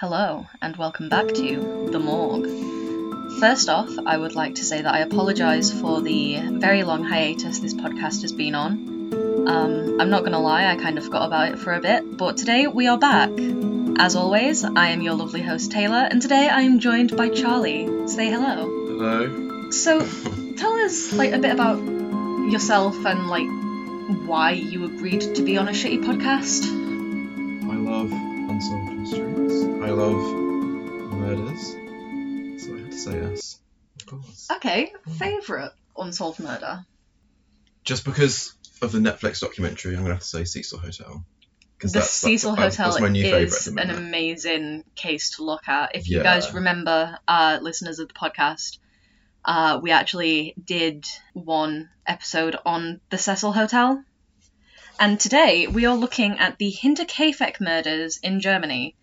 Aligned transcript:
Hello, 0.00 0.46
and 0.62 0.74
welcome 0.76 1.10
back 1.10 1.28
to 1.28 1.88
The 1.92 1.98
Morgue. 1.98 3.38
First 3.38 3.68
off, 3.68 3.90
I 4.06 4.16
would 4.16 4.34
like 4.34 4.54
to 4.54 4.64
say 4.64 4.80
that 4.80 4.94
I 4.94 5.00
apologise 5.00 5.70
for 5.78 6.00
the 6.00 6.40
very 6.40 6.84
long 6.84 7.04
hiatus 7.04 7.58
this 7.58 7.74
podcast 7.74 8.22
has 8.22 8.32
been 8.32 8.54
on. 8.54 8.72
Um, 9.46 10.00
I'm 10.00 10.08
not 10.08 10.20
going 10.20 10.32
to 10.32 10.38
lie, 10.38 10.64
I 10.64 10.76
kind 10.76 10.96
of 10.96 11.04
forgot 11.04 11.26
about 11.26 11.52
it 11.52 11.58
for 11.58 11.74
a 11.74 11.82
bit, 11.82 12.16
but 12.16 12.38
today 12.38 12.66
we 12.66 12.86
are 12.88 12.96
back. 12.96 13.28
As 13.98 14.16
always, 14.16 14.64
I 14.64 14.88
am 14.88 15.02
your 15.02 15.12
lovely 15.12 15.42
host 15.42 15.70
Taylor, 15.70 16.08
and 16.10 16.22
today 16.22 16.48
I 16.48 16.62
am 16.62 16.80
joined 16.80 17.14
by 17.14 17.28
Charlie. 17.28 18.08
Say 18.08 18.30
hello. 18.30 18.70
Hello. 18.86 19.70
So, 19.70 20.00
tell 20.56 20.72
us 20.76 21.12
like 21.12 21.32
a 21.32 21.38
bit 21.38 21.52
about 21.52 21.78
yourself 22.50 22.96
and 23.04 23.28
like 23.28 24.26
why 24.26 24.52
you 24.52 24.86
agreed 24.86 25.34
to 25.34 25.42
be 25.42 25.58
on 25.58 25.68
a 25.68 25.72
shitty 25.72 26.02
podcast. 26.02 26.79
Mysteries. 30.08 30.34
I 30.34 31.04
love 31.04 31.12
murders. 31.12 32.62
So 32.64 32.76
I 32.76 32.80
had 32.80 32.90
to 32.90 32.98
say 32.98 33.12
yes. 33.20 33.58
Of 34.00 34.06
course. 34.06 34.48
Okay, 34.56 34.92
favorite 35.18 35.72
unsolved 35.96 36.40
murder. 36.40 36.84
Just 37.84 38.04
because 38.04 38.54
of 38.82 38.92
the 38.92 38.98
Netflix 38.98 39.40
documentary, 39.40 39.94
I'm 39.94 40.02
gonna 40.02 40.14
have 40.14 40.22
to 40.22 40.26
say 40.28 40.44
Cecil 40.44 40.78
Hotel. 40.78 41.24
'Cause 41.78 41.92
The 41.92 42.00
that's- 42.00 42.12
Cecil 42.12 42.56
that's- 42.56 42.76
Hotel 42.76 42.90
That's 42.92 43.00
my 43.00 43.08
new 43.08 43.24
is 43.24 43.66
at 43.68 43.74
the 43.74 43.80
an 43.80 43.90
amazing 43.90 44.84
case 44.96 45.30
to 45.36 45.44
look 45.44 45.66
at. 45.66 45.96
If 45.96 46.08
you 46.10 46.18
Yeah. 46.18 46.24
guys 46.24 46.52
remember, 46.52 47.18
uh, 47.26 47.58
listeners 47.62 47.98
of 47.98 48.08
the 48.08 48.14
podcast, 48.14 48.76
uh, 49.46 49.80
we 49.82 49.90
actually 49.90 50.54
did 50.62 51.06
one 51.32 51.88
episode 52.06 52.56
on 52.66 53.00
the 53.08 53.16
Cecil 53.16 53.52
Hotel. 53.52 54.04
And 54.98 55.18
today 55.18 55.66
we 55.68 55.86
are 55.86 55.96
looking 55.96 56.38
at 56.38 56.58
the 56.58 56.70
Hinterkaifeck 56.70 57.60
murders 57.62 58.18
in 58.18 58.40
Germany. 58.40 58.94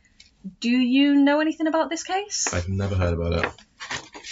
Do 0.60 0.70
you 0.70 1.16
know 1.16 1.40
anything 1.40 1.68
about 1.68 1.90
this 1.90 2.04
case? 2.04 2.54
I've 2.54 2.70
never 2.70 2.96
heard 2.96 3.14
about 3.14 3.46
it. 3.46 3.52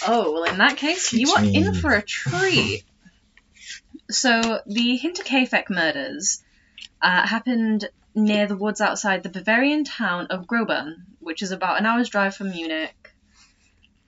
Oh, 0.06 0.32
well, 0.32 0.44
in 0.44 0.58
that 0.58 0.76
case, 0.76 1.12
you 1.12 1.32
are 1.32 1.44
in 1.44 1.74
for 1.74 1.92
a 1.92 2.02
treat. 2.02 2.84
so, 4.10 4.60
the 4.66 5.00
Hinterkaifeck 5.02 5.70
murders 5.70 6.42
uh, 7.00 7.26
happened 7.26 7.88
near 8.14 8.46
the 8.46 8.56
woods 8.56 8.80
outside 8.80 9.22
the 9.22 9.28
Bavarian 9.28 9.84
town 9.84 10.26
of 10.30 10.46
Grobern, 10.46 11.04
which 11.20 11.42
is 11.42 11.50
about 11.50 11.78
an 11.78 11.86
hour's 11.86 12.08
drive 12.08 12.34
from 12.34 12.50
Munich 12.50 13.14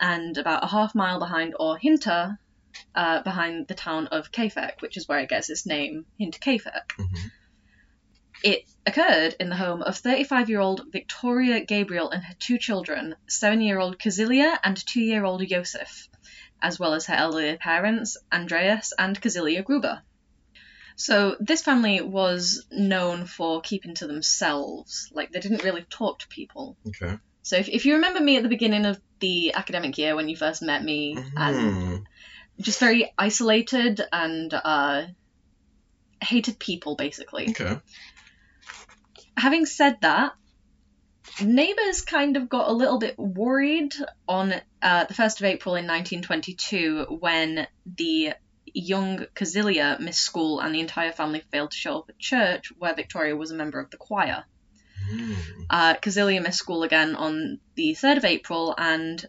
and 0.01 0.37
about 0.39 0.65
a 0.65 0.69
half 0.69 0.95
mile 0.95 1.19
behind, 1.19 1.55
or 1.59 1.77
Hinter, 1.77 2.39
uh, 2.95 3.23
behind 3.23 3.67
the 3.67 3.75
town 3.75 4.07
of 4.09 4.31
Kaifeck, 4.31 4.81
which 4.81 4.97
is 4.97 5.09
where 5.09 5.19
it 5.19 5.29
gets 5.29 5.51
its 5.51 5.67
name, 5.67 6.07
Hinterkaifeck. 6.21 6.89
Mhm. 6.99 7.31
It 8.45 8.69
occurred 8.89 9.37
in 9.39 9.49
the 9.49 9.57
home 9.57 9.83
of 9.83 9.97
35 9.97 10.49
year 10.49 10.61
old 10.61 10.83
Victoria 10.91 11.65
Gabriel 11.65 12.11
and 12.11 12.23
her 12.23 12.35
two 12.39 12.59
children, 12.59 13.15
7 13.29 13.61
year 13.61 13.79
old 13.79 13.99
Kazilia 13.99 14.59
and 14.65 14.77
2 14.77 15.01
year 15.01 15.25
old 15.25 15.47
Josef, 15.47 16.09
as 16.61 16.79
well 16.79 16.95
as 16.95 17.07
her 17.07 17.15
elderly 17.15 17.57
parents, 17.57 18.17
Andreas 18.33 18.93
and 18.99 19.21
Kazilia 19.21 19.63
Gruber. 19.63 20.03
So, 20.97 21.37
this 21.39 21.63
family 21.63 22.01
was 22.01 22.67
known 22.73 23.27
for 23.27 23.61
keeping 23.61 23.95
to 23.97 24.09
themselves. 24.09 25.09
Like, 25.13 25.31
they 25.31 25.39
didn't 25.39 25.63
really 25.63 25.85
talk 25.89 26.19
to 26.19 26.29
people. 26.29 26.77
Okay. 26.89 27.17
So, 27.43 27.57
if, 27.57 27.69
if 27.69 27.87
you 27.87 27.95
remember 27.95 28.21
me 28.21 28.37
at 28.37 28.43
the 28.43 28.49
beginning 28.49 28.85
of 28.85 29.01
the 29.21 29.55
academic 29.55 29.97
year 29.97 30.17
when 30.17 30.29
you 30.29 30.37
first 30.37 30.61
met 30.61 30.83
me, 30.83 31.17
and 31.37 31.57
Mhm. 31.57 32.05
just 32.61 32.81
very 32.81 33.13
isolated 33.17 34.01
and 34.11 34.53
uh, 34.53 35.07
hated 36.21 36.59
people, 36.59 36.97
basically 36.97 37.51
Okay. 37.51 37.79
Having 39.39 39.67
said 39.67 40.01
that, 40.03 40.33
neighbours 41.43 42.03
kind 42.03 42.37
of 42.37 42.49
got 42.49 42.69
a 42.69 42.73
little 42.73 42.99
bit 42.99 43.19
worried 43.19 43.95
on 44.29 44.55
uh, 44.83 45.05
the 45.05 45.15
1st 45.15 45.41
of 45.41 45.45
April 45.45 45.75
in 45.75 45.87
1922 45.87 47.19
when 47.21 47.67
the 47.87 48.33
young 48.75 49.27
Kazilia 49.35 49.99
missed 49.99 50.21
school 50.21 50.61
and 50.61 50.75
the 50.75 50.81
entire 50.81 51.13
family 51.13 51.43
failed 51.51 51.71
to 51.71 51.77
show 51.77 51.99
up 51.99 52.11
at 52.11 52.19
church 52.19 52.73
where 52.79 52.95
Victoria 52.95 53.37
was 53.37 53.51
a 53.51 53.55
member 53.55 53.81
of 53.81 53.91
the 53.91 53.97
choir. 53.97 54.45
Mm. 55.11 55.37
Uh, 55.71 55.95
Kazilia 55.95 56.43
missed 56.43 56.59
school 56.59 56.83
again 56.83 57.15
on 57.15 57.61
the 57.75 57.93
3rd 57.93 58.19
of 58.19 58.25
April 58.25 58.75
and 58.77 59.25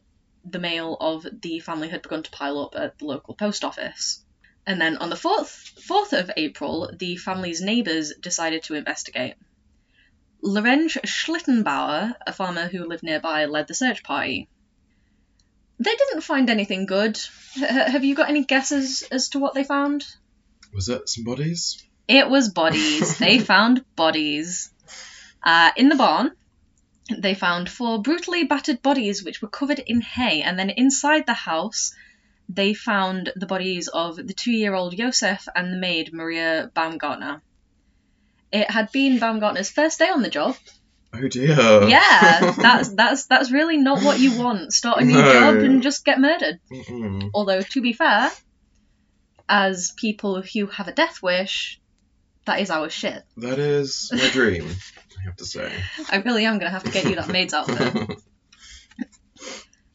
the 0.45 0.59
mail 0.59 0.97
of 0.99 1.25
the 1.41 1.59
family 1.59 1.89
had 1.89 2.01
begun 2.01 2.23
to 2.23 2.31
pile 2.31 2.59
up 2.59 2.75
at 2.75 2.97
the 2.97 3.05
local 3.05 3.35
post 3.35 3.63
office. 3.63 4.23
And 4.65 4.79
then 4.79 4.97
on 4.97 5.09
the 5.09 5.15
4th, 5.15 5.79
4th 5.81 6.19
of 6.19 6.31
April, 6.37 6.91
the 6.97 7.17
family's 7.17 7.61
neighbours 7.61 8.13
decided 8.19 8.63
to 8.63 8.75
investigate. 8.75 9.35
Lorenz 10.41 10.97
Schlittenbauer, 11.05 12.15
a 12.25 12.33
farmer 12.33 12.67
who 12.67 12.85
lived 12.85 13.03
nearby, 13.03 13.45
led 13.45 13.67
the 13.67 13.73
search 13.73 14.03
party. 14.03 14.47
They 15.79 15.95
didn't 15.95 16.21
find 16.21 16.49
anything 16.49 16.85
good. 16.85 17.19
H- 17.57 17.69
have 17.69 18.03
you 18.03 18.15
got 18.15 18.29
any 18.29 18.43
guesses 18.45 19.03
as 19.03 19.29
to 19.29 19.39
what 19.39 19.53
they 19.53 19.63
found? 19.63 20.05
Was 20.73 20.89
it 20.89 21.09
some 21.09 21.23
bodies? 21.23 21.83
It 22.07 22.29
was 22.29 22.49
bodies. 22.49 23.17
they 23.19 23.39
found 23.39 23.83
bodies. 23.95 24.71
Uh, 25.43 25.71
in 25.77 25.89
the 25.89 25.95
barn, 25.95 26.31
they 27.17 27.33
found 27.33 27.69
four 27.69 28.01
brutally 28.01 28.43
battered 28.43 28.81
bodies 28.81 29.23
which 29.23 29.41
were 29.41 29.47
covered 29.47 29.79
in 29.79 30.01
hay, 30.01 30.41
and 30.41 30.59
then 30.59 30.69
inside 30.69 31.25
the 31.25 31.33
house, 31.33 31.93
they 32.47 32.73
found 32.73 33.31
the 33.35 33.45
bodies 33.45 33.87
of 33.87 34.15
the 34.15 34.33
two 34.33 34.51
year 34.51 34.73
old 34.73 34.95
Josef 34.95 35.47
and 35.55 35.73
the 35.73 35.77
maid 35.77 36.13
Maria 36.13 36.71
Baumgartner. 36.73 37.41
It 38.51 38.69
had 38.69 38.91
been 38.91 39.19
Baumgartner's 39.19 39.69
first 39.69 39.99
day 39.99 40.09
on 40.09 40.21
the 40.21 40.29
job. 40.29 40.55
Oh 41.13 41.27
dear. 41.27 41.87
Yeah, 41.87 42.51
that's 42.57 42.89
that's 42.89 43.25
that's 43.25 43.51
really 43.51 43.77
not 43.77 44.03
what 44.03 44.19
you 44.19 44.37
want. 44.39 44.73
Start 44.73 45.01
a 45.01 45.05
new 45.05 45.13
No. 45.15 45.33
job 45.33 45.55
and 45.63 45.81
just 45.83 46.05
get 46.05 46.19
murdered. 46.19 46.59
Mm-mm. 46.71 47.29
Although 47.33 47.61
to 47.61 47.81
be 47.81 47.93
fair, 47.93 48.29
as 49.47 49.91
people 49.97 50.41
who 50.41 50.67
have 50.67 50.87
a 50.87 50.91
death 50.91 51.21
wish, 51.23 51.79
that 52.45 52.59
is 52.61 52.69
our 52.69 52.89
shit. 52.89 53.23
That 53.37 53.59
is 53.59 54.11
my 54.13 54.29
dream. 54.29 54.67
I 55.19 55.23
have 55.23 55.35
to 55.37 55.45
say. 55.45 55.71
I 56.11 56.17
really 56.17 56.45
am 56.45 56.59
going 56.59 56.67
to 56.71 56.73
have 56.73 56.83
to 56.85 56.91
get 56.91 57.05
you 57.05 57.15
that 57.15 57.27
maid's 57.37 57.53
outfit. 57.53 58.17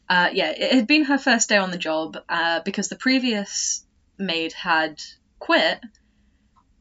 Uh, 0.07 0.29
yeah, 0.33 0.51
it 0.55 0.71
had 0.71 0.87
been 0.87 1.05
her 1.05 1.17
first 1.17 1.49
day 1.49 1.57
on 1.57 1.71
the 1.71 1.77
job 1.77 2.17
uh, 2.29 2.59
because 2.63 2.89
the 2.89 2.95
previous 2.95 3.83
maid 4.19 4.53
had 4.53 5.01
quit 5.39 5.79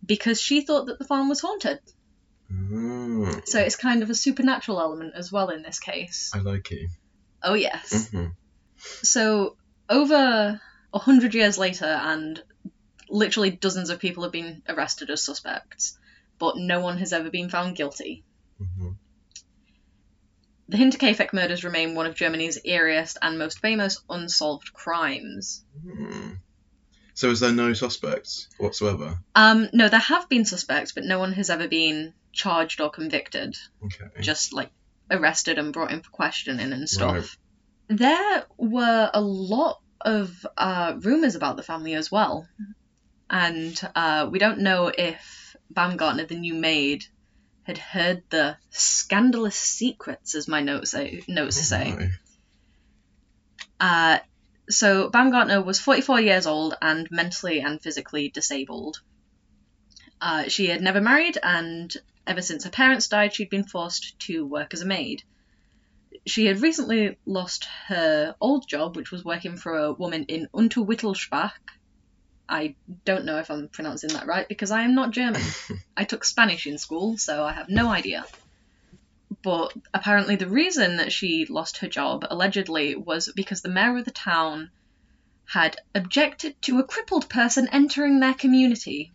because 0.04 0.40
she 0.40 0.62
thought 0.62 0.86
that 0.86 0.98
the 0.98 1.04
farm 1.04 1.28
was 1.28 1.40
haunted. 1.40 1.78
Mm. 2.52 3.46
So 3.46 3.60
it's 3.60 3.76
kind 3.76 4.02
of 4.02 4.10
a 4.10 4.14
supernatural 4.14 4.80
element 4.80 5.14
as 5.16 5.32
well 5.32 5.50
in 5.50 5.62
this 5.62 5.78
case. 5.78 6.30
I 6.34 6.38
like 6.38 6.70
it. 6.72 6.90
Oh, 7.42 7.54
yes. 7.54 8.10
hmm 8.10 8.26
So, 9.02 9.56
over 9.88 10.60
a 10.92 10.98
hundred 10.98 11.34
years 11.34 11.58
later, 11.58 11.86
and 11.86 12.42
literally 13.08 13.50
dozens 13.50 13.90
of 13.90 13.98
people 13.98 14.22
have 14.22 14.32
been 14.32 14.62
arrested 14.68 15.10
as 15.10 15.24
suspects, 15.24 15.98
but 16.38 16.56
no 16.56 16.80
one 16.80 16.98
has 16.98 17.12
ever 17.12 17.30
been 17.30 17.48
found 17.50 17.76
guilty. 17.76 18.24
hmm 18.58 18.92
The 20.68 20.78
Hinterkaifeck 20.78 21.32
murders 21.32 21.64
remain 21.64 21.94
one 21.94 22.06
of 22.06 22.14
Germany's 22.14 22.58
eeriest 22.66 23.16
and 23.20 23.38
most 23.38 23.60
famous 23.60 24.02
unsolved 24.08 24.72
crimes. 24.72 25.64
Hmm. 25.82 26.32
So 27.14 27.30
is 27.30 27.40
there 27.40 27.52
no 27.52 27.72
suspects 27.72 28.48
whatsoever? 28.58 29.18
Um, 29.34 29.68
no, 29.72 29.88
there 29.88 30.00
have 30.00 30.28
been 30.28 30.44
suspects, 30.44 30.92
but 30.92 31.04
no 31.04 31.20
one 31.20 31.32
has 31.32 31.48
ever 31.48 31.68
been 31.68 32.12
charged 32.32 32.80
or 32.80 32.90
convicted. 32.90 33.56
Okay. 33.84 34.20
Just 34.20 34.52
like 34.52 34.70
arrested 35.10 35.58
and 35.58 35.72
brought 35.72 35.92
in 35.92 36.02
for 36.02 36.10
questioning 36.10 36.72
and 36.72 36.88
stuff. 36.88 37.14
Right. 37.88 37.98
There 37.98 38.44
were 38.58 39.10
a 39.14 39.20
lot 39.20 39.80
of 40.00 40.46
uh, 40.56 40.94
rumors 40.98 41.36
about 41.36 41.56
the 41.56 41.62
family 41.62 41.94
as 41.94 42.10
well, 42.10 42.48
and 43.30 43.80
uh, 43.94 44.28
we 44.30 44.38
don't 44.38 44.60
know 44.60 44.90
if 44.96 45.56
Baumgartner, 45.70 46.26
the 46.26 46.36
new 46.36 46.54
maid, 46.54 47.04
had 47.62 47.78
heard 47.78 48.22
the 48.30 48.56
scandalous 48.70 49.56
secrets, 49.56 50.34
as 50.34 50.48
my 50.48 50.60
notes 50.60 50.90
say. 50.90 51.22
Notes 51.28 51.56
say. 51.56 51.94
No. 51.94 52.08
Uh, 53.80 54.18
so 54.68 55.08
Baumgartner 55.10 55.62
was 55.62 55.80
44 55.80 56.20
years 56.20 56.46
old 56.46 56.74
and 56.80 57.10
mentally 57.10 57.60
and 57.60 57.80
physically 57.80 58.28
disabled. 58.28 59.00
Uh, 60.20 60.48
she 60.48 60.66
had 60.66 60.80
never 60.80 61.00
married, 61.00 61.38
and 61.42 61.94
ever 62.26 62.40
since 62.40 62.64
her 62.64 62.70
parents 62.70 63.08
died, 63.08 63.34
she'd 63.34 63.50
been 63.50 63.64
forced 63.64 64.18
to 64.20 64.46
work 64.46 64.72
as 64.72 64.80
a 64.80 64.86
maid. 64.86 65.22
She 66.26 66.46
had 66.46 66.62
recently 66.62 67.18
lost 67.26 67.66
her 67.88 68.34
old 68.40 68.66
job, 68.66 68.96
which 68.96 69.10
was 69.10 69.24
working 69.24 69.56
for 69.56 69.76
a 69.76 69.92
woman 69.92 70.24
in 70.24 70.48
Unterwittelsbach. 70.54 71.52
I 72.48 72.76
don't 73.04 73.24
know 73.24 73.38
if 73.38 73.50
I'm 73.50 73.68
pronouncing 73.68 74.10
that 74.10 74.26
right 74.26 74.48
because 74.48 74.70
I 74.70 74.82
am 74.82 74.94
not 74.94 75.10
German. 75.10 75.42
I 75.96 76.04
took 76.04 76.24
Spanish 76.24 76.66
in 76.66 76.78
school, 76.78 77.18
so 77.18 77.44
I 77.44 77.52
have 77.52 77.68
no 77.68 77.88
idea. 77.88 78.24
But 79.44 79.74
apparently, 79.92 80.36
the 80.36 80.48
reason 80.48 80.96
that 80.96 81.12
she 81.12 81.44
lost 81.44 81.78
her 81.78 81.88
job, 81.88 82.26
allegedly, 82.30 82.96
was 82.96 83.30
because 83.36 83.60
the 83.60 83.68
mayor 83.68 83.98
of 83.98 84.06
the 84.06 84.10
town 84.10 84.70
had 85.44 85.76
objected 85.94 86.60
to 86.62 86.78
a 86.78 86.84
crippled 86.84 87.28
person 87.28 87.68
entering 87.70 88.20
their 88.20 88.32
community. 88.32 89.12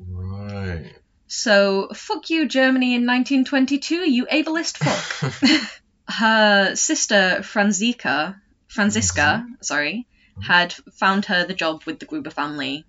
Right. 0.00 0.92
So, 1.28 1.90
fuck 1.94 2.28
you, 2.28 2.48
Germany 2.48 2.96
in 2.96 3.06
1922, 3.06 4.10
you 4.10 4.26
ableist 4.26 4.78
fuck. 4.78 5.70
her 6.08 6.74
sister 6.74 7.44
Franziska, 7.44 8.42
Franziska, 8.66 9.44
mm-hmm. 9.44 9.54
sorry, 9.60 10.08
had 10.42 10.72
found 10.92 11.26
her 11.26 11.46
the 11.46 11.54
job 11.54 11.84
with 11.84 12.00
the 12.00 12.06
Gruber 12.06 12.30
family, 12.30 12.84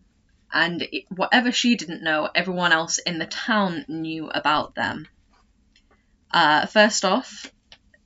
and 0.51 0.87
whatever 1.09 1.51
she 1.51 1.75
didn't 1.75 2.01
know, 2.01 2.29
everyone 2.33 2.71
else 2.71 2.97
in 2.97 3.19
the 3.19 3.27
town 3.27 3.85
knew 3.87 4.27
about 4.27 4.73
them. 4.73 5.07
Uh, 6.31 6.65
first 6.67 7.05
off, 7.05 7.51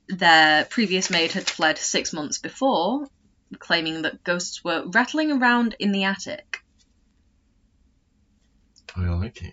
their 0.08 0.64
previous 0.64 1.10
maid 1.10 1.32
had 1.32 1.48
fled 1.48 1.78
six 1.78 2.12
months 2.12 2.38
before, 2.38 3.06
claiming 3.58 4.02
that 4.02 4.24
ghosts 4.24 4.64
were 4.64 4.84
rattling 4.86 5.32
around 5.32 5.76
in 5.78 5.92
the 5.92 6.04
attic. 6.04 6.60
I 8.96 9.08
like 9.08 9.42
it. 9.42 9.52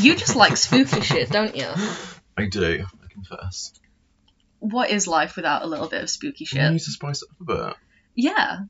You 0.00 0.14
just 0.14 0.36
like 0.36 0.56
spooky 0.56 1.00
shit, 1.00 1.30
don't 1.30 1.56
you? 1.56 1.68
I 2.36 2.46
do, 2.46 2.84
I 3.02 3.12
confess. 3.12 3.72
What 4.58 4.90
is 4.90 5.06
life 5.06 5.36
without 5.36 5.62
a 5.62 5.66
little 5.66 5.88
bit 5.88 6.02
of 6.02 6.10
spooky 6.10 6.44
shit? 6.44 6.62
You 6.62 6.70
need 6.70 6.80
to 6.80 6.90
spice 6.90 7.22
it 7.22 7.28
up 7.30 7.40
a 7.40 7.44
bit. 7.68 7.76
Yeah. 8.14 8.60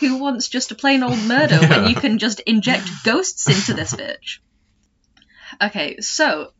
Who 0.00 0.18
wants 0.18 0.48
just 0.48 0.70
a 0.70 0.74
plain 0.74 1.02
old 1.02 1.18
murder 1.18 1.58
when 1.58 1.86
you 1.88 1.94
can 1.94 2.18
just 2.18 2.40
inject 2.40 2.88
ghosts 3.04 3.48
into 3.48 3.74
this 3.74 3.94
bitch? 3.94 4.38
Okay, 5.60 6.00
so 6.00 6.52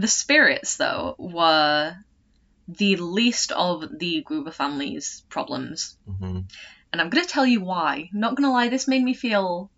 the 0.00 0.08
spirits, 0.08 0.76
though, 0.76 1.14
were 1.18 1.96
the 2.68 2.96
least 2.96 3.52
of 3.52 3.84
the 3.98 4.22
Gruber 4.22 4.50
family's 4.50 5.24
problems. 5.28 5.96
hmm 6.06 6.40
And 6.92 7.00
I'm 7.00 7.10
going 7.10 7.24
to 7.24 7.30
tell 7.30 7.46
you 7.46 7.60
why. 7.60 8.10
Not 8.12 8.36
going 8.36 8.48
to 8.48 8.52
lie, 8.52 8.68
this 8.68 8.88
made 8.88 9.02
me 9.02 9.14
feel 9.14 9.70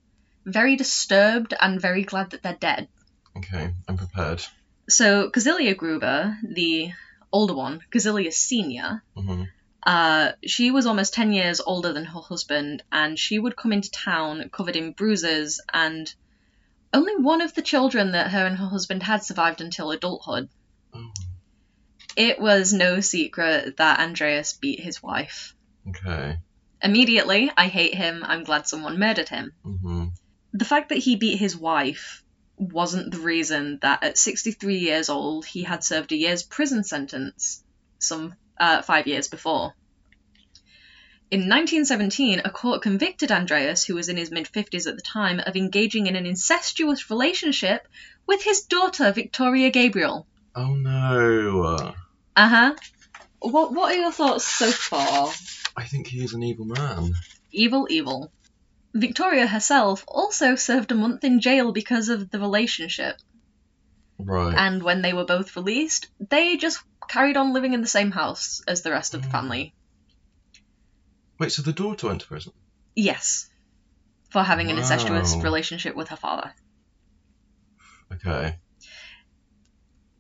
very 0.44 0.76
disturbed 0.76 1.54
and 1.60 1.80
very 1.80 2.02
glad 2.02 2.30
that 2.30 2.42
they're 2.42 2.56
dead. 2.60 2.88
Okay, 3.36 3.74
I'm 3.86 3.96
prepared. 3.96 4.42
So, 4.88 5.30
Cazilia 5.30 5.76
Gruber, 5.76 6.36
the 6.42 6.92
older 7.30 7.54
one, 7.54 7.80
Cazilia 7.92 8.32
Senior, 8.32 9.02
hmm 9.14 9.44
uh, 9.86 10.32
she 10.44 10.70
was 10.70 10.86
almost 10.86 11.14
10 11.14 11.32
years 11.32 11.60
older 11.60 11.92
than 11.92 12.04
her 12.04 12.20
husband, 12.20 12.82
and 12.92 13.18
she 13.18 13.38
would 13.38 13.56
come 13.56 13.72
into 13.72 13.90
town 13.90 14.50
covered 14.52 14.76
in 14.76 14.92
bruises, 14.92 15.62
and 15.72 16.12
only 16.92 17.16
one 17.16 17.40
of 17.40 17.54
the 17.54 17.62
children 17.62 18.12
that 18.12 18.30
her 18.30 18.46
and 18.46 18.56
her 18.56 18.66
husband 18.66 19.02
had 19.02 19.22
survived 19.22 19.60
until 19.60 19.90
adulthood. 19.90 20.48
Oh, 20.94 21.10
It 22.16 22.40
was 22.40 22.72
no 22.72 23.00
secret 23.00 23.76
that 23.76 24.00
Andreas 24.00 24.54
beat 24.54 24.80
his 24.80 25.02
wife. 25.02 25.54
okay. 25.88 26.38
Immediately, 26.82 27.50
I 27.56 27.66
hate 27.68 27.94
him, 27.94 28.22
I'm 28.24 28.44
glad 28.44 28.66
someone 28.68 28.98
murdered 28.98 29.28
him. 29.28 29.52
hmm 29.62 30.06
The 30.52 30.64
fact 30.64 30.90
that 30.90 30.98
he 30.98 31.16
beat 31.16 31.38
his 31.38 31.56
wife 31.56 32.22
wasn't 32.56 33.10
the 33.12 33.20
reason 33.20 33.78
that 33.82 34.02
at 34.02 34.18
63 34.18 34.78
years 34.78 35.08
old 35.08 35.44
he 35.46 35.62
had 35.62 35.84
served 35.84 36.12
a 36.12 36.16
year's 36.16 36.42
prison 36.42 36.82
sentence 36.84 37.62
some 38.00 38.34
uh, 38.58 38.82
five 38.82 39.06
years 39.06 39.28
before. 39.28 39.74
In 41.30 41.40
1917, 41.40 42.40
a 42.44 42.50
court 42.50 42.80
convicted 42.82 43.30
Andreas, 43.30 43.84
who 43.84 43.94
was 43.94 44.08
in 44.08 44.16
his 44.16 44.30
mid 44.30 44.46
50s 44.46 44.86
at 44.86 44.96
the 44.96 45.02
time, 45.02 45.40
of 45.40 45.56
engaging 45.56 46.06
in 46.06 46.16
an 46.16 46.24
incestuous 46.24 47.10
relationship 47.10 47.86
with 48.26 48.42
his 48.42 48.62
daughter, 48.62 49.12
Victoria 49.12 49.70
Gabriel. 49.70 50.26
Oh 50.54 50.74
no. 50.74 51.92
Uh 52.34 52.48
huh. 52.48 52.74
What, 53.40 53.72
what 53.74 53.92
are 53.94 54.00
your 54.00 54.12
thoughts 54.12 54.44
so 54.46 54.70
far? 54.70 55.30
I 55.76 55.84
think 55.84 56.06
he 56.06 56.24
is 56.24 56.32
an 56.32 56.42
evil 56.42 56.64
man. 56.64 57.12
Evil, 57.52 57.86
evil. 57.90 58.32
Victoria 58.94 59.46
herself 59.46 60.04
also 60.08 60.54
served 60.56 60.90
a 60.90 60.94
month 60.94 61.22
in 61.24 61.40
jail 61.40 61.72
because 61.72 62.08
of 62.08 62.30
the 62.30 62.40
relationship. 62.40 63.16
Right. 64.20 64.56
and 64.56 64.82
when 64.82 65.00
they 65.02 65.12
were 65.12 65.24
both 65.26 65.54
released, 65.54 66.08
they 66.18 66.56
just 66.56 66.80
carried 67.08 67.36
on 67.36 67.52
living 67.52 67.72
in 67.72 67.82
the 67.82 67.86
same 67.86 68.10
house 68.10 68.60
as 68.66 68.82
the 68.82 68.90
rest 68.90 69.14
of 69.14 69.22
the 69.22 69.28
Mm. 69.28 69.32
family. 69.32 69.74
Wait, 71.38 71.52
so 71.52 71.62
the 71.62 71.72
daughter 71.72 72.08
went 72.08 72.20
to 72.22 72.26
prison? 72.26 72.52
Yes, 72.96 73.48
for 74.30 74.42
having 74.42 74.70
an 74.70 74.78
incestuous 74.78 75.34
Wow. 75.36 75.42
relationship 75.42 75.94
with 75.94 76.08
her 76.08 76.16
father. 76.16 76.52
Okay. 78.12 78.58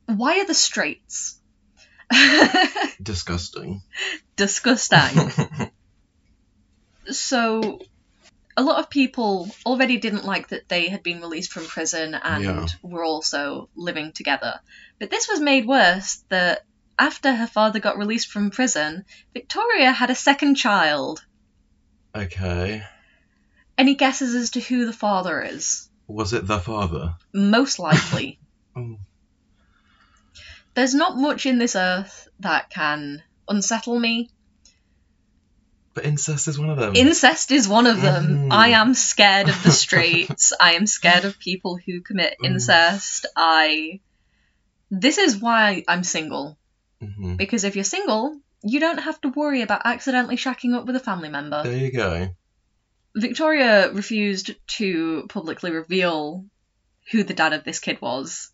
Why 0.06 0.38
are 0.40 0.46
the 0.46 0.54
straights? 0.54 1.40
Disgusting. 3.02 3.82
Disgusting. 4.36 5.32
so, 7.10 7.80
a 8.56 8.62
lot 8.62 8.78
of 8.78 8.90
people 8.90 9.50
already 9.66 9.98
didn't 9.98 10.24
like 10.24 10.48
that 10.48 10.68
they 10.68 10.88
had 10.88 11.02
been 11.02 11.20
released 11.20 11.52
from 11.52 11.66
prison 11.66 12.14
and 12.14 12.44
Yeah. 12.44 12.66
were 12.82 13.04
also 13.04 13.68
living 13.76 14.12
together. 14.12 14.60
But 14.98 15.10
this 15.10 15.28
was 15.28 15.40
made 15.40 15.66
worse 15.66 16.24
that 16.30 16.60
after 16.98 17.34
her 17.34 17.46
father 17.46 17.78
got 17.80 17.96
released 17.98 18.28
from 18.28 18.50
prison, 18.50 19.04
Victoria 19.32 19.92
had 19.92 20.10
a 20.10 20.14
second 20.14 20.56
child. 20.56 21.24
okay. 22.14 22.82
Any 23.76 23.94
guesses 23.94 24.34
as 24.34 24.50
to 24.50 24.60
who 24.60 24.86
the 24.86 24.92
father 24.92 25.40
is? 25.40 25.88
Was 26.08 26.32
it 26.32 26.46
the 26.46 26.58
father? 26.58 27.14
Most 27.32 27.78
likely. 27.78 28.38
Oh. 28.76 28.96
There's 30.74 30.94
not 30.94 31.16
much 31.16 31.46
in 31.46 31.58
this 31.58 31.74
earth 31.74 32.28
that 32.40 32.70
can 32.70 33.22
unsettle 33.48 33.98
me. 33.98 34.30
But 35.94 36.04
incest 36.04 36.46
is 36.46 36.58
one 36.60 36.70
of 36.70 36.76
them. 36.78 36.94
Incest 36.94 37.50
is 37.50 37.66
one 37.66 37.86
of 37.88 38.00
them. 38.00 38.48
Mm. 38.48 38.52
I 38.52 38.68
am 38.68 38.94
scared 38.94 39.48
of 39.48 39.60
the 39.64 39.70
streets. 39.84 40.52
I 40.60 40.74
am 40.74 40.86
scared 40.86 41.24
of 41.24 41.38
people 41.40 41.76
who 41.84 42.00
commit 42.02 42.36
Mm. 42.40 42.46
incest. 42.46 43.26
I. 43.36 43.98
This 44.92 45.18
is 45.18 45.36
why 45.36 45.82
I'm 45.88 46.04
single. 46.04 46.56
Hmm 47.00 47.36
Because 47.36 47.64
if 47.64 47.74
you're 47.74 47.84
single, 47.84 48.36
you 48.62 48.80
don't 48.80 48.98
have 48.98 49.20
to 49.22 49.28
worry 49.28 49.62
about 49.62 49.82
accidentally 49.84 50.36
shacking 50.36 50.74
up 50.74 50.86
with 50.86 50.96
a 50.96 51.00
family 51.00 51.28
member. 51.28 51.62
There 51.62 51.76
you 51.76 51.92
go. 51.92 52.28
Victoria 53.14 53.90
refused 53.92 54.54
to 54.78 55.26
publicly 55.28 55.70
reveal 55.70 56.44
who 57.10 57.22
the 57.24 57.34
dad 57.34 57.52
of 57.52 57.64
this 57.64 57.80
kid 57.80 58.00
was. 58.00 58.50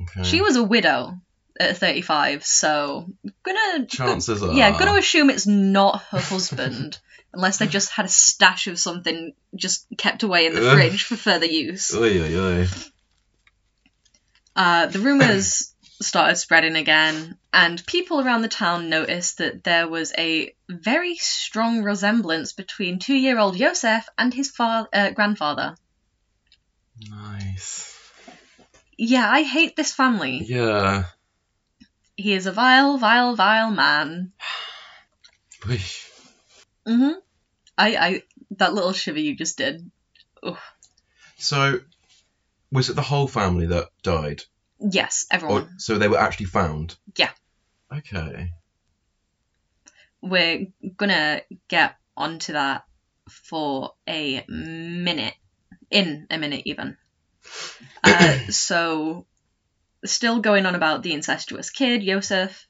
Okay. 0.00 0.22
She 0.24 0.40
was 0.40 0.56
a 0.56 0.62
widow 0.62 1.20
at 1.58 1.76
35, 1.76 2.44
so 2.44 3.08
gonna 3.42 3.86
Chances 3.86 4.42
are. 4.42 4.52
yeah, 4.52 4.78
gonna 4.78 4.98
assume 4.98 5.30
it's 5.30 5.46
not 5.46 6.02
her 6.10 6.20
husband, 6.20 6.98
unless 7.32 7.58
they 7.58 7.66
just 7.66 7.90
had 7.90 8.06
a 8.06 8.08
stash 8.08 8.66
of 8.68 8.78
something 8.78 9.32
just 9.54 9.86
kept 9.96 10.22
away 10.22 10.46
in 10.46 10.54
the 10.54 10.70
fridge 10.70 11.04
for 11.04 11.16
further 11.16 11.46
use. 11.46 11.94
Oy, 11.94 12.20
oy, 12.20 12.38
oy. 12.38 12.66
Uh, 14.54 14.86
the 14.86 14.98
rumors 14.98 15.74
started 16.00 16.36
spreading 16.36 16.76
again, 16.76 17.38
and 17.52 17.84
people 17.86 18.20
around 18.20 18.42
the 18.42 18.48
town 18.48 18.88
noticed 18.88 19.38
that 19.38 19.64
there 19.64 19.88
was 19.88 20.12
a 20.16 20.54
very 20.68 21.16
strong 21.16 21.82
resemblance 21.82 22.52
between 22.52 22.98
two-year-old 22.98 23.56
Josef 23.56 24.08
and 24.16 24.32
his 24.32 24.50
fa- 24.50 24.88
uh, 24.92 25.10
grandfather. 25.10 25.76
Nice. 27.08 27.94
Yeah, 28.96 29.28
I 29.30 29.42
hate 29.42 29.76
this 29.76 29.92
family. 29.92 30.44
Yeah. 30.44 31.04
He 32.16 32.32
is 32.32 32.46
a 32.46 32.52
vile, 32.52 32.98
vile, 32.98 33.36
vile 33.36 33.70
man. 33.70 34.32
Hmm 36.86 37.12
I, 37.76 37.96
I, 37.96 38.22
that 38.56 38.74
little 38.74 38.92
shiver 38.92 39.20
you 39.20 39.36
just 39.36 39.56
did. 39.56 39.88
So, 41.36 41.80
was 42.72 42.90
it 42.90 42.96
the 42.96 43.02
whole 43.02 43.28
family 43.28 43.66
that 43.66 43.88
died? 44.02 44.42
Yes, 44.80 45.26
Or, 45.30 45.34
everyone. 45.34 45.78
so 45.78 45.98
they 45.98 46.08
were 46.08 46.18
actually 46.18 46.46
found? 46.46 46.96
Yeah. 47.16 47.30
Okay. 47.92 48.52
We're 50.20 50.66
gonna 50.96 51.42
get 51.68 51.96
onto 52.16 52.52
that 52.54 52.84
for 53.30 53.92
a 54.08 54.44
minute. 54.48 55.34
In 55.90 56.26
a 56.30 56.38
minute, 56.38 56.62
even. 56.66 56.96
Uh, 58.04 58.38
so, 58.50 59.26
still 60.04 60.40
going 60.40 60.66
on 60.66 60.74
about 60.76 61.02
the 61.02 61.12
incestuous 61.12 61.70
kid, 61.70 62.02
Joseph. 62.02 62.66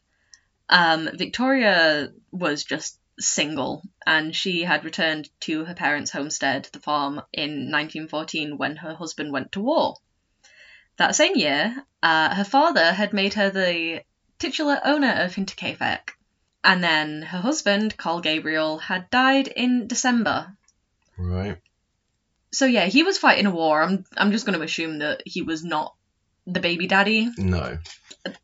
Um, 0.69 1.09
Victoria 1.15 2.09
was 2.33 2.65
just 2.65 2.99
single, 3.19 3.83
and 4.07 4.35
she 4.35 4.63
had 4.63 4.85
returned 4.85 5.29
to 5.41 5.65
her 5.65 5.75
parents' 5.75 6.11
homestead, 6.11 6.69
the 6.73 6.81
farm, 6.81 7.21
in 7.33 7.71
1914 7.71 8.57
when 8.57 8.77
her 8.77 8.95
husband 8.95 9.33
went 9.33 9.53
to 9.53 9.61
war. 9.61 9.97
That 10.99 11.17
same 11.17 11.37
year, 11.37 11.75
uh, 12.03 12.35
her 12.35 12.45
father 12.45 12.93
had 12.93 13.13
made 13.13 13.35
her 13.35 13.51
the 13.51 14.03
titular 14.39 14.81
owner 14.85 15.13
of 15.23 15.35
Hinterkaifeck. 15.35 16.11
And 16.63 16.83
then 16.83 17.23
her 17.23 17.39
husband, 17.39 17.97
Carl 17.97 18.21
Gabriel, 18.21 18.79
had 18.79 19.09
died 19.11 19.49
in 19.49 19.87
December. 19.87 20.57
Right. 21.17 21.59
So 22.53 22.67
yeah, 22.67 22.87
he 22.87 23.05
was 23.05 23.19
fighting 23.19 23.47
a 23.47 23.51
war. 23.51 23.83
I'm 23.83 24.05
I'm 24.17 24.33
just 24.33 24.45
going 24.47 24.59
to 24.59 24.65
assume 24.65 24.99
that 24.99 25.23
he 25.25 25.43
was 25.43 25.65
not 25.65 25.95
the 26.47 26.61
baby 26.61 26.87
daddy. 26.87 27.31
No. 27.37 27.79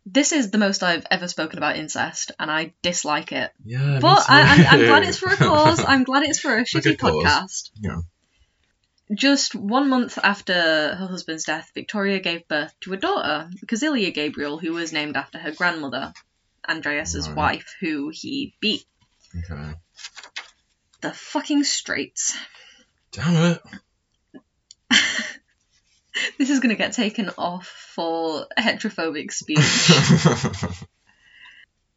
This 0.07 0.33
is 0.33 0.51
the 0.51 0.59
most 0.59 0.83
I've 0.83 1.07
ever 1.11 1.27
spoken 1.27 1.59
about 1.59 1.77
incest, 1.77 2.33
and 2.39 2.51
I 2.51 2.75
dislike 2.83 3.33
it. 3.33 3.51
Yeah. 3.65 3.99
But 4.01 4.25
I, 4.29 4.43
I'm, 4.43 4.67
I'm 4.81 4.87
glad 4.87 5.03
it's 5.03 5.19
for 5.19 5.31
a 5.31 5.37
cause. 5.37 5.85
I'm 5.85 6.05
glad 6.05 6.23
it's 6.23 6.39
for 6.39 6.57
a 6.57 6.63
shitty 6.65 6.97
podcast. 6.97 7.71
Yeah. 7.81 7.99
Just 9.13 9.55
one 9.55 9.91
month 9.91 10.19
after 10.23 10.55
her 10.55 11.07
husband's 11.07 11.45
death, 11.45 11.71
Victoria 11.75 12.21
gave 12.21 12.49
birth 12.49 12.73
to 12.81 12.95
a 12.95 12.97
daughter, 12.97 13.51
Cazilia 13.67 14.13
Gabriel, 14.15 14.59
who 14.59 14.73
was 14.73 14.93
named 14.93 15.17
after 15.17 15.39
her 15.39 15.53
grandmother. 15.53 16.13
Andreas's 16.67 17.29
Right. 17.29 17.37
wife, 17.37 17.75
who 17.81 18.09
he 18.09 18.55
beat. 18.61 18.87
Okay. 19.37 19.75
The 21.03 21.13
fucking 21.13 21.65
straights. 21.65 22.37
Damn 23.13 23.53
it. 23.53 23.63
This 26.39 26.49
is 26.49 26.61
gonna 26.61 26.77
get 26.77 26.93
taken 26.93 27.29
off 27.37 27.67
for 27.67 28.47
heterophobic 28.57 29.33
speech. 29.33 29.59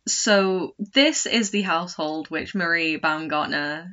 so 0.07 0.73
this 0.79 1.27
is 1.27 1.51
the 1.51 1.61
household 1.61 2.27
which 2.31 2.55
Marie 2.55 2.97
Baumgartner 2.97 3.91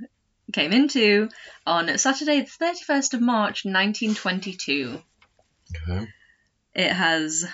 came 0.54 0.72
into 0.72 1.28
on 1.66 1.98
Saturday, 1.98 2.40
the 2.42 2.46
31st 2.64 3.14
of 3.14 3.20
March, 3.20 3.64
1922. 3.64 5.02
okay. 5.88 6.06
It 6.74 6.92
has 6.92 7.44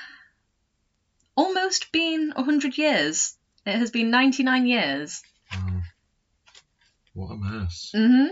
almost 1.34 1.92
been 1.92 2.32
100 2.34 2.76
years. 2.76 3.36
It 3.64 3.76
has 3.76 3.90
been 3.90 4.10
99 4.10 4.66
years. 4.66 5.22
Wow. 5.52 5.82
What 7.14 7.32
a 7.32 7.36
mess. 7.36 7.90
hmm 7.94 8.26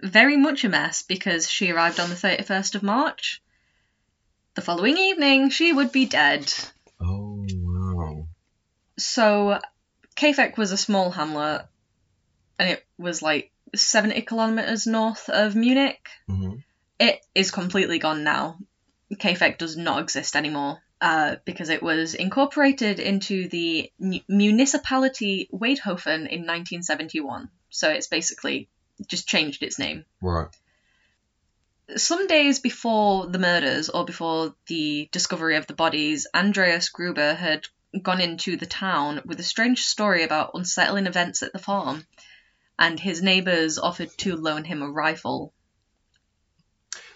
Very 0.00 0.36
much 0.38 0.64
a 0.64 0.68
mess 0.70 1.02
because 1.02 1.48
she 1.50 1.70
arrived 1.70 2.00
on 2.00 2.08
the 2.08 2.16
31st 2.16 2.76
of 2.76 2.82
March. 2.82 3.42
The 4.54 4.62
following 4.62 4.96
evening, 4.96 5.50
she 5.50 5.72
would 5.72 5.92
be 5.92 6.06
dead. 6.06 6.50
Oh 6.98 7.44
wow. 7.52 8.26
So, 8.98 9.60
Kaifeck 10.16 10.56
was 10.56 10.72
a 10.72 10.78
small 10.78 11.10
hamlet, 11.10 11.66
and 12.58 12.70
it 12.70 12.86
was 12.98 13.20
like 13.20 13.52
70 13.76 14.22
kilometres 14.22 14.86
north 14.86 15.28
of 15.28 15.54
Munich. 15.54 16.08
hmm 16.26 16.56
It 16.98 17.20
is 17.34 17.50
completely 17.50 17.98
gone 17.98 18.24
now. 18.24 18.58
Kaifeck 19.14 19.58
does 19.58 19.76
not 19.76 20.02
exist 20.02 20.34
anymore 20.34 20.80
uh, 21.00 21.36
because 21.44 21.68
it 21.68 21.82
was 21.82 22.14
incorporated 22.14 22.98
into 22.98 23.48
the 23.48 23.92
mu- 23.98 24.20
municipality 24.28 25.48
Waidhofen 25.52 26.26
in 26.26 26.46
1971. 26.46 27.50
So 27.70 27.90
it's 27.90 28.08
basically 28.08 28.68
just 29.06 29.28
changed 29.28 29.62
its 29.62 29.78
name. 29.78 30.04
Right. 30.20 30.48
Some 31.96 32.26
days 32.26 32.58
before 32.58 33.26
the 33.26 33.38
murders 33.38 33.88
or 33.88 34.04
before 34.04 34.54
the 34.66 35.08
discovery 35.12 35.56
of 35.56 35.66
the 35.66 35.74
bodies, 35.74 36.26
Andreas 36.34 36.88
Gruber 36.88 37.34
had 37.34 37.68
gone 38.02 38.20
into 38.20 38.56
the 38.56 38.66
town 38.66 39.22
with 39.24 39.38
a 39.38 39.44
strange 39.44 39.84
story 39.84 40.24
about 40.24 40.50
unsettling 40.54 41.06
events 41.06 41.42
at 41.42 41.52
the 41.52 41.58
farm, 41.60 42.04
and 42.78 42.98
his 43.00 43.22
neighbours 43.22 43.78
offered 43.78 44.10
to 44.18 44.36
loan 44.36 44.64
him 44.64 44.82
a 44.82 44.90
rifle. 44.90 45.52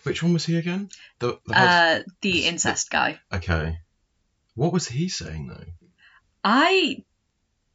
Which 0.02 0.22
one 0.22 0.32
was 0.32 0.46
he 0.46 0.56
again? 0.56 0.88
The, 1.18 1.38
the 1.46 1.58
Uh, 1.58 2.02
the 2.22 2.46
incest 2.46 2.90
guy. 2.90 3.20
Okay. 3.32 3.78
What 4.54 4.72
was 4.72 4.88
he 4.88 5.08
saying 5.08 5.48
though? 5.48 5.64
I 6.42 7.04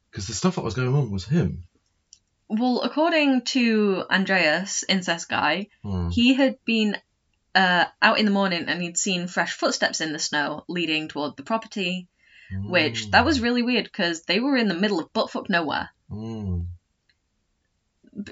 Because 0.10 0.28
the 0.28 0.34
stuff 0.34 0.56
that 0.56 0.64
was 0.64 0.74
going 0.74 0.96
on 0.96 1.12
was 1.12 1.26
him. 1.26 1.66
well, 2.48 2.82
according 2.82 3.42
to 3.44 4.04
Andreas, 4.10 4.84
incest 4.90 5.30
guy, 5.30 5.68
Hmm. 5.84 6.10
he 6.10 6.34
had 6.34 6.58
been 6.66 6.98
uh, 7.54 7.86
out 8.02 8.20
in 8.20 8.26
the 8.26 8.32
morning 8.32 8.66
and 8.68 8.82
he'd 8.82 8.98
seen 8.98 9.28
fresh 9.28 9.54
footsteps 9.54 10.02
in 10.02 10.12
the 10.12 10.20
snow 10.20 10.66
leading 10.68 11.08
toward 11.08 11.38
the 11.38 11.44
property. 11.44 12.08
Which 12.52 13.10
that 13.12 13.26
was 13.26 13.42
really 13.42 13.64
weird 13.64 13.86
because 13.86 14.22
they 14.24 14.40
were 14.40 14.56
in 14.56 14.68
the 14.68 14.76
middle 14.76 15.00
of 15.00 15.12
buttfuck 15.14 15.50
nowhere. 15.50 15.90
Mm. 16.12 16.68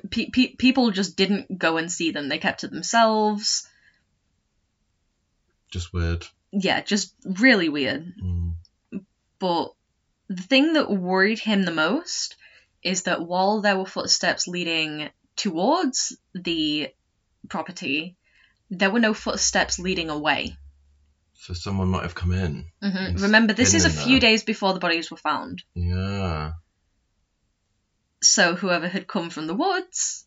Pe- 0.09 0.29
pe- 0.29 0.55
people 0.55 0.91
just 0.91 1.17
didn't 1.17 1.57
go 1.57 1.77
and 1.77 1.91
see 1.91 2.11
them; 2.11 2.29
they 2.29 2.37
kept 2.37 2.61
to 2.61 2.67
themselves. 2.67 3.67
Just 5.71 5.93
weird. 5.93 6.25
Yeah, 6.51 6.81
just 6.81 7.13
really 7.25 7.67
weird. 7.69 8.13
Mm. 8.23 8.53
But 9.39 9.73
the 10.27 10.41
thing 10.43 10.73
that 10.73 10.89
worried 10.89 11.39
him 11.39 11.63
the 11.63 11.71
most 11.71 12.35
is 12.83 13.03
that 13.03 13.25
while 13.25 13.61
there 13.61 13.77
were 13.77 13.85
footsteps 13.85 14.47
leading 14.47 15.09
towards 15.35 16.15
the 16.33 16.89
property, 17.49 18.15
there 18.69 18.91
were 18.91 18.99
no 18.99 19.13
footsteps 19.13 19.79
leading 19.79 20.09
away. 20.09 20.55
So 21.35 21.53
someone 21.53 21.89
might 21.89 22.03
have 22.03 22.15
come 22.15 22.31
in. 22.31 22.67
hmm 22.81 23.21
Remember, 23.21 23.51
this 23.53 23.73
is 23.73 23.85
a 23.85 23.89
few 23.89 24.19
there. 24.19 24.29
days 24.29 24.43
before 24.43 24.73
the 24.73 24.79
bodies 24.79 25.11
were 25.11 25.17
found. 25.17 25.63
Yeah. 25.73 26.53
So 28.33 28.55
whoever 28.55 28.87
had 28.87 29.05
come 29.05 29.29
from 29.29 29.45
the 29.45 29.53
woods 29.53 30.25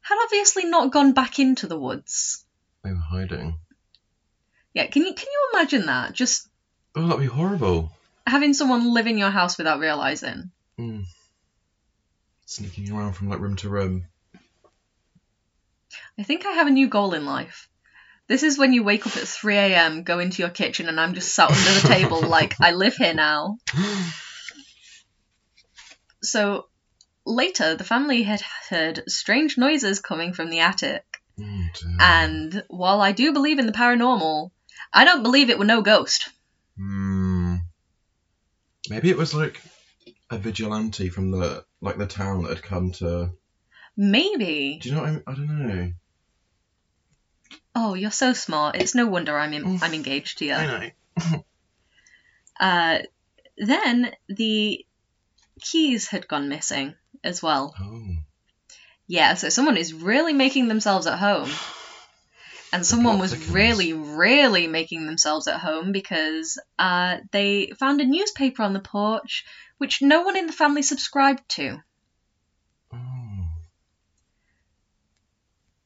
had 0.00 0.16
obviously 0.24 0.64
not 0.64 0.90
gone 0.90 1.12
back 1.12 1.38
into 1.38 1.66
the 1.66 1.78
woods. 1.78 2.42
They 2.82 2.90
were 2.90 2.96
hiding. 2.96 3.58
Yeah, 4.72 4.86
can 4.86 5.04
you 5.04 5.12
can 5.12 5.26
you 5.30 5.50
imagine 5.52 5.84
that? 5.84 6.14
Just 6.14 6.48
Oh, 6.96 7.06
that'd 7.06 7.20
be 7.20 7.26
horrible. 7.26 7.92
having 8.26 8.54
someone 8.54 8.94
live 8.94 9.06
in 9.06 9.18
your 9.18 9.28
house 9.28 9.58
without 9.58 9.78
realizing. 9.78 10.52
Mm. 10.78 11.04
Sneaking 12.46 12.90
around 12.92 13.12
from 13.12 13.28
like 13.28 13.40
room 13.40 13.56
to 13.56 13.68
room. 13.68 14.06
I 16.18 16.22
think 16.22 16.46
I 16.46 16.52
have 16.52 16.66
a 16.66 16.70
new 16.70 16.88
goal 16.88 17.12
in 17.12 17.26
life. 17.26 17.68
This 18.26 18.42
is 18.42 18.56
when 18.56 18.72
you 18.72 18.84
wake 18.84 19.06
up 19.06 19.18
at 19.18 19.28
3 19.28 19.54
a.m., 19.54 20.02
go 20.02 20.18
into 20.18 20.40
your 20.40 20.50
kitchen, 20.50 20.88
and 20.88 20.98
I'm 20.98 21.12
just 21.12 21.34
sat 21.34 21.50
under 21.50 21.80
the 21.80 21.88
table 21.88 22.22
like 22.26 22.58
I 22.58 22.72
live 22.72 22.96
here 22.96 23.12
now. 23.12 23.58
So 26.22 26.68
later, 27.28 27.74
the 27.74 27.84
family 27.84 28.22
had 28.22 28.42
heard 28.70 29.04
strange 29.08 29.58
noises 29.58 30.00
coming 30.00 30.32
from 30.32 30.50
the 30.50 30.60
attic. 30.60 31.04
Oh. 31.40 31.68
And 32.00 32.64
while 32.68 33.00
I 33.00 33.12
do 33.12 33.32
believe 33.32 33.58
in 33.58 33.66
the 33.66 33.72
paranormal, 33.72 34.50
I 34.92 35.04
don't 35.04 35.22
believe 35.22 35.50
it 35.50 35.58
were 35.58 35.64
no 35.64 35.82
ghost. 35.82 36.28
Hmm. 36.76 37.56
Maybe 38.88 39.10
it 39.10 39.18
was 39.18 39.34
like 39.34 39.60
a 40.30 40.38
vigilante 40.38 41.10
from 41.10 41.30
the 41.30 41.64
like 41.80 41.98
the 41.98 42.06
town 42.06 42.42
that 42.42 42.50
had 42.50 42.62
come 42.62 42.92
to. 42.92 43.30
Maybe. 43.96 44.78
Do 44.80 44.88
you 44.88 44.94
know 44.94 45.02
what 45.02 45.08
I 45.08 45.12
mean? 45.12 45.22
I 45.26 45.34
don't 45.34 45.68
know. 45.68 45.92
Oh, 47.74 47.94
you're 47.94 48.10
so 48.10 48.32
smart. 48.32 48.76
It's 48.76 48.94
no 48.94 49.06
wonder 49.06 49.38
I'm 49.38 49.52
in. 49.52 49.78
I'm 49.82 49.94
engaged 49.94 50.38
to 50.38 50.46
you. 50.46 50.54
I 50.54 50.66
know. 50.66 51.44
Uh, 52.60 52.98
then 53.56 54.10
the 54.28 54.84
keys 55.60 56.08
had 56.08 56.26
gone 56.26 56.48
missing 56.48 56.96
as 57.24 57.42
well. 57.42 57.74
Oh. 57.80 58.16
Yeah, 59.06 59.34
so 59.34 59.48
someone 59.48 59.76
is 59.76 59.94
really 59.94 60.32
making 60.32 60.68
themselves 60.68 61.06
at 61.06 61.18
home. 61.18 61.50
And 62.70 62.84
someone 62.84 63.18
was 63.18 63.32
thickens. 63.32 63.50
really, 63.50 63.94
really 63.94 64.66
making 64.66 65.06
themselves 65.06 65.48
at 65.48 65.58
home 65.58 65.90
because 65.90 66.58
uh, 66.78 67.16
they 67.30 67.72
found 67.78 68.02
a 68.02 68.04
newspaper 68.04 68.62
on 68.62 68.74
the 68.74 68.78
porch 68.78 69.46
which 69.78 70.02
no 70.02 70.20
one 70.20 70.36
in 70.36 70.46
the 70.46 70.52
family 70.52 70.82
subscribed 70.82 71.48
to. 71.48 71.78
Oh. 72.92 73.48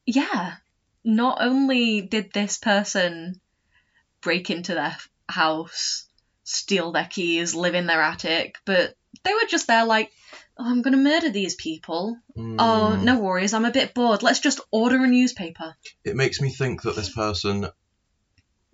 Yeah, 0.05 0.55
not 1.03 1.37
only 1.41 2.01
did 2.01 2.33
this 2.33 2.57
person 2.57 3.39
break 4.21 4.49
into 4.49 4.73
their 4.73 4.97
house, 5.29 6.07
steal 6.43 6.91
their 6.91 7.07
keys, 7.09 7.55
live 7.55 7.75
in 7.75 7.87
their 7.87 8.01
attic, 8.01 8.57
but 8.65 8.95
they 9.23 9.33
were 9.33 9.47
just 9.47 9.67
there 9.67 9.85
like, 9.85 10.11
oh, 10.57 10.65
I'm 10.69 10.81
going 10.81 10.95
to 10.95 10.97
murder 11.03 11.29
these 11.29 11.55
people. 11.55 12.17
Oh, 12.37 12.95
Hmm. 12.97 13.05
no 13.05 13.19
worries, 13.19 13.53
I'm 13.53 13.65
a 13.65 13.71
bit 13.71 13.93
bored. 13.93 14.23
Let's 14.23 14.39
just 14.39 14.59
order 14.71 15.03
a 15.03 15.07
newspaper. 15.07 15.75
It 16.03 16.15
makes 16.15 16.39
me 16.41 16.49
think 16.49 16.81
that 16.83 16.95
this 16.95 17.13
person 17.13 17.67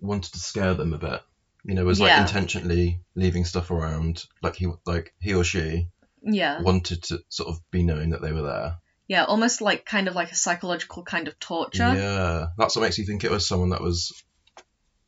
wanted 0.00 0.32
to 0.32 0.38
scare 0.40 0.74
them 0.74 0.92
a 0.92 0.98
bit. 0.98 1.20
You 1.64 1.74
know, 1.74 1.84
was 1.84 2.00
like 2.00 2.08
Yeah. 2.08 2.20
intentionally 2.22 3.00
leaving 3.14 3.44
stuff 3.44 3.70
around, 3.70 4.24
like 4.42 4.56
he 4.56 4.66
like 4.86 5.12
he 5.20 5.34
or 5.34 5.44
she 5.44 5.88
Yeah. 6.22 6.60
wanted 6.62 7.02
to 7.04 7.18
sort 7.28 7.50
of 7.50 7.58
be 7.70 7.82
knowing 7.82 8.10
that 8.10 8.22
they 8.22 8.32
were 8.32 8.42
there. 8.42 8.78
Yeah, 9.08 9.24
almost 9.24 9.60
like 9.60 9.84
kind 9.84 10.08
of 10.08 10.14
like 10.14 10.30
a 10.32 10.36
psychological 10.36 11.02
kind 11.02 11.28
of 11.28 11.38
torture. 11.38 11.92
Yeah, 11.94 12.46
that's 12.56 12.76
what 12.76 12.82
makes 12.82 12.96
you 12.96 13.04
think 13.04 13.24
it 13.24 13.30
was 13.30 13.46
someone 13.46 13.70
that 13.70 13.82
was 13.82 14.10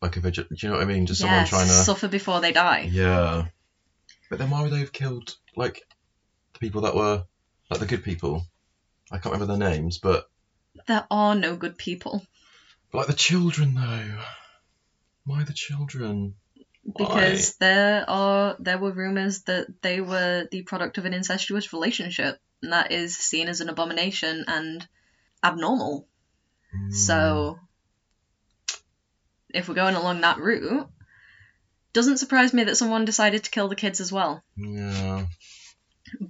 like 0.03 0.17
a 0.17 0.21
vigil. 0.21 0.45
Do 0.51 0.57
you 0.59 0.69
know 0.69 0.75
what 0.77 0.83
I 0.83 0.87
mean? 0.87 1.07
Just 1.07 1.21
someone 1.21 1.39
Yes, 1.41 1.49
trying 1.49 1.69
to. 1.69 1.73
suffer 1.73 2.09
before 2.09 2.41
they 2.41 2.53
die. 2.53 2.89
Yeah, 2.91 3.47
but 4.29 4.39
then 4.39 4.51
why 4.51 4.61
would 4.63 4.73
they 4.73 4.81
have 4.81 4.93
killed 4.93 5.35
like 5.57 5.81
people 6.63 6.83
that 6.83 6.95
were 6.95 7.25
like 7.71 7.81
the 7.81 7.87
good 7.87 8.05
people? 8.05 8.47
I 9.11 9.19
can't 9.19 9.35
remember 9.35 9.55
their 9.55 9.71
names, 9.71 9.99
but 9.99 10.31
There 10.87 11.07
are 11.11 11.35
no 11.35 11.57
good 11.57 11.77
people 11.77 12.25
like 12.93 13.07
the 13.07 13.13
children 13.13 13.75
though. 13.75 14.19
Why 15.25 15.45
the 15.45 15.53
children? 15.53 16.35
because 16.85 17.55
there 17.59 18.05
are 18.11 18.57
there 18.59 18.79
were 18.79 18.91
rumors 18.91 19.43
that 19.43 19.69
they 19.83 20.01
were 20.01 20.49
the 20.51 20.63
product 20.63 20.99
of 20.99 21.05
an 21.05 21.15
incestuous 21.15 21.73
relationship, 21.73 22.41
and 22.61 22.73
that 22.73 22.91
is 22.91 23.17
seen 23.17 23.49
as 23.49 23.61
an 23.61 23.69
abomination 23.69 24.45
and 24.49 24.87
abnormal. 25.45 26.09
Hmm. 26.73 26.91
So, 26.91 27.59
if 29.55 29.69
we're 29.69 29.77
going 29.77 29.95
along 29.95 30.23
that 30.23 30.39
route, 30.39 30.89
doesn't 31.93 32.19
surprise 32.19 32.53
me 32.53 32.65
that 32.65 32.77
someone 32.77 33.05
decided 33.05 33.45
to 33.45 33.51
kill 33.51 33.69
the 33.69 33.77
kids 33.77 34.01
as 34.01 34.11
well. 34.11 34.43
Yeah. 34.57 35.27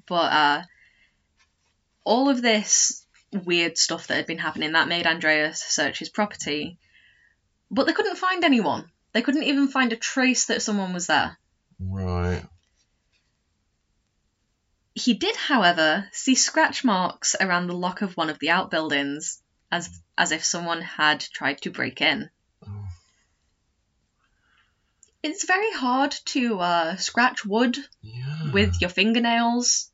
But 0.06 0.32
uh, 0.32 0.62
all 2.04 2.28
of 2.28 2.42
this 2.42 3.06
weird 3.32 3.78
stuff 3.78 4.06
that 4.06 4.16
had 4.16 4.26
been 4.26 4.38
happening 4.38 4.72
that 4.72 4.88
made 4.88 5.06
Andreas 5.06 5.60
search 5.60 5.98
his 5.98 6.08
property, 6.08 6.78
but 7.70 7.86
they 7.86 7.92
couldn't 7.92 8.16
find 8.16 8.44
anyone. 8.44 8.90
They 9.12 9.22
couldn't 9.22 9.44
even 9.44 9.68
find 9.68 9.92
a 9.92 9.96
trace 9.96 10.46
that 10.46 10.62
someone 10.62 10.92
was 10.92 11.06
there. 11.06 11.38
Right. 11.78 12.44
He 14.94 15.14
did, 15.14 15.36
however, 15.36 16.08
see 16.12 16.34
scratch 16.34 16.84
marks 16.84 17.34
around 17.40 17.66
the 17.66 17.74
lock 17.74 18.02
of 18.02 18.16
one 18.16 18.30
of 18.30 18.38
the 18.38 18.50
outbuildings, 18.50 19.42
as 19.70 19.88
as 20.18 20.32
if 20.32 20.44
someone 20.44 20.82
had 20.82 21.20
tried 21.20 21.62
to 21.62 21.70
break 21.70 22.00
in. 22.02 22.30
It's 25.22 25.44
very 25.46 25.72
hard 25.72 26.10
to 26.26 26.58
uh, 26.60 26.96
scratch 26.96 27.44
wood 27.44 27.76
Yeah. 28.00 28.50
with 28.52 28.80
your 28.80 28.90
fingernails. 28.90 29.90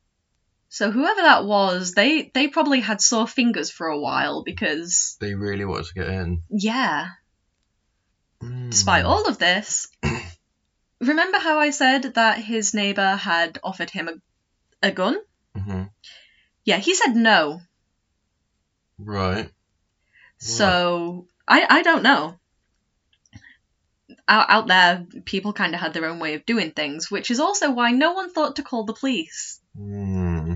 So 0.69 0.91
whoever 0.91 1.21
that 1.21 1.45
was, 1.45 1.93
they 1.93 2.29
they 2.33 2.47
probably 2.47 2.79
had 2.79 3.01
sore 3.01 3.27
fingers 3.27 3.71
for 3.71 3.87
a 3.87 3.99
while 3.99 4.43
because 4.43 5.17
They 5.19 5.33
really 5.35 5.65
wanted 5.65 5.85
to 5.87 5.93
get 5.93 6.09
in. 6.09 6.43
yeah, 6.49 7.09
Mm. 8.41 8.69
despite 8.71 9.03
all 9.05 9.27
of 9.27 9.37
this, 9.37 9.89
remember 11.01 11.37
how 11.39 11.59
I 11.59 11.71
said 11.71 12.13
that 12.15 12.37
his 12.39 12.73
neighbor 12.73 13.15
had 13.17 13.59
offered 13.63 13.89
him 13.89 14.07
a, 14.07 14.87
a 14.87 14.91
gun? 14.91 15.17
hmm 15.55 15.83
Yeah, 16.63 16.77
he 16.77 16.95
said 16.95 17.15
no. 17.15 17.61
Right. 18.97 19.51
So 20.37 21.27
I 21.47 21.65
I 21.69 21.81
don't 21.81 22.03
know. 22.03 22.38
Out 24.29 24.45
out 24.49 24.67
there, 24.67 25.05
people 25.25 25.53
kind 25.53 25.73
of 25.73 25.81
had 25.81 25.93
their 25.93 26.05
own 26.05 26.19
way 26.19 26.35
of 26.35 26.45
doing 26.45 26.71
things, 26.71 27.09
which 27.09 27.31
is 27.31 27.39
also 27.39 27.71
why 27.71 27.91
no 27.91 28.13
one 28.13 28.31
thought 28.31 28.57
to 28.57 28.63
call 28.63 28.83
the 28.83 28.93
police. 28.93 29.59
Hmm. 29.75 30.53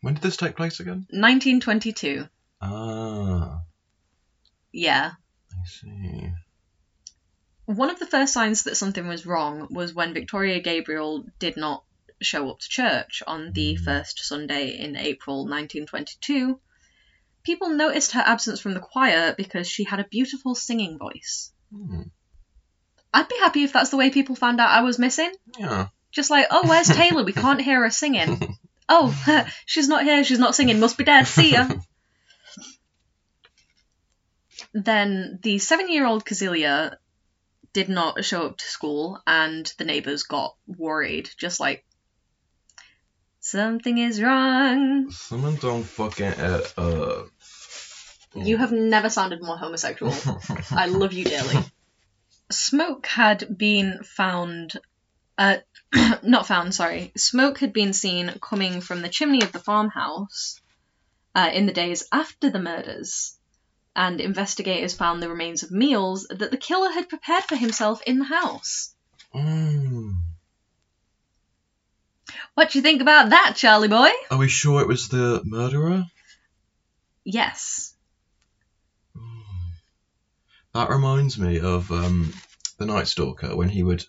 When 0.00 0.14
did 0.14 0.22
this 0.22 0.36
take 0.36 0.56
place 0.56 0.80
again? 0.80 1.06
1922. 1.10 2.28
Ah, 2.60 3.60
Yeah. 4.72 5.12
I 5.52 5.66
see. 5.66 6.32
One 7.66 7.90
of 7.90 7.98
the 7.98 8.06
first 8.06 8.32
signs 8.32 8.64
that 8.64 8.76
something 8.76 9.06
was 9.06 9.26
wrong 9.26 9.68
was 9.70 9.94
when 9.94 10.14
Victoria 10.14 10.60
Gabriel 10.60 11.24
did 11.38 11.56
not 11.56 11.84
show 12.20 12.50
up 12.50 12.58
to 12.60 12.68
church 12.68 13.22
on 13.26 13.52
the 13.52 13.74
Mm. 13.76 13.84
first 13.84 14.24
Sunday 14.24 14.70
in 14.76 14.96
April 14.96 15.46
1922. 15.46 16.58
People 17.44 17.68
noticed 17.70 18.12
her 18.12 18.24
absence 18.26 18.58
from 18.60 18.74
the 18.74 18.80
choir 18.80 19.34
because 19.36 19.68
she 19.68 19.84
had 19.84 20.00
a 20.00 20.04
beautiful 20.16 20.54
singing 20.56 20.98
voice. 20.98 21.52
Hmm. 21.70 22.02
I'd 23.12 23.28
be 23.28 23.38
happy 23.38 23.64
if 23.64 23.72
that's 23.72 23.90
the 23.90 23.96
way 23.96 24.10
people 24.10 24.36
found 24.36 24.60
out 24.60 24.70
I 24.70 24.82
was 24.82 24.98
missing. 24.98 25.32
Yeah. 25.58 25.88
Just 26.10 26.30
like, 26.30 26.46
oh, 26.50 26.68
where's 26.68 26.88
Taylor? 26.88 27.24
We 27.24 27.32
can't 27.32 27.60
hear 27.60 27.82
her 27.82 27.90
singing. 27.90 28.56
Oh, 28.88 29.14
she's 29.66 29.86
not 29.86 30.04
here. 30.04 30.24
She's 30.24 30.38
not 30.38 30.54
singing. 30.54 30.80
Must 30.80 30.96
be 30.96 31.04
dead. 31.04 31.26
See 31.26 31.52
ya. 31.52 31.68
then 34.72 35.38
the 35.42 35.58
seven-year-old 35.58 36.24
Casilia 36.24 36.96
did 37.74 37.90
not 37.90 38.24
show 38.24 38.46
up 38.46 38.56
to 38.56 38.64
school, 38.64 39.20
and 39.26 39.70
the 39.76 39.84
neighbors 39.84 40.22
got 40.22 40.56
worried. 40.66 41.28
Just 41.36 41.60
like 41.60 41.84
something 43.40 43.98
is 43.98 44.22
wrong. 44.22 45.10
Someone 45.10 45.56
don't 45.56 45.84
fucking 45.84 46.24
it 46.24 46.78
up. 46.78 47.26
You 48.34 48.56
have 48.56 48.72
never 48.72 49.10
sounded 49.10 49.42
more 49.42 49.58
homosexual. 49.58 50.14
I 50.70 50.86
love 50.86 51.12
you 51.12 51.24
dearly. 51.24 51.58
Smoke 52.50 53.06
had 53.06 53.58
been 53.58 54.02
found, 54.04 54.72
uh, 55.36 55.58
not 56.22 56.46
found, 56.46 56.74
sorry. 56.74 57.12
Smoke 57.16 57.58
had 57.58 57.72
been 57.72 57.92
seen 57.92 58.32
coming 58.40 58.80
from 58.80 59.02
the 59.02 59.08
chimney 59.08 59.42
of 59.42 59.52
the 59.52 59.58
farmhouse 59.58 60.60
uh, 61.34 61.50
in 61.52 61.66
the 61.66 61.72
days 61.72 62.08
after 62.10 62.48
the 62.50 62.58
murders, 62.58 63.36
and 63.94 64.20
investigators 64.20 64.94
found 64.94 65.22
the 65.22 65.28
remains 65.28 65.62
of 65.62 65.70
meals 65.70 66.26
that 66.30 66.50
the 66.50 66.56
killer 66.56 66.90
had 66.90 67.08
prepared 67.08 67.44
for 67.44 67.56
himself 67.56 68.00
in 68.06 68.18
the 68.18 68.24
house. 68.24 68.94
Mm. 69.34 70.16
What 72.54 72.70
do 72.70 72.78
you 72.78 72.82
think 72.82 73.02
about 73.02 73.30
that, 73.30 73.54
Charlie 73.56 73.88
boy? 73.88 74.10
Are 74.30 74.38
we 74.38 74.48
sure 74.48 74.80
it 74.80 74.88
was 74.88 75.08
the 75.08 75.42
murderer? 75.44 76.04
Yes. 77.24 77.94
That 80.74 80.90
reminds 80.90 81.38
me 81.38 81.60
of 81.60 81.90
um, 81.90 82.32
the 82.78 82.86
Night 82.86 83.06
Stalker 83.08 83.54
when 83.56 83.68
he 83.68 83.82
would 83.82 84.04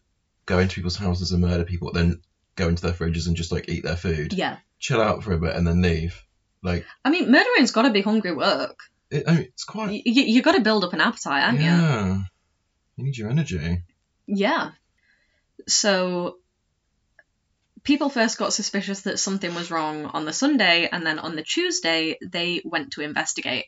go 0.46 0.60
into 0.60 0.76
people's 0.76 0.96
houses 0.96 1.32
and 1.32 1.42
murder 1.42 1.66
people, 1.66 1.92
then 1.92 2.22
go 2.56 2.68
into 2.70 2.82
their 2.82 2.94
fridges 2.94 3.28
and 3.28 3.36
just 3.36 3.52
like 3.52 3.68
eat 3.70 3.84
their 3.84 3.96
food, 3.98 4.34
Yeah. 4.34 4.58
chill 4.80 5.02
out 5.02 5.24
for 5.24 5.34
a 5.34 5.38
bit, 5.40 5.56
and 5.56 5.68
then 5.68 5.82
leave. 5.82 6.22
Like, 6.64 6.86
I 7.06 7.10
mean, 7.10 7.32
murdering's 7.32 7.72
got 7.72 7.84
to 7.84 7.92
be 7.92 8.02
hungry 8.02 8.34
work. 8.34 8.78
it, 9.12 9.24
I 9.28 9.32
mean, 9.32 9.42
it's 9.44 9.64
quite. 9.64 9.90
Y- 9.90 10.02
you 10.06 10.42
got 10.42 10.54
to 10.56 10.62
build 10.62 10.84
up 10.84 10.94
an 10.94 11.02
appetite, 11.02 11.42
haven't 11.44 11.62
you? 11.62 11.68
yeah. 11.68 12.22
You 12.98 13.04
need 13.06 13.18
your 13.18 13.30
energy. 13.30 13.84
Yeah. 14.28 14.72
So 15.68 16.38
people 17.84 18.10
first 18.10 18.38
got 18.38 18.54
suspicious 18.54 19.02
that 19.02 19.20
something 19.20 19.56
was 19.56 19.72
wrong 19.72 20.06
on 20.06 20.26
the 20.26 20.34
Sunday, 20.34 20.90
and 20.92 21.06
then 21.06 21.18
on 21.20 21.36
the 21.36 21.44
Tuesday, 21.44 22.18
they 22.22 22.62
went 22.66 22.92
to 22.94 23.02
investigate. 23.02 23.66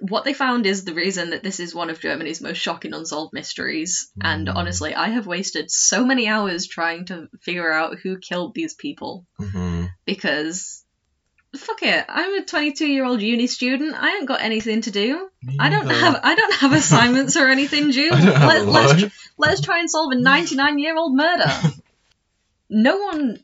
What 0.00 0.24
they 0.24 0.32
found 0.34 0.66
is 0.66 0.84
the 0.84 0.94
reason 0.94 1.30
that 1.30 1.42
this 1.42 1.60
is 1.60 1.74
one 1.74 1.90
of 1.90 2.00
Germany's 2.00 2.40
most 2.40 2.58
shocking 2.58 2.94
unsolved 2.94 3.32
mysteries. 3.32 4.10
And 4.20 4.48
Mm. 4.48 4.56
honestly, 4.56 4.94
I 4.94 5.08
have 5.10 5.26
wasted 5.26 5.70
so 5.70 6.04
many 6.04 6.26
hours 6.28 6.66
trying 6.66 7.06
to 7.06 7.28
figure 7.42 7.70
out 7.70 7.98
who 8.02 8.18
killed 8.18 8.54
these 8.54 8.74
people 8.74 9.26
hmm 9.38 9.84
because 10.06 10.84
fuck 11.56 11.82
it, 11.82 12.04
I'm 12.08 12.34
a 12.34 12.44
22 12.44 12.86
year 12.86 13.04
old 13.04 13.20
uni 13.22 13.46
student. 13.46 13.94
I 13.94 14.16
ain't 14.16 14.28
got 14.28 14.40
anything 14.40 14.82
to 14.82 14.90
do. 14.90 15.28
I 15.58 15.68
don't 15.68 15.86
have 15.88 16.20
I 16.22 16.34
don't 16.34 16.54
have 16.54 16.72
assignments 16.72 17.36
or 17.36 17.48
anything 17.48 17.90
due. 17.98 18.12
I 18.12 18.20
don't 18.20 18.36
have 18.36 18.48
Let, 18.48 18.68
let's 18.68 19.14
let's 19.38 19.60
try 19.60 19.80
and 19.80 19.90
solve 19.90 20.12
a 20.12 20.16
99 20.16 20.78
year 20.78 20.96
old 20.96 21.16
murder. 21.16 21.60
no 22.70 22.96
one 22.98 23.38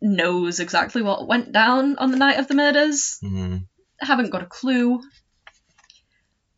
knows 0.00 0.60
exactly 0.60 1.02
what 1.02 1.26
went 1.28 1.52
down 1.52 1.98
on 1.98 2.10
the 2.10 2.16
night 2.16 2.38
of 2.38 2.48
the 2.48 2.54
murders. 2.54 3.18
Mhm. 3.22 3.66
Haven't 4.00 4.30
got 4.30 4.42
a 4.42 4.46
clue. 4.46 5.00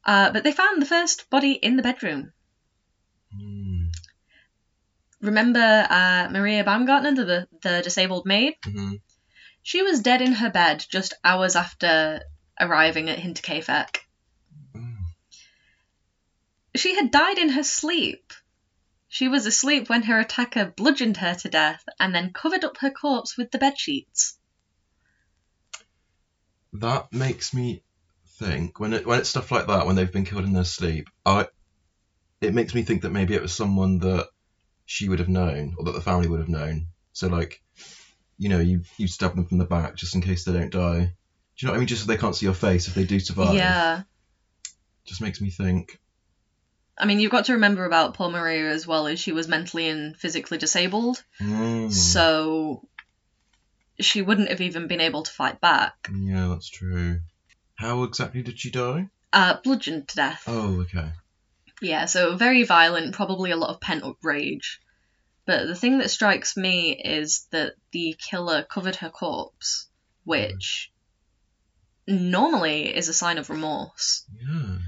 Uh, 0.04 0.30
but 0.32 0.44
they 0.44 0.52
found 0.52 0.80
the 0.82 0.86
first 0.86 1.30
body 1.30 1.52
in 1.52 1.76
the 1.76 1.82
bedroom. 1.82 2.32
Mm. 3.36 3.88
Remember 5.20 5.86
uh, 5.88 6.28
Maria 6.30 6.64
Baumgartner, 6.64 7.14
the, 7.14 7.48
the 7.62 7.82
disabled 7.82 8.26
maid? 8.26 8.54
Mhm. 8.62 9.00
She 9.62 9.82
was 9.82 10.00
dead 10.00 10.20
in 10.20 10.32
her 10.32 10.50
bed 10.50 10.84
just 10.90 11.14
hours 11.22 11.54
after 11.54 12.22
arriving 12.58 13.08
at 13.08 13.18
Hinterkaifeck. 13.18 13.98
Mm. 14.74 14.96
She 16.74 16.96
had 16.96 17.12
died 17.12 17.38
in 17.38 17.50
her 17.50 17.62
sleep. 17.62 18.32
She 19.08 19.28
was 19.28 19.46
asleep 19.46 19.88
when 19.88 20.02
her 20.02 20.18
attacker 20.18 20.64
bludgeoned 20.64 21.18
her 21.18 21.34
to 21.34 21.48
death 21.48 21.84
and 22.00 22.14
then 22.14 22.32
covered 22.32 22.64
up 22.64 22.78
her 22.78 22.90
corpse 22.90 23.36
with 23.36 23.52
the 23.52 23.58
bed 23.58 23.78
sheets. 23.78 24.36
That 26.72 27.12
makes 27.12 27.52
me 27.52 27.82
think 28.44 28.80
when 28.80 28.92
it 28.92 29.06
when 29.06 29.18
it's 29.20 29.28
stuff 29.30 29.50
like 29.50 29.66
that 29.68 29.86
when 29.86 29.96
they've 29.96 30.10
been 30.12 30.24
killed 30.24 30.44
in 30.44 30.52
their 30.52 30.64
sleep. 30.64 31.08
I 31.24 31.46
it 32.40 32.54
makes 32.54 32.74
me 32.74 32.82
think 32.82 33.02
that 33.02 33.10
maybe 33.10 33.34
it 33.34 33.42
was 33.42 33.52
someone 33.54 33.98
that 33.98 34.26
she 34.86 35.08
would 35.08 35.20
have 35.20 35.28
known 35.28 35.74
or 35.78 35.84
that 35.84 35.94
the 35.94 36.00
family 36.00 36.28
would 36.28 36.40
have 36.40 36.48
known. 36.48 36.86
So 37.12 37.28
like, 37.28 37.62
you 38.38 38.48
know, 38.48 38.58
you 38.58 38.82
you 38.96 39.06
stab 39.08 39.34
them 39.34 39.46
from 39.46 39.58
the 39.58 39.64
back 39.64 39.96
just 39.96 40.14
in 40.14 40.20
case 40.20 40.44
they 40.44 40.52
don't 40.52 40.72
die. 40.72 40.98
Do 41.56 41.66
you 41.66 41.66
know 41.66 41.72
what 41.72 41.76
I 41.76 41.78
mean? 41.80 41.86
Just 41.86 42.02
so 42.02 42.06
they 42.08 42.16
can't 42.16 42.34
see 42.34 42.46
your 42.46 42.54
face 42.54 42.88
if 42.88 42.94
they 42.94 43.04
do 43.04 43.20
survive. 43.20 43.54
Yeah. 43.54 44.02
Just 45.04 45.20
makes 45.20 45.40
me 45.40 45.50
think. 45.50 46.00
I 46.98 47.06
mean, 47.06 47.20
you've 47.20 47.30
got 47.32 47.46
to 47.46 47.54
remember 47.54 47.84
about 47.84 48.14
Paul 48.14 48.30
Maria 48.30 48.70
as 48.70 48.86
well 48.86 49.06
as 49.06 49.18
she 49.18 49.32
was 49.32 49.48
mentally 49.48 49.88
and 49.88 50.16
physically 50.16 50.58
disabled, 50.58 51.22
Mm, 51.40 51.90
so 51.92 52.86
she 54.00 54.22
wouldn't 54.22 54.48
have 54.50 54.60
even 54.60 54.88
been 54.88 55.00
able 55.00 55.22
to 55.22 55.30
fight 55.30 55.60
back. 55.60 55.94
yeah, 56.14 56.48
that's 56.48 56.68
true. 56.68 57.20
How 57.82 58.04
exactly 58.04 58.42
did 58.42 58.60
she 58.60 58.70
die? 58.70 59.08
Uh, 59.32 59.56
bludgeoned 59.64 60.06
to 60.08 60.14
death. 60.14 60.44
Oh, 60.46 60.82
okay. 60.82 61.10
Yeah, 61.80 62.04
so 62.04 62.36
very 62.36 62.62
violent, 62.62 63.12
probably 63.12 63.50
a 63.50 63.56
lot 63.56 63.70
of 63.70 63.80
pent 63.80 64.04
up 64.04 64.18
rage. 64.22 64.80
But 65.46 65.66
the 65.66 65.74
thing 65.74 65.98
that 65.98 66.10
strikes 66.10 66.56
me 66.56 66.92
is 66.92 67.48
that 67.50 67.72
the 67.90 68.14
killer 68.16 68.62
covered 68.62 68.96
her 68.96 69.10
corpse, 69.10 69.88
which 70.22 70.92
normally 72.06 72.94
is 72.94 73.08
a 73.08 73.14
sign 73.14 73.38
of 73.38 73.50
remorse. 73.50 74.26
Yeah. 74.40 74.78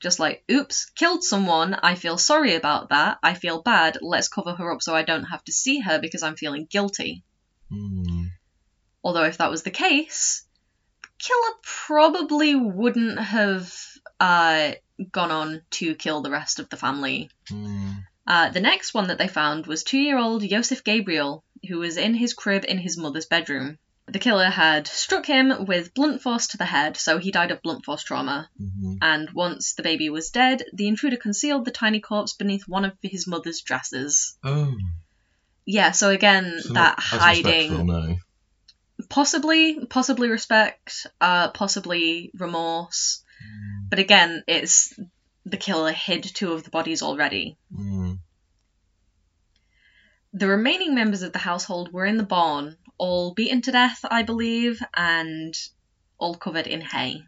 Just 0.00 0.18
like, 0.18 0.42
oops, 0.50 0.90
killed 0.96 1.22
someone, 1.22 1.74
I 1.74 1.94
feel 1.94 2.18
sorry 2.18 2.56
about 2.56 2.88
that, 2.88 3.18
I 3.22 3.34
feel 3.34 3.62
bad, 3.62 3.98
let's 4.02 4.28
cover 4.28 4.54
her 4.54 4.72
up 4.72 4.82
so 4.82 4.92
I 4.92 5.02
don't 5.02 5.24
have 5.24 5.44
to 5.44 5.52
see 5.52 5.78
her 5.78 6.00
because 6.00 6.24
I'm 6.24 6.36
feeling 6.36 6.66
guilty. 6.68 7.22
Mm, 7.70 8.30
Although, 9.04 9.24
if 9.24 9.38
that 9.38 9.50
was 9.50 9.62
the 9.62 9.70
case, 9.70 10.44
killer 11.26 11.54
probably 11.62 12.54
wouldn't 12.54 13.18
have 13.18 13.72
uh, 14.20 14.72
gone 15.10 15.30
on 15.30 15.62
to 15.70 15.94
kill 15.94 16.20
the 16.22 16.30
rest 16.30 16.58
of 16.60 16.68
the 16.68 16.76
family 16.76 17.30
mm, 17.50 17.94
Uh, 18.26 18.48
the 18.48 18.60
next 18.60 18.94
one 18.94 19.08
that 19.08 19.18
they 19.18 19.28
found 19.28 19.66
was 19.66 19.84
two 19.84 19.98
year 19.98 20.18
old 20.18 20.42
Josef 20.48 20.82
Gabriel, 20.82 21.44
who 21.68 21.78
was 21.78 21.96
in 21.96 22.14
his 22.14 22.32
crib 22.32 22.64
in 22.66 22.78
his 22.78 22.96
mother's 22.96 23.26
bedroom. 23.26 23.76
The 24.06 24.18
killer 24.18 24.50
had 24.50 24.86
struck 24.86 25.26
him 25.26 25.66
with 25.66 25.92
blunt 25.94 26.20
force 26.22 26.46
to 26.48 26.58
the 26.58 26.64
head, 26.76 26.96
so 26.96 27.18
he 27.18 27.30
died 27.30 27.50
of 27.50 27.62
blunt 27.62 27.84
force 27.84 28.02
trauma. 28.04 28.48
mhm. 28.60 28.98
And 29.00 29.30
once 29.30 29.74
the 29.74 29.82
baby 29.82 30.08
was 30.10 30.30
dead, 30.30 30.62
the 30.72 30.88
intruder 30.88 31.16
concealed 31.18 31.64
the 31.64 31.70
tiny 31.84 32.00
corpse 32.00 32.34
beneath 32.34 32.64
one 32.68 32.84
of 32.84 32.92
his 33.02 33.26
mother's 33.26 33.60
dresses. 33.62 34.38
Oh. 34.42 34.74
Yeah, 35.66 35.92
so 35.92 36.10
again, 36.10 36.60
So 36.60 36.74
that 36.74 36.98
hiding, 36.98 37.86
no. 37.86 38.16
Possibly, 39.08 39.86
possibly 39.86 40.28
respect, 40.28 41.06
uh, 41.20 41.50
possibly 41.50 42.30
remorse. 42.34 43.22
But 43.88 43.98
again, 43.98 44.42
it's 44.46 44.98
the 45.44 45.56
killer 45.56 45.92
hid 45.92 46.22
two 46.24 46.52
of 46.52 46.64
the 46.64 46.70
bodies 46.70 47.02
already. 47.02 47.56
Mm. 47.72 48.18
The 50.32 50.48
remaining 50.48 50.94
members 50.94 51.22
of 51.22 51.32
the 51.32 51.38
household 51.38 51.92
were 51.92 52.06
in 52.06 52.16
the 52.16 52.24
barn, 52.24 52.76
all 52.98 53.34
beaten 53.34 53.62
to 53.62 53.72
death, 53.72 54.04
I 54.10 54.22
believe, 54.22 54.82
and 54.94 55.54
all 56.18 56.34
covered 56.34 56.66
in 56.66 56.80
hay. 56.80 57.24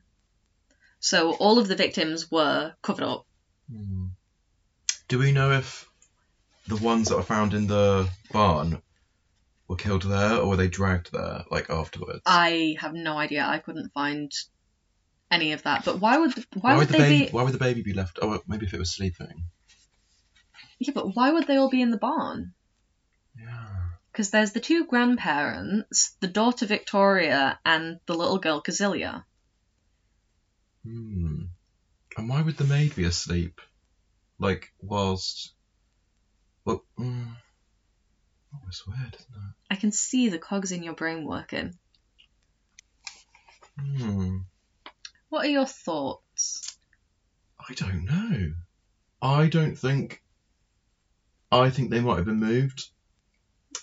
So 0.99 1.35
all 1.35 1.59
of 1.59 1.69
the 1.69 1.77
victims 1.77 2.31
were 2.31 2.75
covered 2.83 3.05
up. 3.05 3.27
Mm. 3.73 4.11
Do 5.09 5.19
we 5.19 5.31
know 5.31 5.53
if 5.53 5.89
the 6.67 6.77
ones 6.77 7.09
that 7.09 7.17
were 7.17 7.23
found 7.23 7.55
in 7.55 7.69
the 7.69 8.09
barn 8.33 8.83
were 9.69 9.77
killed 9.77 10.03
there 10.03 10.39
or 10.39 10.49
were 10.49 10.57
they 10.57 10.69
dragged 10.69 11.13
there 11.13 11.45
like 11.51 11.71
afterwards? 11.71 12.23
I 12.27 12.77
have 12.81 12.95
no 12.95 13.19
idea. 13.19 13.45
I 13.45 13.59
couldn't 13.59 13.93
find 13.93 14.33
any 15.31 15.53
of 15.53 15.63
that. 15.65 15.85
But 15.85 16.01
why 16.01 16.19
would 16.19 16.35
why, 16.55 16.77
would, 16.77 16.89
the 16.89 16.93
they 16.93 16.99
baby? 16.99 17.27
be? 17.27 17.31
Why 17.31 17.43
would 17.43 17.55
the 17.55 17.59
baby 17.59 17.83
be 17.83 17.95
left? 17.95 18.19
Oh, 18.23 18.29
well, 18.29 18.43
maybe 18.47 18.67
if 18.67 18.75
it 18.75 18.79
was 18.79 18.95
sleeping. 18.95 19.45
Yeah, 20.79 20.93
but 20.95 21.15
why 21.15 21.33
would 21.33 21.47
they 21.47 21.57
all 21.57 21.71
be 21.71 21.83
in 21.83 21.91
the 21.91 21.97
barn? 21.97 22.53
Yeah. 23.39 23.67
Because 24.13 24.31
there's 24.31 24.53
the 24.53 24.61
two 24.61 24.87
grandparents, 24.87 26.17
the 26.21 26.29
daughter 26.29 26.67
Victoria, 26.67 27.59
and 27.65 27.99
the 28.07 28.15
little 28.15 28.39
girl 28.39 28.63
Cazilia. 28.63 29.25
Hmm. 30.85 31.45
And 32.17 32.29
why 32.29 32.41
would 32.41 32.57
the 32.57 32.65
maid 32.65 32.95
be 32.95 33.05
asleep? 33.05 33.61
Like 34.39 34.73
whilst. 34.81 35.53
Well. 36.65 36.85
Mm. 36.99 37.37
Oh, 38.57 38.67
it's 38.69 38.87
weird, 38.87 39.15
isn't 39.15 39.35
it? 39.35 39.55
I 39.71 39.77
can 39.77 39.93
see 39.93 40.29
the 40.29 40.39
cogs 40.39 40.73
in 40.73 40.83
your 40.83 40.95
brain 40.95 41.27
working. 41.27 41.75
Hmm. 43.79 44.39
What 45.29 45.45
are 45.45 45.51
your 45.51 45.67
thoughts? 45.67 46.79
I 47.59 47.75
don't 47.75 48.05
know. 48.05 48.53
I 49.21 49.49
don't 49.49 49.77
think. 49.77 50.23
I 51.53 51.71
think 51.71 51.91
they 51.91 52.01
might 52.01 52.17
have 52.17 52.25
been 52.25 52.41
moved. 52.41 52.89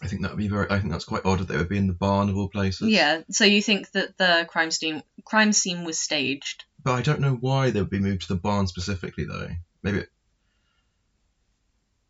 I 0.02 0.08
think 0.08 0.22
that 0.22 0.32
would 0.32 0.38
be 0.38 0.48
very. 0.48 0.68
I 0.70 0.80
think 0.80 0.92
that's 0.92 1.06
quite 1.06 1.26
odd 1.26 1.40
that 1.40 1.48
they 1.48 1.58
would 1.58 1.70
be 1.70 1.78
in 1.78 1.88
the 1.88 1.94
barn 1.94 2.30
of 2.30 2.38
all 2.38 2.50
places. 2.50 2.90
Yeah, 2.90 3.22
so 3.30 3.46
you 3.46 3.62
think 3.62 3.92
that 3.92 4.18
the 4.18 4.48
crime 4.50 4.72
scene 4.72 5.04
crime 5.26 5.54
scene 5.54 5.84
was 5.84 6.00
staged? 6.00 6.64
But 6.84 6.94
I 6.94 7.02
don't 7.02 7.22
know 7.22 7.36
why 7.36 7.70
they 7.70 7.82
would 7.82 7.90
be 7.90 8.00
moved 8.00 8.24
to 8.24 8.28
the 8.30 8.40
barn 8.40 8.68
specifically, 8.68 9.26
though. 9.26 9.50
Maybe 9.84 10.00
it, 10.00 10.10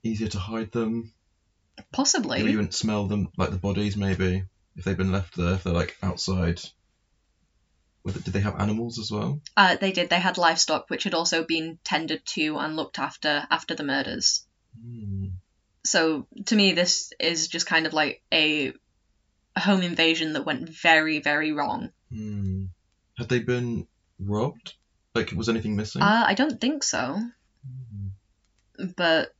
easier 0.03 0.27
to 0.29 0.39
hide 0.39 0.71
them. 0.71 1.11
Possibly. 1.91 2.39
Maybe 2.39 2.51
you 2.51 2.57
wouldn't 2.57 2.73
smell 2.73 3.07
them 3.07 3.29
like 3.37 3.49
the 3.51 3.57
bodies. 3.57 3.97
Maybe 3.97 4.43
if 4.75 4.83
they've 4.83 4.97
been 4.97 5.11
left 5.11 5.35
there, 5.35 5.53
if 5.53 5.63
they're 5.63 5.73
like 5.73 5.97
outside. 6.01 6.61
With 8.03 8.17
it, 8.17 8.25
did 8.25 8.33
they 8.33 8.41
have 8.41 8.59
animals 8.59 8.99
as 8.99 9.09
well? 9.09 9.39
Uh, 9.55 9.77
they 9.77 9.93
did. 9.93 10.09
They 10.09 10.19
had 10.19 10.37
livestock, 10.37 10.89
which 10.89 11.05
had 11.05 11.13
also 11.13 11.45
been 11.45 11.79
tended 11.85 12.25
to 12.27 12.57
and 12.57 12.75
looked 12.75 12.99
after 12.99 13.47
after 13.49 13.75
the 13.75 13.83
murders. 13.83 14.45
Hmm. 14.81 15.27
So 15.85 16.27
to 16.47 16.55
me, 16.55 16.73
this 16.73 17.13
is 17.19 17.47
just 17.47 17.65
kind 17.65 17.85
of 17.85 17.93
like 17.93 18.21
a 18.33 18.73
home 19.57 19.83
invasion 19.83 20.33
that 20.33 20.45
went 20.45 20.67
very, 20.69 21.19
very 21.19 21.53
wrong. 21.53 21.91
Hmm. 22.11 22.65
Had 23.17 23.29
they 23.29 23.39
been 23.39 23.87
robbed? 24.19 24.73
Like, 25.15 25.31
was 25.31 25.47
anything 25.47 25.75
missing? 25.75 26.01
Uh, 26.01 26.23
I 26.27 26.33
don't 26.33 26.59
think 26.59 26.83
so, 26.83 27.19
Hmm. 27.65 28.07
but 28.97 29.33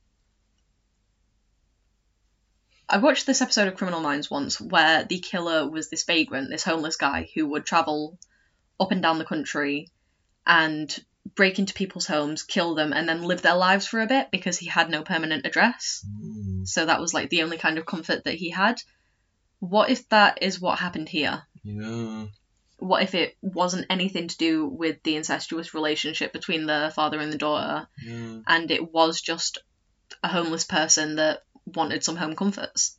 I 2.88 2.98
watched 2.98 3.26
this 3.26 3.40
episode 3.40 3.68
of 3.68 3.76
Criminal 3.76 4.00
Minds 4.00 4.30
once 4.30 4.60
where 4.60 5.04
the 5.04 5.18
killer 5.18 5.68
was 5.68 5.88
this 5.88 6.04
vagrant, 6.04 6.50
this 6.50 6.64
homeless 6.64 6.96
guy 6.96 7.28
who 7.34 7.46
would 7.48 7.64
travel 7.64 8.18
up 8.78 8.90
and 8.92 9.00
down 9.02 9.18
the 9.18 9.24
country 9.24 9.88
and 10.46 10.94
break 11.34 11.58
into 11.58 11.72
people's 11.72 12.06
homes, 12.06 12.42
kill 12.42 12.74
them, 12.74 12.92
and 12.92 13.08
then 13.08 13.22
live 13.22 13.40
their 13.40 13.54
lives 13.56 13.86
for 13.86 14.00
a 14.02 14.06
bit 14.06 14.30
because 14.30 14.58
he 14.58 14.66
had 14.66 14.90
no 14.90 15.02
permanent 15.02 15.46
address. 15.46 16.04
Hmm. 16.20 16.64
So 16.64 16.84
that 16.84 17.00
was 17.00 17.14
like 17.14 17.30
the 17.30 17.42
only 17.42 17.56
kind 17.56 17.78
of 17.78 17.86
comfort 17.86 18.24
that 18.24 18.34
he 18.34 18.50
had. 18.50 18.82
What 19.60 19.88
if 19.88 20.06
that 20.10 20.42
is 20.42 20.60
what 20.60 20.78
happened 20.78 21.08
here? 21.08 21.42
Yeah. 21.62 22.26
What 22.78 23.02
if 23.02 23.14
it 23.14 23.36
wasn't 23.40 23.86
anything 23.88 24.28
to 24.28 24.36
do 24.36 24.66
with 24.66 25.02
the 25.02 25.16
incestuous 25.16 25.72
relationship 25.72 26.34
between 26.34 26.66
the 26.66 26.92
father 26.94 27.18
and 27.18 27.32
the 27.32 27.38
daughter, 27.38 27.88
Yeah. 28.04 28.40
and 28.46 28.70
it 28.70 28.92
was 28.92 29.22
just 29.22 29.58
a 30.22 30.28
homeless 30.28 30.64
person 30.64 31.16
that 31.16 31.44
wanted 31.66 32.04
some 32.04 32.16
home 32.16 32.36
comforts? 32.36 32.98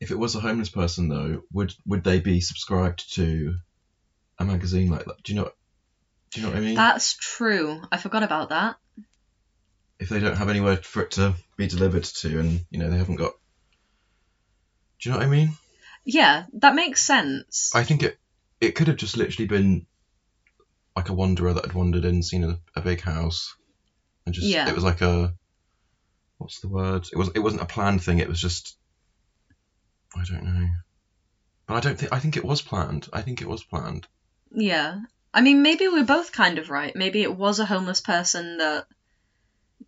If 0.00 0.10
it 0.10 0.18
was 0.18 0.34
a 0.34 0.40
homeless 0.40 0.68
person, 0.68 1.08
though, 1.08 1.42
would 1.52 1.74
would 1.86 2.02
they 2.04 2.20
be 2.20 2.40
subscribed 2.40 3.14
to 3.14 3.54
a 4.38 4.44
magazine 4.44 4.90
like 4.90 5.04
that? 5.04 5.22
Do 5.22 5.32
you 5.32 5.40
know? 5.40 5.50
Do 6.30 6.40
you 6.40 6.46
know 6.46 6.52
what 6.52 6.58
I 6.58 6.64
mean? 6.64 6.74
That's 6.74 7.14
true. 7.14 7.80
I 7.92 7.98
forgot 7.98 8.22
about 8.22 8.48
that. 8.48 8.76
if 10.00 10.08
they 10.08 10.18
don't 10.18 10.36
have 10.36 10.48
anywhere 10.48 10.76
for 10.78 11.02
it 11.02 11.12
to 11.12 11.34
be 11.56 11.68
delivered 11.68 12.02
to, 12.04 12.40
and 12.40 12.60
you 12.70 12.78
know 12.80 12.90
they 12.90 12.98
haven't 12.98 13.16
got. 13.16 13.32
Do 15.00 15.08
you 15.08 15.12
know 15.12 15.18
what 15.18 15.26
I 15.26 15.30
mean? 15.30 15.52
Yeah, 16.04 16.46
that 16.54 16.74
makes 16.74 17.02
sense. 17.02 17.70
I 17.74 17.84
think 17.84 18.02
it 18.02 18.18
it 18.60 18.74
could 18.74 18.88
have 18.88 18.96
just 18.96 19.16
literally 19.16 19.46
been 19.46 19.86
like 20.96 21.08
a 21.08 21.14
wanderer 21.14 21.52
that 21.54 21.64
had 21.66 21.74
wandered 21.74 22.04
in, 22.04 22.22
seen 22.22 22.44
a, 22.44 22.58
a 22.74 22.80
big 22.80 23.00
house, 23.00 23.54
and 24.26 24.34
just 24.34 24.48
Yeah. 24.48 24.68
it 24.68 24.74
was 24.74 24.84
like 24.84 25.00
a 25.00 25.34
what's 26.42 26.60
the 26.60 26.68
word? 26.68 27.06
It 27.12 27.16
was 27.16 27.30
it 27.34 27.40
wasn't 27.40 27.62
a 27.62 27.66
planned 27.66 28.02
thing. 28.02 28.18
It 28.18 28.28
was 28.28 28.40
just 28.40 28.76
I 30.16 30.24
don't 30.24 30.44
know, 30.44 30.68
but 31.66 31.74
I 31.74 31.80
don't 31.80 31.98
think 31.98 32.12
I 32.12 32.18
think 32.18 32.36
it 32.36 32.44
was 32.44 32.60
planned. 32.62 33.08
I 33.12 33.22
think 33.22 33.40
it 33.40 33.48
was 33.48 33.64
planned. 33.64 34.06
Yeah. 34.50 35.00
I 35.34 35.40
mean, 35.40 35.62
maybe 35.62 35.88
we're 35.88 36.04
both 36.04 36.30
kind 36.32 36.58
of 36.58 36.68
right. 36.68 36.94
Maybe 36.94 37.22
it 37.22 37.34
was 37.34 37.58
a 37.58 37.64
homeless 37.64 38.02
person 38.02 38.58
that 38.58 38.86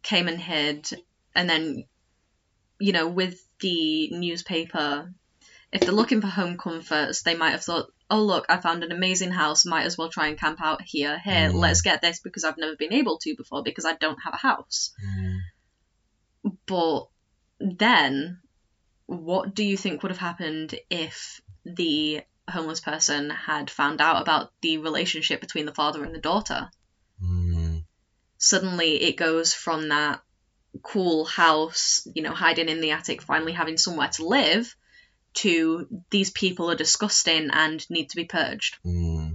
came 0.03 0.27
and 0.27 0.41
hid, 0.41 0.89
and 1.35 1.49
then, 1.51 1.85
you 2.79 2.93
know, 2.93 3.09
with 3.09 3.47
the 3.61 4.09
newspaper, 4.11 5.13
if 5.71 5.83
they're 5.83 5.93
looking 5.93 6.23
for 6.23 6.29
home 6.29 6.57
comforts, 6.57 7.23
they 7.23 7.35
might 7.37 7.51
have 7.51 7.63
thought, 7.63 7.91
oh, 8.11 8.23
look, 8.23 8.47
I 8.49 8.57
found 8.57 8.85
an 8.85 8.93
amazing 8.93 9.33
house, 9.33 9.67
might 9.67 9.85
as 9.85 9.99
well 9.99 10.09
try 10.09 10.29
and 10.29 10.39
camp 10.39 10.63
out 10.63 10.81
here. 10.83 11.19
Here, 11.19 11.51
Mm. 11.51 11.55
let's 11.55 11.83
get 11.83 12.01
this 12.01 12.21
because 12.21 12.45
I've 12.45 12.57
never 12.59 12.77
been 12.77 12.95
able 12.95 13.19
to 13.19 13.37
before 13.37 13.63
because 13.63 13.85
I 13.85 13.95
don't 13.95 14.19
have 14.25 14.33
a 14.35 14.39
house. 14.39 14.93
But 16.67 17.09
then, 17.59 18.41
what 19.07 19.55
do 19.55 19.65
you 19.65 19.77
think 19.77 20.03
would 20.03 20.13
have 20.13 20.19
happened 20.19 20.75
if 20.91 21.41
the 21.65 22.23
homeless 22.49 22.81
person 22.81 23.31
had 23.31 23.71
found 23.71 24.01
out 24.01 24.21
about 24.21 24.53
the 24.61 24.79
relationship 24.79 25.41
between 25.41 25.67
the 25.67 25.75
father 25.75 26.05
and 26.05 26.15
the 26.15 26.21
daughter? 26.21 26.71
Hmm. 27.21 27.79
Suddenly, 28.39 29.03
it 29.03 29.17
goes 29.17 29.55
from 29.55 29.89
that 29.89 30.21
cool 30.83 31.25
house, 31.25 32.07
you 32.15 32.23
know, 32.23 32.35
hiding 32.35 32.69
in 32.69 32.81
the 32.81 32.91
attic, 32.91 33.23
finally 33.23 33.53
having 33.53 33.79
somewhere 33.79 34.09
to 34.09 34.27
live, 34.27 34.75
to 35.35 35.89
these 36.11 36.31
people 36.31 36.71
are 36.71 36.77
disgusting 36.77 37.51
and 37.53 37.89
need 37.91 38.11
to 38.11 38.17
be 38.17 38.25
purged. 38.25 38.77
Hmm. 38.83 39.33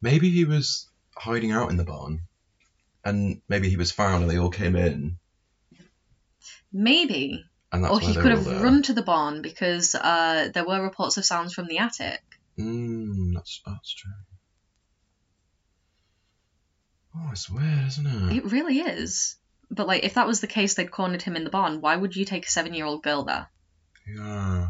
Maybe 0.00 0.30
he 0.30 0.44
was 0.44 0.88
hiding 1.16 1.52
out 1.52 1.70
in 1.70 1.76
the 1.76 1.84
barn, 1.84 2.22
and 3.04 3.40
maybe 3.48 3.70
he 3.70 3.76
was 3.76 3.92
found, 3.92 4.22
and 4.22 4.30
they 4.30 4.38
all 4.38 4.50
came 4.50 4.76
in, 4.76 5.18
Maybe. 6.72 7.44
and 7.72 7.84
that's 7.84 7.94
or 7.94 8.00
he 8.00 8.14
could 8.14 8.32
have 8.32 8.62
run 8.62 8.82
to 8.82 8.92
the 8.92 9.02
barn 9.02 9.42
because 9.42 9.94
uh, 9.94 10.50
there 10.52 10.64
were 10.64 10.82
reports 10.82 11.16
of 11.16 11.24
sounds 11.24 11.52
from 11.52 11.66
the 11.66 11.78
attic. 11.78 12.22
Mm, 12.58 13.34
that's 13.34 13.60
that's 13.64 13.94
true. 13.94 14.12
Oh, 17.14 17.28
it's 17.30 17.50
weird, 17.50 17.86
isn't 17.88 18.06
it? 18.06 18.36
It 18.36 18.52
really 18.52 18.78
is. 18.78 19.36
But 19.70 19.86
like, 19.86 20.04
if 20.04 20.14
that 20.14 20.26
was 20.26 20.40
the 20.40 20.46
case, 20.46 20.74
they'd 20.74 20.90
cornered 20.90 21.22
him 21.22 21.36
in 21.36 21.44
the 21.44 21.50
barn. 21.50 21.80
Why 21.80 21.96
would 21.96 22.16
you 22.16 22.24
take 22.24 22.46
a 22.46 22.50
seven-year-old 22.50 23.02
girl 23.02 23.24
there? 23.24 23.48
Yeah. 24.06 24.68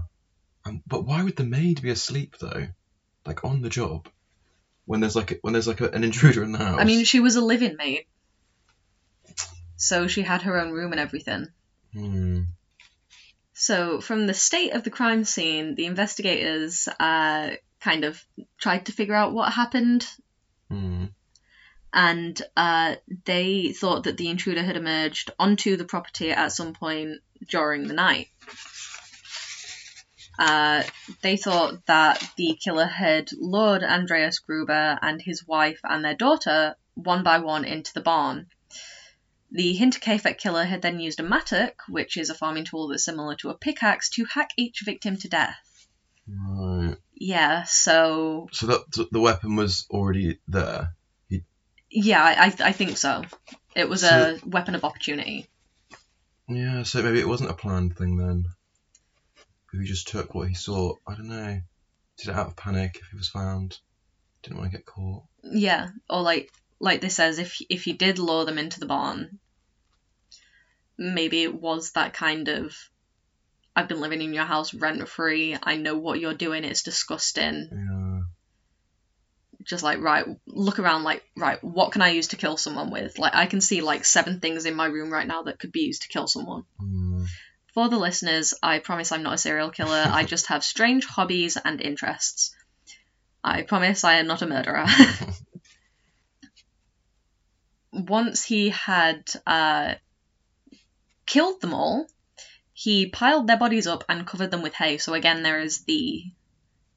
Um, 0.64 0.82
but 0.86 1.04
why 1.04 1.22
would 1.22 1.36
the 1.36 1.44
maid 1.44 1.82
be 1.82 1.90
asleep 1.90 2.36
though? 2.38 2.68
Like 3.26 3.44
on 3.44 3.62
the 3.62 3.68
job, 3.68 4.08
when 4.84 5.00
there's 5.00 5.16
like 5.16 5.32
a, 5.32 5.34
when 5.42 5.52
there's 5.52 5.68
like 5.68 5.80
a, 5.80 5.90
an 5.90 6.04
intruder 6.04 6.42
in 6.42 6.52
the 6.52 6.58
house. 6.58 6.80
I 6.80 6.84
mean, 6.84 7.04
she 7.04 7.20
was 7.20 7.36
a 7.36 7.40
living 7.40 7.76
maid, 7.76 8.06
so 9.76 10.06
she 10.06 10.22
had 10.22 10.42
her 10.42 10.60
own 10.60 10.72
room 10.72 10.92
and 10.92 11.00
everything. 11.00 11.48
Hmm. 11.92 12.42
So, 13.55 14.00
from 14.00 14.26
the 14.26 14.35
state 14.35 14.72
of 14.72 14.83
the 14.83 14.90
crime 14.90 15.24
scene, 15.24 15.74
the 15.74 15.87
investigators 15.87 16.88
uh, 16.88 17.50
kind 17.81 18.05
of 18.05 18.24
tried 18.59 18.87
to 18.87 18.92
figure 18.92 19.14
out 19.14 19.35
what 19.35 19.52
happened, 19.52 20.07
Hmm. 20.68 21.07
and 21.92 22.40
uh, 22.57 22.96
they 23.24 23.72
thought 23.72 24.05
that 24.05 24.16
the 24.16 24.28
intruder 24.28 24.62
had 24.62 24.76
emerged 24.76 25.31
onto 25.38 25.76
the 25.76 25.85
property 25.85 26.31
at 26.31 26.52
some 26.52 26.72
point 26.72 27.20
during 27.48 27.87
the 27.87 27.94
night. 27.94 28.28
Uh, 30.38 30.83
they 31.20 31.37
thought 31.37 31.85
that 31.87 32.26
the 32.37 32.59
killer 32.64 32.87
had 32.87 33.28
lured 33.38 33.85
Andreas 33.85 34.38
Gruber 34.38 34.98
and 35.02 35.20
his 35.20 35.46
wife 35.46 35.81
and 35.85 36.02
their 36.02 36.14
daughter 36.16 36.74
one 36.94 37.22
by 37.22 37.38
one 37.38 37.64
into 37.64 37.92
the 37.92 38.00
barn. 38.00 38.46
The 39.54 39.76
Hinterkaifeck 39.78 40.38
killer 40.38 40.64
had 40.64 40.80
then 40.80 40.98
used 40.98 41.20
a 41.20 41.22
mattock, 41.22 41.74
which 41.88 42.16
is 42.16 42.30
a 42.30 42.34
farming 42.34 42.64
tool 42.64 42.88
that's 42.88 43.04
similar 43.04 43.36
to 43.36 43.50
a 43.50 43.54
pickaxe, 43.54 44.08
to 44.10 44.24
hack 44.24 44.50
each 44.56 44.80
victim 44.84 45.16
to 45.18 45.28
death. 45.28 45.56
Right. 46.26 46.96
Yeah, 47.14 47.64
so 47.64 48.48
So 48.50 48.66
that 48.66 49.08
the 49.12 49.20
weapon 49.20 49.56
was 49.56 49.86
already 49.90 50.38
there. 50.48 50.94
yeah, 51.90 52.22
I, 52.24 52.46
I 52.46 52.68
I 52.68 52.72
think 52.72 52.96
so. 52.96 53.22
It 53.76 53.88
was 53.88 54.02
a 54.04 54.38
weapon 54.46 54.74
of 54.74 54.84
opportunity. 54.84 55.48
Yeah. 56.48 56.82
So 56.84 57.02
maybe 57.02 57.20
it 57.20 57.28
wasn't 57.28 57.50
a 57.50 57.54
planned 57.54 57.96
thing 57.98 58.16
then. 58.16 58.46
If 59.72 59.80
he 59.80 59.86
just 59.86 60.08
took 60.08 60.34
what 60.34 60.48
he 60.48 60.54
saw, 60.54 60.94
I 61.06 61.14
don't 61.14 61.28
know. 61.28 61.60
Did 62.18 62.28
it 62.28 62.34
out 62.34 62.46
of 62.48 62.56
panic 62.56 62.98
if 63.00 63.08
he 63.10 63.16
was 63.16 63.28
found. 63.28 63.78
Didn't 64.42 64.58
want 64.58 64.70
to 64.72 64.76
get 64.78 64.86
caught. 64.86 65.24
Yeah, 65.42 65.90
or 66.08 66.22
like 66.22 66.50
like 66.82 67.00
this 67.00 67.14
says, 67.14 67.38
if 67.38 67.62
if 67.70 67.86
you 67.86 67.94
did 67.94 68.18
lure 68.18 68.44
them 68.44 68.58
into 68.58 68.80
the 68.80 68.86
barn, 68.86 69.38
maybe 70.98 71.42
it 71.42 71.54
was 71.54 71.92
that 71.92 72.12
kind 72.12 72.48
of. 72.48 72.76
I've 73.74 73.88
been 73.88 74.00
living 74.00 74.20
in 74.20 74.34
your 74.34 74.44
house 74.44 74.74
rent 74.74 75.08
free. 75.08 75.56
I 75.62 75.76
know 75.76 75.96
what 75.96 76.20
you're 76.20 76.34
doing. 76.34 76.64
It's 76.64 76.82
disgusting. 76.82 77.68
Yeah. 77.72 78.20
Just 79.64 79.84
like 79.84 80.00
right, 80.00 80.26
look 80.46 80.80
around. 80.80 81.04
Like 81.04 81.22
right, 81.36 81.62
what 81.62 81.92
can 81.92 82.02
I 82.02 82.10
use 82.10 82.28
to 82.28 82.36
kill 82.36 82.56
someone 82.56 82.90
with? 82.90 83.16
Like 83.16 83.36
I 83.36 83.46
can 83.46 83.60
see 83.60 83.80
like 83.80 84.04
seven 84.04 84.40
things 84.40 84.66
in 84.66 84.74
my 84.74 84.86
room 84.86 85.12
right 85.12 85.26
now 85.26 85.44
that 85.44 85.60
could 85.60 85.70
be 85.70 85.82
used 85.82 86.02
to 86.02 86.08
kill 86.08 86.26
someone. 86.26 86.64
Mm. 86.82 87.28
For 87.74 87.88
the 87.88 87.96
listeners, 87.96 88.54
I 88.60 88.80
promise 88.80 89.12
I'm 89.12 89.22
not 89.22 89.34
a 89.34 89.38
serial 89.38 89.70
killer. 89.70 90.04
I 90.04 90.24
just 90.24 90.48
have 90.48 90.64
strange 90.64 91.06
hobbies 91.06 91.56
and 91.56 91.80
interests. 91.80 92.54
I 93.44 93.62
promise 93.62 94.02
I 94.02 94.14
am 94.14 94.26
not 94.26 94.42
a 94.42 94.46
murderer. 94.48 94.86
Once 97.92 98.44
he 98.44 98.70
had 98.70 99.31
uh, 99.46 99.94
killed 101.26 101.61
them 101.61 101.74
all, 101.74 102.07
he 102.72 103.07
piled 103.07 103.46
their 103.46 103.59
bodies 103.59 103.87
up 103.87 104.05
and 104.09 104.26
covered 104.26 104.50
them 104.50 104.62
with 104.62 104.74
hay. 104.74 104.98
So 104.98 105.14
again, 105.14 105.42
there 105.42 105.61
is 105.61 105.85
the 105.85 106.24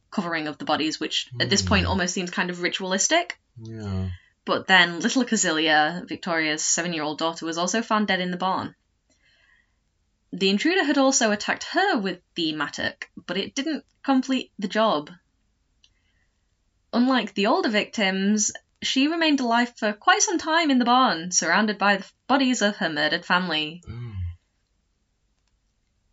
covering 0.09 0.47
of 0.47 0.57
the 0.57 0.65
bodies, 0.65 0.99
which 0.99 1.29
at 1.39 1.49
this 1.49 1.61
point 1.61 1.85
Hmm. 1.85 1.91
almost 1.91 2.13
seems 2.13 2.31
kind 2.31 2.49
of 2.49 2.61
ritualistic. 2.61 3.37
Yeah. 3.61 4.09
But 4.45 4.67
then 4.67 4.99
little 5.01 5.25
Casilia, 5.25 6.07
Victoria's 6.07 6.63
seven 6.63 6.93
year 6.93 7.03
old 7.03 7.17
daughter, 7.17 7.45
was 7.45 7.57
also 7.57 7.81
found 7.81 8.07
dead 8.07 8.21
in 8.21 8.31
the 8.31 8.37
barn. 8.37 8.75
The 10.31 10.49
intruder 10.49 10.83
had 10.83 10.97
also 10.97 11.31
attacked 11.31 11.63
her 11.71 11.97
with 11.97 12.19
the 12.35 12.53
mattock, 12.53 13.09
but 13.25 13.37
it 13.37 13.55
didn't 13.55 13.83
complete 14.03 14.51
the 14.59 14.67
job. 14.67 15.09
Unlike 16.93 17.33
the 17.33 17.47
older 17.47 17.69
victims, 17.69 18.51
she 18.81 19.07
remained 19.07 19.39
alive 19.39 19.73
for 19.77 19.93
quite 19.93 20.21
some 20.21 20.37
time 20.37 20.69
in 20.71 20.79
the 20.79 20.85
barn, 20.85 21.31
surrounded 21.31 21.77
by 21.77 21.97
the 21.97 22.05
bodies 22.27 22.61
of 22.61 22.77
her 22.77 22.89
murdered 22.89 23.25
family. 23.25 23.81
Ooh. 23.89 24.11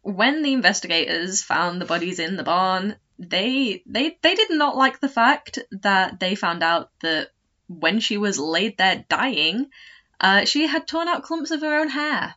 When 0.03 0.43
the 0.43 0.53
investigators 0.53 1.43
found 1.43 1.81
the 1.81 1.87
bodies 1.87 2.19
in 2.19 2.37
the 2.37 2.43
barn, 2.43 2.97
they 3.19 3.83
they 3.87 4.19
they 4.21 4.35
did 4.35 4.51
not 4.51 4.77
like 4.77 5.01
the 5.01 5.09
fact 5.09 5.61
that 5.83 6.19
they 6.19 6.35
found 6.35 6.63
out 6.63 6.91
that 7.03 7.29
when 7.69 8.01
she 8.01 8.19
was 8.19 8.39
laid 8.39 8.79
there 8.79 9.05
dying, 9.09 9.71
uh, 10.21 10.45
she 10.45 10.67
had 10.67 10.87
torn 10.89 11.09
out 11.09 11.23
clumps 11.23 11.53
of 11.53 11.61
her 11.61 11.79
own 11.81 11.89
hair. 11.89 12.35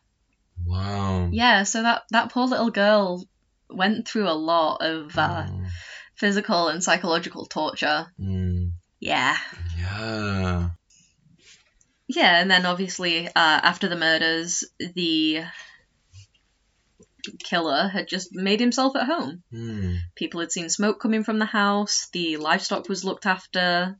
Wow. 0.64 1.28
Yeah, 1.32 1.64
so 1.64 1.82
that 1.82 2.04
that 2.10 2.30
poor 2.30 2.46
little 2.46 2.70
girl 2.70 3.24
went 3.68 4.06
through 4.06 4.28
a 4.28 4.42
lot 4.52 4.76
of 4.80 5.18
uh, 5.18 5.46
Mm. 5.48 5.66
physical 6.14 6.68
and 6.68 6.82
psychological 6.82 7.46
torture. 7.46 8.06
Mm. 8.20 8.72
Yeah. 9.00 9.36
Yeah. 9.78 10.70
Yeah, 12.08 12.40
and 12.40 12.50
then 12.50 12.66
obviously 12.66 13.26
uh, 13.26 13.30
after 13.34 13.88
the 13.88 13.96
murders, 13.96 14.64
the 14.94 15.42
killer 17.42 17.88
had 17.88 18.06
just 18.06 18.32
made 18.32 18.60
himself 18.60 18.94
at 18.96 19.06
home. 19.06 19.42
Mm. 19.52 19.98
People 20.14 20.40
had 20.40 20.52
seen 20.52 20.68
smoke 20.68 21.00
coming 21.00 21.24
from 21.24 21.38
the 21.38 21.46
house, 21.46 22.08
the 22.12 22.36
livestock 22.36 22.88
was 22.88 23.04
looked 23.04 23.26
after, 23.26 23.98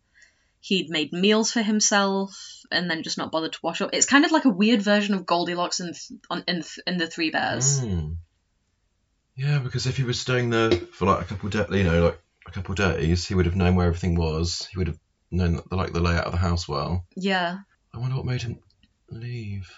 he'd 0.61 0.89
made 0.91 1.13
meals 1.13 1.53
for 1.53 1.63
himself, 1.63 2.63
and 2.71 2.89
then 2.91 3.03
just 3.03 3.19
not 3.19 3.33
bothered 3.33 3.53
to 3.53 3.59
wash 3.63 3.81
up. 3.81 3.91
It's 3.93 4.07
kind 4.07 4.25
of 4.25 4.33
like 4.33 4.45
a 4.45 4.51
weird 4.51 4.83
version 4.83 5.15
of 5.15 5.27
Goldilocks 5.27 5.81
in, 5.81 5.93
on, 6.31 6.45
in, 6.47 6.63
in 6.87 6.99
the 6.99 7.07
Three 7.09 7.31
Bears. 7.31 7.81
Mm. 7.81 8.17
Yeah, 9.37 9.59
because 9.59 9.87
if 9.87 9.97
he 9.97 10.05
was 10.05 10.21
staying 10.21 10.51
there 10.51 10.71
for 10.71 11.07
like 11.07 11.23
a 11.23 11.25
couple 11.25 11.49
of 11.49 11.53
days, 11.53 11.79
you 11.79 11.85
know, 11.85 12.05
like 12.05 12.21
a 12.47 12.51
couple 12.53 12.75
days, 12.75 13.27
he 13.27 13.35
would 13.35 13.47
have 13.47 13.57
known 13.57 13.75
where 13.75 13.87
everything 13.87 14.15
was. 14.15 14.69
He 14.71 14.79
would 14.79 14.89
have 14.89 14.99
known 15.31 15.61
the, 15.69 15.77
like 15.77 15.93
the 15.93 16.01
layout 16.01 16.27
of 16.27 16.33
the 16.33 16.39
house 16.39 16.69
well. 16.69 17.05
Yeah. 17.17 17.59
I 17.95 17.99
wonder 17.99 18.17
what 18.17 18.27
made 18.27 18.43
him 18.43 18.59
leave. 19.11 19.71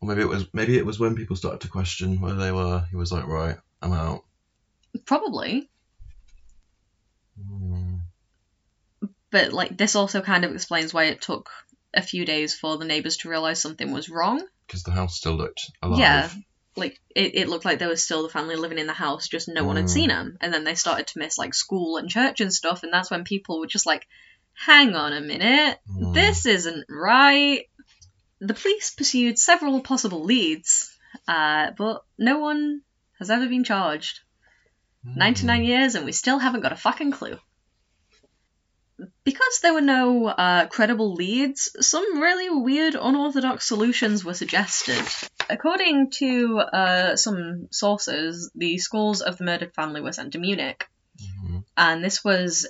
Or 0.00 0.08
maybe 0.08 0.22
it 0.22 0.28
was 0.28 0.46
maybe 0.52 0.76
it 0.76 0.86
was 0.86 0.98
when 0.98 1.16
people 1.16 1.36
started 1.36 1.62
to 1.62 1.68
question 1.68 2.20
where 2.20 2.34
they 2.34 2.52
were. 2.52 2.84
He 2.90 2.96
was 2.96 3.10
like, 3.10 3.26
right, 3.26 3.56
I'm 3.82 3.92
out. 3.92 4.24
Probably. 5.04 5.68
Mm. 7.40 8.00
But 9.30 9.52
like 9.52 9.76
this 9.76 9.96
also 9.96 10.20
kind 10.20 10.44
of 10.44 10.52
explains 10.52 10.94
why 10.94 11.04
it 11.04 11.20
took 11.20 11.50
a 11.94 12.02
few 12.02 12.24
days 12.24 12.54
for 12.54 12.76
the 12.76 12.84
neighbors 12.84 13.18
to 13.18 13.28
realize 13.28 13.60
something 13.60 13.90
was 13.90 14.08
wrong. 14.08 14.44
Because 14.66 14.82
the 14.82 14.90
house 14.90 15.16
still 15.16 15.34
looked 15.34 15.70
alive. 15.82 15.98
Yeah. 15.98 16.30
Like 16.76 17.00
it, 17.14 17.34
it 17.34 17.48
looked 17.48 17.64
like 17.64 17.78
there 17.78 17.88
was 17.88 18.04
still 18.04 18.22
the 18.22 18.28
family 18.28 18.56
living 18.56 18.78
in 18.78 18.86
the 18.86 18.92
house, 18.92 19.28
just 19.28 19.48
no 19.48 19.64
one 19.64 19.76
had 19.76 19.86
Mm. 19.86 19.90
seen 19.90 20.08
them. 20.08 20.36
And 20.40 20.52
then 20.52 20.64
they 20.64 20.74
started 20.74 21.06
to 21.08 21.18
miss 21.18 21.38
like 21.38 21.54
school 21.54 21.96
and 21.96 22.10
church 22.10 22.40
and 22.40 22.52
stuff, 22.52 22.82
and 22.82 22.92
that's 22.92 23.10
when 23.10 23.24
people 23.24 23.60
were 23.60 23.66
just 23.66 23.86
like, 23.86 24.06
"Hang 24.52 24.94
on 24.94 25.12
a 25.12 25.20
minute, 25.20 25.78
Mm. 25.88 26.14
this 26.14 26.44
isn't 26.46 26.84
right." 26.88 27.64
The 28.40 28.54
police 28.54 28.90
pursued 28.90 29.38
several 29.38 29.80
possible 29.80 30.22
leads, 30.24 30.94
uh, 31.26 31.70
but 31.78 32.04
no 32.18 32.38
one 32.38 32.82
has 33.18 33.30
ever 33.30 33.46
been 33.48 33.64
charged. 33.64 34.20
Mm. 35.06 35.16
99 35.16 35.64
years 35.64 35.94
and 35.94 36.04
we 36.04 36.12
still 36.12 36.38
haven't 36.38 36.60
got 36.60 36.72
a 36.72 36.76
fucking 36.76 37.12
clue. 37.12 37.38
Because 39.26 39.58
there 39.60 39.74
were 39.74 39.80
no 39.80 40.26
uh, 40.26 40.66
credible 40.68 41.12
leads, 41.14 41.68
some 41.80 42.20
really 42.20 42.48
weird, 42.48 42.94
unorthodox 42.94 43.66
solutions 43.66 44.24
were 44.24 44.34
suggested. 44.34 45.02
According 45.50 46.12
to 46.20 46.58
uh, 46.60 47.16
some 47.16 47.66
sources, 47.72 48.52
the 48.54 48.78
skulls 48.78 49.22
of 49.22 49.36
the 49.36 49.42
murdered 49.44 49.74
family 49.74 50.00
were 50.00 50.12
sent 50.12 50.32
to 50.34 50.38
Munich, 50.38 50.88
Mhm. 51.20 51.64
and 51.76 52.04
this 52.04 52.22
was 52.22 52.68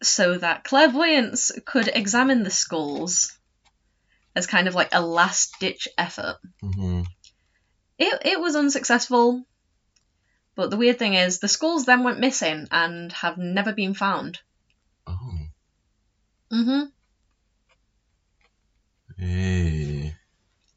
so 0.00 0.38
that 0.38 0.62
clairvoyants 0.62 1.50
could 1.64 1.88
examine 1.88 2.44
the 2.44 2.50
skulls 2.50 3.36
as 4.36 4.46
kind 4.46 4.68
of 4.68 4.76
like 4.76 4.90
a 4.92 5.00
last 5.00 5.58
ditch 5.58 5.88
effort. 5.98 6.36
Mhm. 6.62 7.04
It, 7.98 8.22
it 8.24 8.40
was 8.40 8.54
unsuccessful, 8.54 9.44
but 10.54 10.70
the 10.70 10.76
weird 10.76 11.00
thing 11.00 11.14
is 11.14 11.40
the 11.40 11.48
skulls 11.48 11.84
then 11.84 12.04
went 12.04 12.20
missing 12.20 12.68
and 12.70 13.12
have 13.12 13.38
never 13.38 13.72
been 13.72 13.94
found. 13.94 14.38
Oh. 15.06 15.38
Mm-hmm. 16.52 16.84
Eh. 19.22 20.10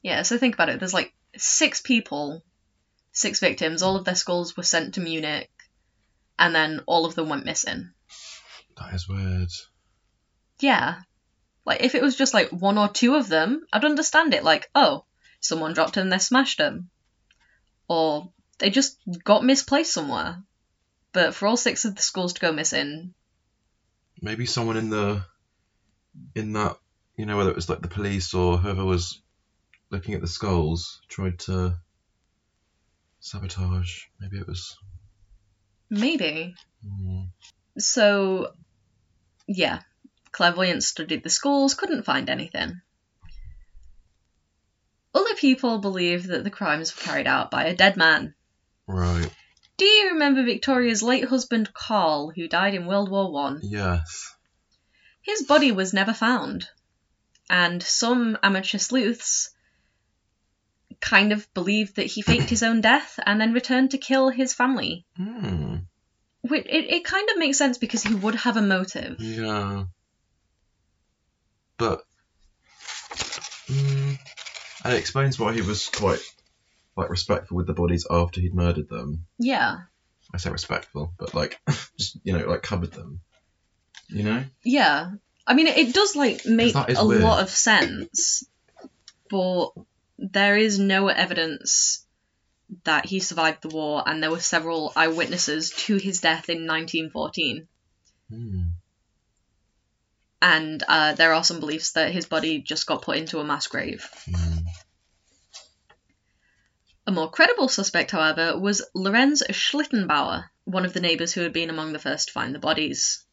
Yeah, 0.02 0.22
so 0.22 0.38
think 0.38 0.56
about 0.56 0.70
it. 0.70 0.80
There's 0.80 0.94
like 0.94 1.14
six 1.36 1.82
people, 1.82 2.44
six 3.12 3.40
victims. 3.40 3.82
All 3.82 3.96
of 3.96 4.06
their 4.06 4.16
skulls 4.16 4.56
were 4.56 4.64
sent 4.64 4.96
to 4.96 5.02
Munich, 5.02 5.50
and 6.38 6.54
then 6.54 6.82
all 6.86 7.06
of 7.06 7.16
them 7.16 7.30
went 7.30 7.46
missing. 7.46 7.92
That 8.78 8.94
is 8.94 9.08
weird. 9.10 9.50
Yeah. 10.60 11.02
Like, 11.66 11.82
if 11.82 11.96
it 11.96 12.02
was 12.02 12.16
just 12.16 12.34
like 12.34 12.50
one 12.50 12.78
or 12.78 12.88
two 12.88 13.16
of 13.16 13.28
them, 13.28 13.66
I'd 13.74 13.84
understand 13.84 14.34
it. 14.34 14.44
Like, 14.44 14.70
oh, 14.74 15.04
someone 15.40 15.74
dropped 15.74 15.96
them, 15.96 16.10
they 16.10 16.20
smashed 16.20 16.60
them. 16.60 16.90
Or 17.90 18.32
they 18.60 18.70
just 18.70 18.98
got 19.24 19.44
misplaced 19.44 19.94
somewhere. 19.94 20.42
But 21.12 21.34
for 21.34 21.48
all 21.48 21.58
six 21.58 21.86
of 21.86 21.96
the 21.96 22.02
skulls 22.02 22.34
to 22.34 22.42
go 22.42 22.52
missing, 22.52 23.14
Maybe 24.22 24.46
someone 24.46 24.78
in 24.78 24.90
the 24.90 25.24
in 26.36 26.54
that 26.54 26.78
you 27.16 27.26
know 27.26 27.38
whether 27.38 27.52
it 27.52 27.56
was 27.56 27.70
like 27.70 27.82
the 27.82 27.88
police 27.88 28.34
or 28.34 28.58
whoever 28.58 28.84
was 28.84 29.22
looking 29.90 30.14
at 30.14 30.22
the 30.22 30.28
skulls 30.28 31.02
tried 31.08 31.40
to 31.40 31.76
sabotage. 33.20 34.04
Maybe 34.20 34.38
it 34.38 34.48
was. 34.48 34.78
maybe. 35.90 36.56
Mm. 36.86 37.30
So, 37.78 38.54
yeah, 39.48 39.80
clairvoyants 40.32 40.88
studied 40.88 41.24
the 41.24 41.30
skulls, 41.30 41.74
couldn't 41.74 42.04
find 42.04 42.30
anything. 42.30 42.82
Other 45.14 45.36
people 45.36 45.80
believe 45.80 46.28
that 46.28 46.44
the 46.44 46.50
crimes 46.50 46.96
were 46.96 47.02
carried 47.02 47.28
out 47.28 47.52
by 47.52 47.66
a 47.66 47.76
dead 47.76 47.98
man. 47.98 48.34
Right. 48.88 49.30
Do 49.78 49.86
you 49.86 50.12
remember 50.14 50.44
Victoria's 50.44 51.04
late 51.04 51.26
husband 51.26 51.74
Carl, 51.74 52.32
who 52.36 52.48
died 52.48 52.74
in 52.74 52.88
World 52.88 53.10
War 53.10 53.32
One? 53.32 53.60
Yes. 53.64 54.36
His 55.22 55.44
body 55.44 55.72
was 55.72 55.94
never 55.94 56.14
found, 56.14 56.68
and 57.50 57.84
some 57.84 58.38
amateur 58.42 58.78
sleuths 58.78 59.50
kind 61.00 61.32
of 61.32 61.54
believed 61.54 61.98
that 61.98 62.08
he 62.08 62.22
faked 62.22 62.50
his 62.50 62.64
own 62.64 62.82
death 62.82 63.20
and 63.26 63.40
then 63.40 63.54
returned 63.54 63.92
to 63.92 63.98
kill 63.98 64.30
his 64.30 64.54
family. 64.54 65.06
Hmm. 65.16 65.76
Which 66.42 66.66
it, 66.66 66.86
it 66.90 67.06
kind 67.06 67.30
of 67.30 67.38
makes 67.38 67.58
sense 67.58 67.78
because 67.78 68.04
he 68.04 68.16
would 68.16 68.36
have 68.36 68.58
a 68.58 68.62
motive. 68.62 69.18
Yeah. 69.20 69.86
But 71.78 72.02
Mm. 73.68 74.18
And 74.84 74.94
it 74.94 74.98
explains 74.98 75.38
why 75.38 75.54
he 75.54 75.62
was 75.62 75.88
quite 75.90 76.22
like 76.98 77.10
respectful 77.10 77.56
with 77.56 77.68
the 77.68 77.74
bodies 77.74 78.08
after 78.10 78.42
he'd 78.42 78.56
murdered 78.56 78.90
them. 78.90 79.26
Yeah. 79.38 79.82
I 80.34 80.38
say 80.38 80.50
respectful, 80.50 81.14
but 81.18 81.34
like 81.34 81.60
just 81.98 82.18
you 82.24 82.38
know, 82.38 82.46
like 82.48 82.64
covered 82.64 82.92
them. 82.92 83.22
You 84.10 84.24
know? 84.24 84.44
Yeah. 84.64 85.12
I 85.46 85.54
mean, 85.54 85.68
it 85.68 85.94
does 85.94 86.16
like 86.16 86.46
make 86.46 86.76
a 86.76 87.06
weird. 87.06 87.22
lot 87.22 87.42
of 87.42 87.50
sense, 87.50 88.46
but 89.30 89.70
there 90.18 90.58
is 90.58 90.80
no 90.80 91.08
evidence 91.08 92.06
that 92.84 93.06
he 93.06 93.20
survived 93.20 93.62
the 93.62 93.70
war, 93.70 94.04
and 94.06 94.22
there 94.22 94.32
were 94.32 94.40
several 94.40 94.92
eyewitnesses 94.96 95.70
to 95.72 95.96
his 95.96 96.20
death 96.20 96.50
in 96.50 96.68
1914. 96.68 97.68
Hmm. 98.30 98.62
And 100.42 100.84
uh, 100.88 101.14
there 101.14 101.34
are 101.34 101.44
some 101.44 101.62
beliefs 101.62 101.94
that 101.94 102.12
his 102.12 102.26
body 102.26 102.60
just 102.60 102.86
got 102.86 103.02
put 103.02 103.18
into 103.18 103.40
a 103.40 103.46
mass 103.46 103.68
grave. 103.68 104.08
Hmm. 104.30 104.57
A 107.08 107.12
more 107.12 107.32
credible 107.32 107.70
suspect, 107.70 108.12
however, 108.12 108.60
was 108.60 108.86
Lorenz 108.94 109.42
Schlittenbauer, 109.50 110.44
one 110.66 110.84
of 110.84 110.92
the 110.92 111.00
neighbours 111.00 111.32
who 111.32 111.40
had 111.42 111.54
been 111.54 111.70
among 111.70 111.94
the 111.94 112.00
first 112.00 112.28
to 112.28 112.34
find 112.34 112.54
the 112.54 112.60
bodies. 112.60 113.24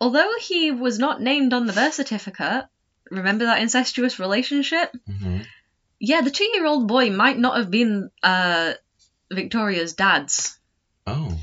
Although 0.00 0.32
he 0.40 0.72
was 0.72 0.98
not 0.98 1.20
named 1.22 1.52
on 1.52 1.66
the 1.66 1.72
birth 1.72 1.94
certificate, 1.94 2.64
remember 3.10 3.44
that 3.46 3.62
incestuous 3.62 4.18
relationship? 4.18 4.92
Mhm. 5.08 5.46
Yeah, 6.00 6.20
the 6.22 6.30
two 6.32 6.44
year 6.54 6.66
old 6.66 6.88
boy 6.88 7.10
might 7.10 7.38
not 7.38 7.56
have 7.56 7.70
been 7.70 8.10
uh, 8.22 8.74
Victoria's 9.30 9.94
dad's. 9.94 10.58
Oh. 11.06 11.38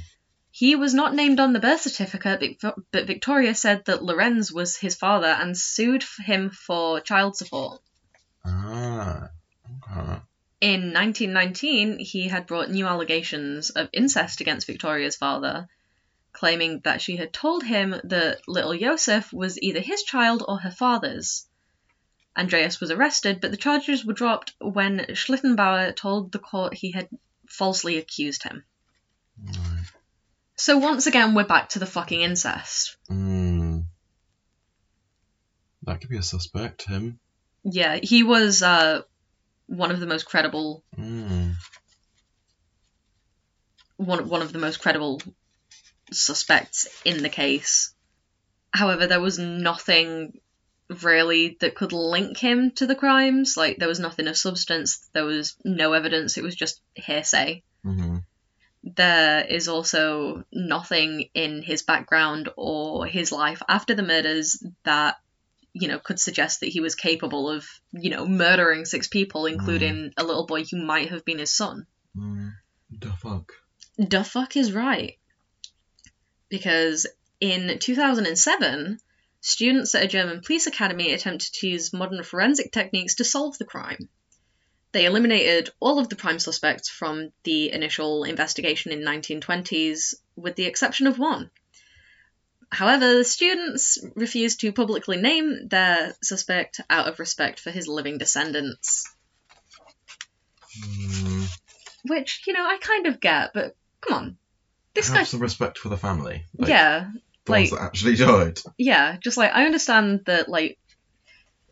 He 0.51 0.75
was 0.75 0.93
not 0.93 1.13
named 1.15 1.39
on 1.39 1.53
the 1.53 1.59
birth 1.59 1.81
certificate, 1.81 2.57
but- 2.61 2.75
but 2.91 3.07
Victoria 3.07 3.55
said 3.55 3.85
that 3.85 4.03
Lorenz 4.03 4.51
was 4.51 4.75
his 4.77 4.95
father 4.95 5.27
and 5.27 5.57
sued 5.57 6.03
him 6.25 6.49
for 6.49 6.99
child 7.01 7.35
support. 7.37 7.81
Ah. 8.45 9.29
Okay. 9.89 10.21
In 10.65 10.93
1919, 10.93 11.99
he 11.99 12.27
had 12.27 12.47
brought 12.47 12.71
new 12.71 12.87
allegations 12.87 13.69
of 13.69 13.87
incest 13.93 14.41
against 14.41 14.65
Victoria's 14.65 15.15
father, 15.15 15.67
claiming 16.33 16.79
that 16.85 17.03
she 17.03 17.17
had 17.17 17.31
told 17.31 17.63
him 17.63 17.91
that 18.05 18.39
little 18.47 18.75
Josef 18.75 19.31
was 19.31 19.61
either 19.61 19.79
his 19.79 20.01
child 20.01 20.43
or 20.47 20.57
her 20.57 20.71
father's. 20.71 21.45
Andreas 22.35 22.79
was 22.79 22.89
arrested, 22.89 23.41
but 23.41 23.51
the 23.51 23.57
charges 23.57 24.03
were 24.03 24.13
dropped 24.13 24.55
when 24.59 25.05
Schlittenbauer 25.13 25.95
told 25.95 26.31
the 26.31 26.39
court 26.39 26.73
he 26.73 26.89
had 26.89 27.09
falsely 27.47 27.99
accused 27.99 28.41
him. 28.41 28.63
So 30.55 30.79
once 30.79 31.05
again, 31.05 31.35
we're 31.35 31.45
back 31.45 31.69
to 31.69 31.79
the 31.79 31.85
fucking 31.85 32.21
incest. 32.21 32.97
Hmm. 33.07 33.81
That 35.83 36.01
could 36.01 36.09
be 36.09 36.17
a 36.17 36.23
suspect, 36.23 36.87
him. 36.87 37.19
Yeah, 37.63 37.99
he 38.01 38.23
was 38.23 38.63
uh, 38.63 39.03
one 39.67 39.91
of 39.91 39.99
the 39.99 40.07
most 40.07 40.25
credible 40.25 40.83
Hmm. 40.95 41.51
one 43.97 44.27
one 44.29 44.41
of 44.41 44.51
the 44.51 44.59
most 44.59 44.81
credible 44.81 45.21
suspects 46.11 46.87
in 47.03 47.23
the 47.23 47.29
case. 47.29 47.93
However, 48.71 49.07
there 49.07 49.21
was 49.21 49.39
nothing 49.39 50.39
really 51.01 51.57
that 51.61 51.75
could 51.75 51.93
link 51.93 52.37
him 52.37 52.71
to 52.71 52.85
the 52.85 52.95
crimes. 52.95 53.57
Like 53.57 53.77
there 53.77 53.87
was 53.87 53.99
nothing 53.99 54.27
of 54.27 54.37
substance. 54.37 55.09
There 55.13 55.25
was 55.25 55.55
no 55.63 55.93
evidence. 55.93 56.37
It 56.37 56.43
was 56.43 56.55
just 56.55 56.81
hearsay. 56.95 57.63
hmm 57.83 58.17
There 58.83 59.45
is 59.45 59.67
also 59.67 60.43
nothing 60.51 61.29
in 61.33 61.63
his 61.63 61.81
background 61.81 62.49
or 62.55 63.05
his 63.07 63.31
life 63.31 63.61
after 63.67 63.95
the 63.95 64.03
murders 64.03 64.61
that 64.83 65.15
you 65.75 65.89
know 65.89 65.99
could 65.99 66.19
suggest 66.19 66.61
that 66.61 66.69
he 66.69 66.79
was 66.79 66.95
capable 66.95 67.49
of 67.49 67.67
you 67.91 68.09
know 68.09 68.25
murdering 68.25 68.85
six 68.85 69.07
people, 69.07 69.45
including 69.45 70.13
a 70.17 70.23
little 70.23 70.45
boy 70.45 70.63
who 70.63 70.83
might 70.83 71.09
have 71.09 71.25
been 71.25 71.39
his 71.39 71.55
son. 71.55 71.85
Hmm. 72.15 72.49
The 72.89 73.11
fuck? 73.11 73.51
The 73.97 74.23
fuck 74.23 74.55
is 74.55 74.71
right. 74.71 75.17
Because 76.47 77.05
in 77.41 77.77
2007, 77.79 78.99
students 79.41 79.95
at 79.95 80.03
a 80.03 80.07
German 80.07 80.41
police 80.41 80.65
academy 80.67 81.11
attempted 81.11 81.53
to 81.55 81.67
use 81.67 81.91
modern 81.91 82.23
forensic 82.23 82.71
techniques 82.71 83.15
to 83.15 83.25
solve 83.25 83.57
the 83.57 83.65
crime. 83.65 84.07
They 84.93 85.05
eliminated 85.05 85.71
all 85.81 85.99
of 85.99 86.07
the 86.07 86.15
prime 86.15 86.39
suspects 86.39 86.87
from 86.87 87.33
the 87.43 87.73
initial 87.73 88.23
investigation 88.23 88.93
in 88.93 89.01
1920s, 89.01 90.13
with 90.37 90.55
the 90.55 90.63
exception 90.63 91.07
of 91.07 91.19
one. 91.19 91.51
However, 92.71 93.17
the 93.17 93.23
students 93.23 93.97
refused 94.15 94.59
to 94.61 94.71
publicly 94.71 95.17
name 95.17 95.67
their 95.69 96.13
suspect 96.21 96.81
out 96.89 97.07
of 97.07 97.19
respect 97.19 97.59
for 97.59 97.71
his 97.71 97.87
living 97.87 98.17
descendants. 98.17 99.05
Hmm. 100.83 101.43
Which, 102.07 102.43
you 102.47 102.53
know, 102.53 102.65
I 102.65 102.77
kind 102.79 103.07
of 103.07 103.19
get, 103.19 103.51
but 103.53 103.75
come 104.01 104.17
on. 104.17 104.37
This 104.93 105.09
guy 105.09 105.19
Have 105.19 105.27
some 105.27 105.39
respect 105.41 105.77
for 105.77 105.89
the 105.89 105.97
family. 105.97 106.45
Like, 106.57 106.69
yeah, 106.69 107.09
The 107.45 107.51
like- 107.51 107.59
ones 107.71 107.71
that 107.71 107.81
actually 107.85 108.15
died. 108.15 108.59
yeah, 108.77 109.17
just 109.21 109.37
like 109.37 109.51
I 109.53 109.65
understand 109.65 110.21
that 110.25 110.47
like 110.47 110.77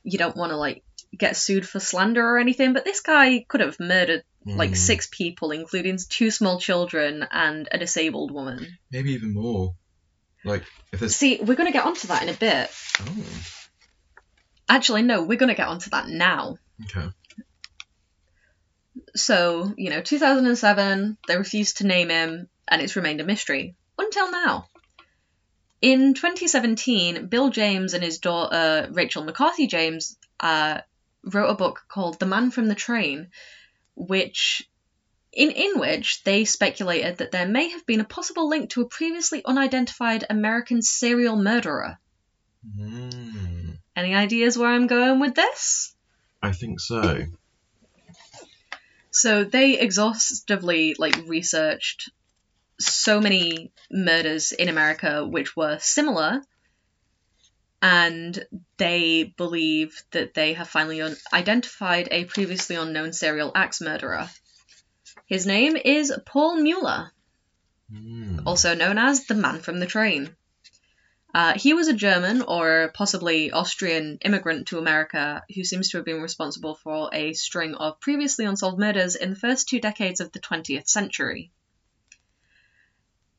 you 0.03 0.17
don't 0.17 0.35
want 0.35 0.51
to 0.51 0.57
like 0.57 0.83
get 1.17 1.37
sued 1.37 1.67
for 1.67 1.79
slander 1.79 2.25
or 2.25 2.37
anything, 2.39 2.73
but 2.73 2.83
this 2.85 2.99
guy 3.01 3.45
could 3.47 3.61
have 3.61 3.79
murdered 3.79 4.23
like 4.45 4.71
Hmm. 4.71 4.75
six 4.75 5.07
people, 5.09 5.51
including 5.51 5.97
two 6.09 6.31
small 6.31 6.59
children 6.59 7.25
and 7.31 7.67
a 7.71 7.77
disabled 7.77 8.31
woman. 8.31 8.77
Maybe 8.91 9.13
even 9.13 9.33
more. 9.33 9.75
Like, 10.43 10.63
if 10.91 10.99
there's. 10.99 11.15
See, 11.15 11.39
we're 11.41 11.55
gonna 11.55 11.71
get 11.71 11.85
onto 11.85 12.07
that 12.07 12.23
in 12.23 12.29
a 12.29 12.33
bit. 12.33 12.69
Oh. 12.99 13.25
Actually, 14.69 15.03
no, 15.03 15.23
we're 15.23 15.37
gonna 15.37 15.55
get 15.55 15.67
onto 15.67 15.89
that 15.91 16.07
now. 16.07 16.57
Okay. 16.85 17.09
So, 19.15 19.73
you 19.77 19.89
know, 19.89 20.01
2007, 20.01 21.17
they 21.27 21.37
refused 21.37 21.77
to 21.77 21.87
name 21.87 22.09
him, 22.09 22.49
and 22.67 22.81
it's 22.81 22.95
remained 22.95 23.21
a 23.21 23.25
mystery 23.25 23.75
until 23.97 24.31
now. 24.31 24.67
In 25.81 26.13
2017, 26.13 27.27
Bill 27.27 27.49
James 27.49 27.93
and 27.93 28.03
his 28.03 28.19
daughter 28.19 28.87
Rachel 28.91 29.23
McCarthy 29.23 29.67
James 29.67 30.17
uh, 30.39 30.79
wrote 31.23 31.49
a 31.49 31.55
book 31.55 31.83
called 31.87 32.19
The 32.19 32.25
Man 32.25 32.51
from 32.51 32.67
the 32.67 32.75
Train, 32.75 33.29
which 33.95 34.67
in 35.33 35.51
in 35.51 35.79
which 35.79 36.23
they 36.23 36.45
speculated 36.45 37.17
that 37.17 37.31
there 37.31 37.47
may 37.47 37.69
have 37.69 37.85
been 37.85 37.99
a 37.99 38.05
possible 38.05 38.47
link 38.47 38.69
to 38.71 38.81
a 38.81 38.87
previously 38.87 39.43
unidentified 39.45 40.23
American 40.29 40.81
serial 40.81 41.35
murderer. 41.35 41.97
Hmm. 42.77 43.71
Any 43.95 44.15
ideas 44.15 44.57
where 44.57 44.69
I'm 44.69 44.87
going 44.87 45.19
with 45.19 45.35
this? 45.35 45.93
I 46.41 46.51
think 46.51 46.79
so. 46.79 47.25
So 49.11 49.43
they 49.43 49.79
exhaustively 49.79 50.95
like 50.97 51.15
researched 51.27 52.09
so 52.79 53.21
many 53.21 53.71
murders 53.91 54.51
in 54.51 54.69
America 54.69 55.25
which 55.25 55.55
were 55.55 55.77
similar 55.79 56.41
and 57.83 58.45
they 58.77 59.33
believe 59.35 60.01
that 60.11 60.33
they 60.33 60.53
have 60.53 60.69
finally 60.69 61.01
un- 61.01 61.17
identified 61.33 62.07
a 62.11 62.23
previously 62.25 62.77
unknown 62.77 63.11
serial 63.11 63.51
axe 63.53 63.81
murderer. 63.81 64.29
His 65.33 65.47
name 65.47 65.75
is 65.75 66.13
Paul 66.27 66.57
Mueller, 66.57 67.11
Hmm. 67.89 68.41
also 68.45 68.75
known 68.75 68.99
as 68.99 69.25
the 69.25 69.33
man 69.33 69.61
from 69.61 69.79
the 69.79 69.87
train. 69.87 70.35
Uh, 71.33 71.57
he 71.57 71.73
was 71.73 71.87
a 71.87 71.93
German 72.07 72.43
or 72.43 72.91
possibly 72.93 73.49
Austrian 73.49 74.19
immigrant 74.21 74.67
to 74.67 74.77
America 74.77 75.41
who 75.55 75.63
seems 75.63 75.89
to 75.89 75.97
have 75.97 76.05
been 76.05 76.21
responsible 76.21 76.75
for 76.75 77.09
a 77.11 77.33
string 77.33 77.73
of 77.73 77.99
previously 77.99 78.45
unsolved 78.45 78.77
murders 78.77 79.15
in 79.15 79.31
the 79.31 79.35
first 79.35 79.67
two 79.67 79.79
decades 79.79 80.19
of 80.19 80.31
the 80.33 80.39
20th 80.39 80.87
century. 80.87 81.49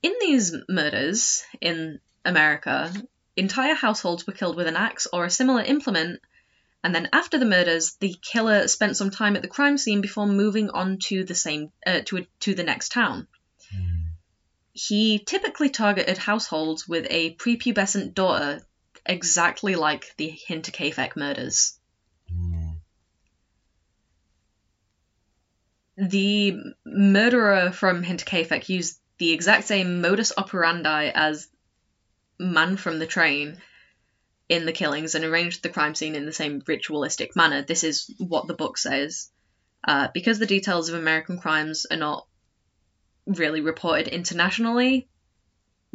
In 0.02 0.14
these 0.20 0.52
murders 0.68 1.44
in 1.60 2.00
America, 2.24 2.92
entire 3.36 3.74
households 3.74 4.26
were 4.26 4.32
killed 4.32 4.56
with 4.56 4.66
an 4.66 4.74
axe 4.74 5.06
or 5.12 5.26
a 5.26 5.30
similar 5.30 5.62
implement, 5.62 6.20
and 6.84 6.94
then 6.94 7.08
after 7.12 7.38
the 7.38 7.46
murders, 7.46 7.96
the 7.98 8.14
killer 8.20 8.68
spent 8.68 8.96
some 8.96 9.10
time 9.10 9.34
at 9.34 9.42
the 9.42 9.48
crime 9.48 9.78
scene 9.78 10.02
before 10.02 10.26
moving 10.26 10.70
on 10.70 10.98
to 11.08 11.24
the 11.24 11.34
same 11.34 11.72
uh, 11.86 12.00
to 12.04 12.18
a, 12.18 12.26
to 12.40 12.54
the 12.54 12.62
next 12.62 12.92
town 12.92 13.26
Hmm. 13.72 14.08
he 14.72 15.18
typically 15.18 15.70
targeted 15.70 16.18
households 16.18 16.86
with 16.86 17.06
a 17.08 17.34
prepubescent 17.36 18.14
daughter, 18.14 18.60
exactly 19.06 19.74
like 19.74 20.14
the 20.16 20.38
Hinterkaifeck 20.48 21.16
murders. 21.16 21.78
Hmm. 22.28 22.70
The 25.96 26.58
murderer 26.84 27.70
from 27.70 28.02
Hinterkaifeck 28.02 28.68
used 28.68 28.98
the 29.18 29.32
exact 29.32 29.64
same 29.64 30.00
modus 30.00 30.32
operandi 30.36 31.10
as 31.14 31.48
Man 32.38 32.76
from 32.76 32.98
the 32.98 33.06
Train 33.06 33.62
in 34.48 34.66
the 34.66 34.72
killings 34.72 35.14
and 35.14 35.24
arranged 35.24 35.62
the 35.62 35.68
crime 35.68 35.94
scene 35.94 36.14
in 36.14 36.26
the 36.26 36.32
same 36.32 36.62
ritualistic 36.66 37.34
manner. 37.34 37.62
This 37.62 37.84
is 37.84 38.12
what 38.18 38.46
the 38.46 38.54
book 38.54 38.76
says. 38.78 39.30
Uh, 39.86 40.08
because 40.14 40.38
the 40.38 40.46
details 40.46 40.88
of 40.88 40.94
American 40.94 41.38
crimes 41.38 41.86
are 41.90 41.96
not 41.96 42.26
really 43.26 43.60
reported 43.60 44.08
internationally, 44.08 45.08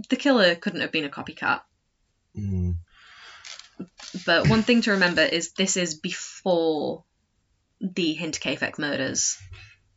the 0.09 0.15
killer 0.15 0.55
couldn't 0.55 0.81
have 0.81 0.91
been 0.91 1.05
a 1.05 1.09
copycat. 1.09 1.61
Hmm. 2.35 2.71
But 4.25 4.47
one 4.47 4.63
thing 4.63 4.81
to 4.81 4.91
remember 4.91 5.21
is 5.21 5.53
this 5.53 5.77
is 5.77 5.95
before 5.95 7.03
the 7.81 8.15
Hinterkaifeck 8.15 8.77
murders. 8.77 9.37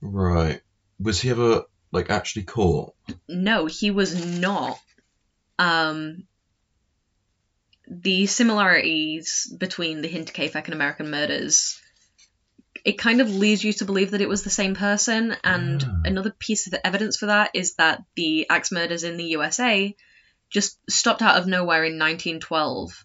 Right. 0.00 0.60
Was 1.00 1.20
he 1.20 1.30
ever 1.30 1.64
like 1.90 2.10
actually 2.10 2.44
caught? 2.44 2.94
No, 3.28 3.66
he 3.66 3.90
was 3.90 4.24
not. 4.40 4.78
Um, 5.58 6.24
the 7.88 8.26
similarities 8.26 9.52
between 9.58 10.00
the 10.02 10.08
Hinterkaifeck 10.08 10.64
and 10.64 10.74
American 10.74 11.10
murders, 11.10 11.80
it 12.84 12.98
kind 12.98 13.20
of 13.20 13.34
leads 13.34 13.62
you 13.62 13.72
to 13.74 13.84
believe 13.84 14.10
that 14.12 14.20
it 14.20 14.28
was 14.28 14.42
the 14.42 14.50
same 14.50 14.74
person. 14.74 15.36
And 15.44 15.82
Ah. 15.84 16.00
another 16.04 16.30
piece 16.30 16.66
of 16.66 16.74
evidence 16.84 17.16
for 17.16 17.26
that 17.26 17.50
is 17.54 17.74
that 17.74 18.02
the 18.16 18.48
axe 18.48 18.72
murders 18.72 19.04
in 19.04 19.16
the 19.16 19.24
USA 19.24 19.94
just 20.50 20.78
stopped 20.90 21.22
out 21.22 21.36
of 21.36 21.46
nowhere 21.46 21.84
in 21.84 21.98
1912. 21.98 23.04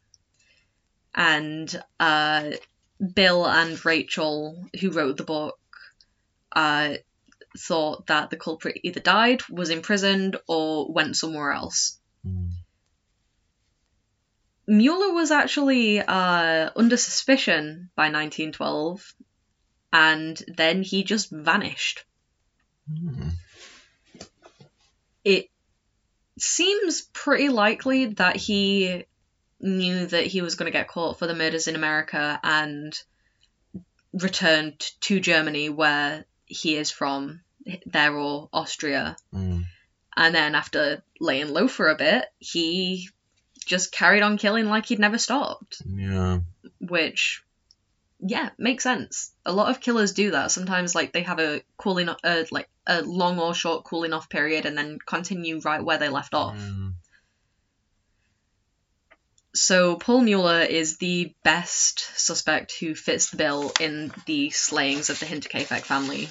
And 1.16 1.84
uh, 2.00 2.52
Bill 3.14 3.48
and 3.48 3.84
Rachel, 3.86 4.68
who 4.80 4.92
wrote 4.92 5.18
the 5.18 5.24
book, 5.24 5.58
uh, 6.52 6.96
thought 7.58 8.08
that 8.08 8.30
the 8.30 8.38
culprit 8.38 8.80
either 8.84 9.00
died, 9.00 9.42
was 9.50 9.70
imprisoned, 9.70 10.38
or 10.48 10.92
went 10.92 11.16
somewhere 11.16 11.52
else. 11.52 11.98
Mm. 12.26 12.52
Mueller 14.68 15.14
was 15.14 15.32
actually 15.32 16.02
uh, 16.02 16.70
under 16.76 16.98
suspicion 16.98 17.90
by 17.96 18.06
1912, 18.06 19.14
and 19.94 20.44
then 20.48 20.84
he 20.84 21.04
just 21.04 21.32
vanished. 21.32 22.04
Mm. 22.92 23.32
It 25.24 25.50
seems 26.38 27.02
pretty 27.14 27.50
likely 27.50 28.08
that 28.08 28.36
he 28.36 29.06
knew 29.60 30.06
that 30.06 30.28
he 30.28 30.42
was 30.42 30.56
going 30.56 30.72
to 30.72 30.78
get 30.78 30.88
caught 30.88 31.18
for 31.18 31.28
the 31.28 31.36
murders 31.36 31.68
in 31.68 31.76
America 31.76 32.40
and 32.44 32.98
returned 34.14 34.80
to 35.02 35.20
Germany, 35.20 35.70
where 35.70 36.26
he 36.46 36.76
is 36.76 36.92
from, 36.92 37.42
there 37.86 38.16
or 38.16 38.50
Austria. 38.52 39.16
Mm. 39.34 39.66
And 40.16 40.36
then 40.36 40.56
after 40.56 41.04
laying 41.20 41.50
low 41.54 41.68
for 41.68 41.90
a 41.90 41.96
bit, 41.96 42.26
he 42.40 43.10
just 43.68 43.92
carried 43.92 44.24
on 44.24 44.38
killing 44.38 44.66
like 44.66 44.88
he'd 44.88 45.00
never 45.00 45.18
stopped. 45.18 45.82
Yeah. 45.86 46.40
Which, 46.80 47.44
yeah, 48.20 48.50
makes 48.58 48.84
sense. 48.84 49.32
A 49.46 49.52
lot 49.52 49.70
of 49.70 49.82
killers 49.82 50.14
do 50.14 50.32
that. 50.32 50.52
Sometimes, 50.52 50.96
like 50.96 51.14
they 51.14 51.24
have 51.24 51.40
a 51.40 51.62
cooling, 51.78 52.10
uh, 52.10 52.44
like 52.52 52.70
a 52.88 53.02
long 53.02 53.40
or 53.40 53.54
short 53.54 53.84
cooling 53.84 54.14
off 54.14 54.30
period, 54.30 54.66
and 54.66 54.78
then 54.78 54.98
continue 55.06 55.60
right 55.60 55.84
where 55.84 55.98
they 55.98 56.10
left 56.10 56.34
off. 56.34 56.58
Mm. 56.58 56.94
So 59.54 59.96
Paul 59.96 60.22
Mueller 60.22 60.62
is 60.62 60.98
the 60.98 61.34
best 61.44 62.00
suspect 62.16 62.74
who 62.80 62.94
fits 62.94 63.32
the 63.32 63.38
bill 63.38 63.72
in 63.80 64.12
the 64.28 64.52
slayings 64.52 65.10
of 65.10 65.20
the 65.20 65.26
Hinterkaifeck 65.26 65.82
family. 65.82 66.30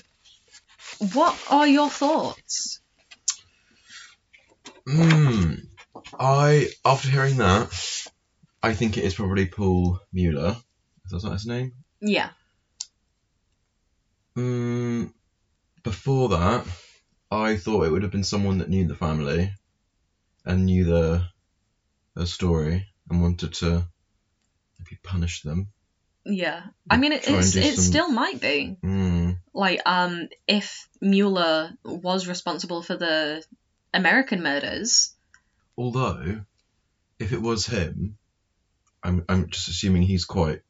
What 1.12 1.36
are 1.50 1.66
your 1.66 1.90
thoughts? 1.90 2.80
Mm. 4.88 5.66
I 6.18 6.68
after 6.84 7.08
hearing 7.10 7.36
that, 7.38 7.68
I 8.62 8.74
think 8.74 8.96
it 8.96 9.04
is 9.04 9.14
probably 9.14 9.46
Paul 9.46 10.00
Mueller. 10.12 10.56
Is 11.10 11.22
that 11.22 11.32
his 11.32 11.46
name? 11.46 11.72
Yeah, 12.00 12.30
Mm, 14.36 15.12
before 15.82 16.28
that, 16.30 16.66
I 17.30 17.56
thought 17.56 17.84
it 17.84 17.90
would 17.90 18.02
have 18.02 18.12
been 18.12 18.24
someone 18.24 18.58
that 18.58 18.68
knew 18.68 18.86
the 18.86 18.94
family 18.94 19.50
and 20.44 20.66
knew 20.66 20.84
the 20.84 21.26
their 22.14 22.26
story 22.26 22.86
and 23.10 23.20
wanted 23.22 23.54
to 23.54 23.86
maybe 24.78 24.98
punish 25.02 25.42
them. 25.42 25.68
yeah. 26.24 26.64
I 26.90 26.96
mean, 26.96 27.12
it, 27.12 27.26
it's, 27.28 27.56
it 27.56 27.74
some- 27.76 27.84
still 27.84 28.10
might 28.10 28.40
be. 28.40 28.76
Mm, 28.84 29.38
like 29.54 29.80
um 29.86 30.28
if 30.46 30.88
Mueller 31.00 31.72
was 31.84 32.26
responsible 32.28 32.82
for 32.82 32.96
the 32.96 33.42
American 33.94 34.42
murders, 34.42 35.15
although, 35.76 36.40
if 37.18 37.32
it 37.32 37.40
was 37.40 37.66
him, 37.66 38.18
I'm 39.02 39.24
I'm 39.28 39.50
just 39.50 39.68
assuming 39.68 40.02
he's 40.02 40.24
quite. 40.24 40.62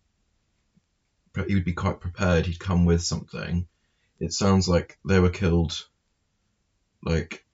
He 1.46 1.54
would 1.54 1.64
be 1.64 1.74
quite 1.74 2.00
prepared. 2.00 2.46
He'd 2.46 2.58
come 2.58 2.86
with 2.86 3.02
something. 3.02 3.66
It 4.20 4.32
sounds 4.32 4.68
like 4.68 4.98
they 5.06 5.20
were 5.20 5.30
killed. 5.30 5.86
Like. 7.02 7.44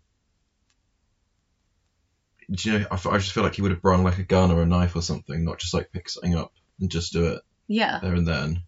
Do 2.51 2.71
you 2.71 2.79
know? 2.79 2.87
I, 2.91 2.95
f- 2.95 3.07
I 3.07 3.19
just 3.19 3.33
feel 3.33 3.43
like 3.43 3.55
he 3.55 3.63
would 3.63 3.71
have 3.71 3.83
brought 3.83 4.01
like 4.01 4.19
a 4.19 4.25
gun 4.25 4.51
or 4.51 4.63
a 4.63 4.67
knife 4.67 4.95
or 4.95 5.03
something, 5.03 5.45
not 5.45 5.59
just 5.59 5.75
like 5.75 5.91
pick 5.91 6.09
something 6.09 6.37
up 6.37 6.53
and 6.81 6.91
just 6.91 7.13
do 7.13 7.27
it 7.27 7.43
yeah. 7.67 7.99
there 8.03 8.15
and 8.15 8.27
then. 8.27 8.63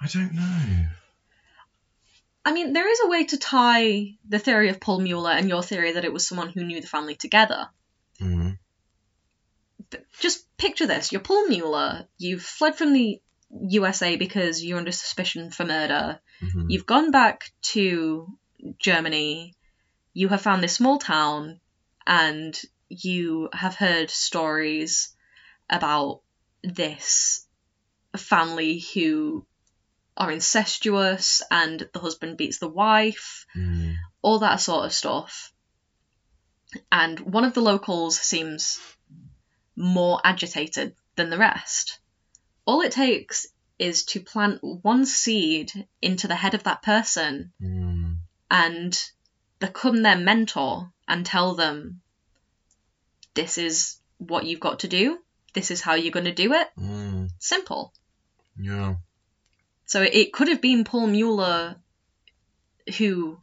I 0.00 0.06
don't 0.06 0.32
know. 0.34 0.86
I 2.48 2.52
mean, 2.52 2.72
there 2.72 2.90
is 2.90 3.00
a 3.04 3.08
way 3.08 3.24
to 3.24 3.36
tie 3.36 4.14
the 4.26 4.38
theory 4.38 4.70
of 4.70 4.80
Paul 4.80 5.00
Mueller 5.00 5.32
and 5.32 5.50
your 5.50 5.62
theory 5.62 5.92
that 5.92 6.06
it 6.06 6.14
was 6.14 6.26
someone 6.26 6.48
who 6.48 6.64
knew 6.64 6.80
the 6.80 6.86
family 6.86 7.14
together. 7.14 7.68
Mm, 8.18 8.58
Just 10.18 10.46
picture 10.56 10.86
this: 10.86 11.12
you're 11.12 11.20
Paul 11.20 11.46
Mueller. 11.48 12.08
You've 12.16 12.40
fled 12.42 12.74
from 12.76 12.94
the 12.94 13.20
USA 13.50 14.16
because 14.16 14.64
you're 14.64 14.78
under 14.78 14.92
suspicion 14.92 15.50
for 15.50 15.66
murder. 15.66 16.20
mhm, 16.40 16.70
You've 16.70 16.86
gone 16.86 17.10
back 17.10 17.52
to 17.74 18.38
Germany. 18.78 19.54
You 20.14 20.28
have 20.28 20.40
found 20.40 20.62
this 20.62 20.72
small 20.76 20.98
town, 20.98 21.60
and 22.06 22.58
you 22.88 23.50
have 23.52 23.74
heard 23.74 24.08
stories 24.08 25.14
about 25.68 26.22
this 26.64 27.46
family 28.16 28.82
who 28.94 29.46
are 30.18 30.32
incestuous 30.32 31.40
and 31.50 31.88
the 31.92 32.00
husband 32.00 32.36
beats 32.36 32.58
the 32.58 32.68
wife, 32.68 33.46
mm, 33.56 33.94
all 34.20 34.40
that 34.40 34.60
sort 34.60 34.84
of 34.84 34.92
stuff. 34.92 35.52
And 36.92 37.18
one 37.20 37.44
of 37.44 37.54
the 37.54 37.62
locals 37.62 38.18
seems 38.18 38.78
more 39.76 40.20
agitated 40.24 40.94
than 41.16 41.30
the 41.30 41.38
rest. 41.38 42.00
All 42.66 42.82
it 42.82 42.92
takes 42.92 43.46
is 43.78 44.04
to 44.06 44.20
plant 44.20 44.58
one 44.62 45.06
seed 45.06 45.86
into 46.02 46.26
the 46.26 46.34
head 46.34 46.54
of 46.54 46.64
that 46.64 46.82
person 46.82 47.52
mm, 47.62 48.16
and 48.50 49.10
become 49.60 50.02
their 50.02 50.18
mentor 50.18 50.90
and 51.06 51.24
tell 51.24 51.54
them 51.54 52.00
this 53.34 53.56
is 53.56 54.00
what 54.18 54.44
you've 54.44 54.60
got 54.60 54.80
to 54.80 54.88
do, 54.88 55.18
this 55.54 55.70
is 55.70 55.80
how 55.80 55.94
you're 55.94 56.10
going 56.10 56.24
to 56.24 56.32
do 56.34 56.52
it. 56.54 56.68
mm, 56.76 57.30
Simple. 57.38 57.92
yeah. 58.58 58.96
So 59.88 60.02
it 60.02 60.32
could 60.32 60.48
have 60.48 60.60
been 60.60 60.84
Paul 60.84 61.06
Mueller 61.08 61.76
who 62.98 63.38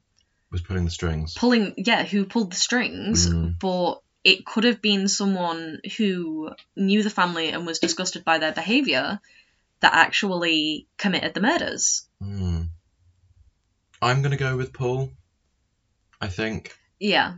Was 0.51 0.61
pulling 0.61 0.85
the 0.85 0.91
strings. 0.91 1.33
pulling 1.33 1.73
yeah, 1.77 2.03
who 2.03 2.25
pulled 2.25 2.51
the 2.51 2.55
strings, 2.55 3.27
Mm. 3.27 3.59
but 3.59 4.01
it 4.23 4.45
could 4.45 4.63
have 4.63 4.81
been 4.81 5.07
someone 5.07 5.81
who 5.97 6.51
knew 6.75 7.03
the 7.03 7.09
family 7.09 7.49
and 7.49 7.65
was 7.65 7.79
disgusted 7.79 8.23
by 8.23 8.37
their 8.37 8.51
behavior 8.53 9.19
that 9.81 9.93
actually 9.93 10.87
committed 10.97 11.33
the 11.33 11.41
murders. 11.41 12.07
Mm. 12.21 12.69
I'm 14.01 14.21
gonna 14.21 14.37
go 14.37 14.55
with 14.55 14.71
Paul. 14.71 15.11
I 16.21 16.27
think 16.27 16.77
Yeah. 16.99 17.35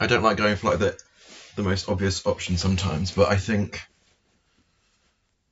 I 0.00 0.06
don't 0.06 0.22
like 0.22 0.36
going 0.38 0.56
for 0.56 0.70
like 0.70 0.78
the 0.78 0.98
the 1.56 1.62
most 1.62 1.88
obvious 1.88 2.26
option 2.26 2.56
sometimes, 2.56 3.10
but 3.10 3.28
I 3.28 3.36
think 3.36 3.82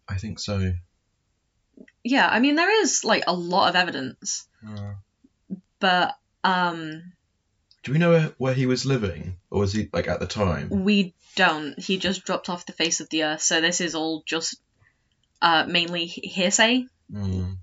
I 0.09 0.16
think 0.16 0.38
so. 0.38 0.72
Yeah, 2.09 2.28
I 2.28 2.38
mean 2.40 2.54
there 2.54 2.82
is 2.82 3.04
like 3.04 3.24
a 3.26 3.34
lot 3.34 3.68
of 3.68 3.76
evidence, 3.76 4.46
but 5.80 6.14
um 6.44 7.12
Do 7.82 7.92
we 7.92 7.98
know 7.98 8.32
where, 8.38 8.54
he 8.54 8.66
was 8.66 8.84
living, 8.86 9.36
or 9.50 9.61
was 9.61 9.72
he 9.72 9.88
like 9.92 10.09
at 10.09 10.20
the 10.20 10.26
time? 10.26 10.68
We 10.70 11.14
don't. 11.34 11.78
He 11.78 11.98
just 11.98 12.24
dropped 12.24 12.48
off 12.48 12.66
the 12.66 12.72
face 12.72 13.00
of 13.00 13.09
the 13.11 13.24
earth, 13.24 13.42
so 13.42 13.61
this 13.61 13.80
is 13.80 13.94
all 13.94 14.22
just 14.26 14.57
uh, 15.42 15.66
mainly 15.68 16.07
hearsay. 16.07 16.86
Mm. 17.12 17.59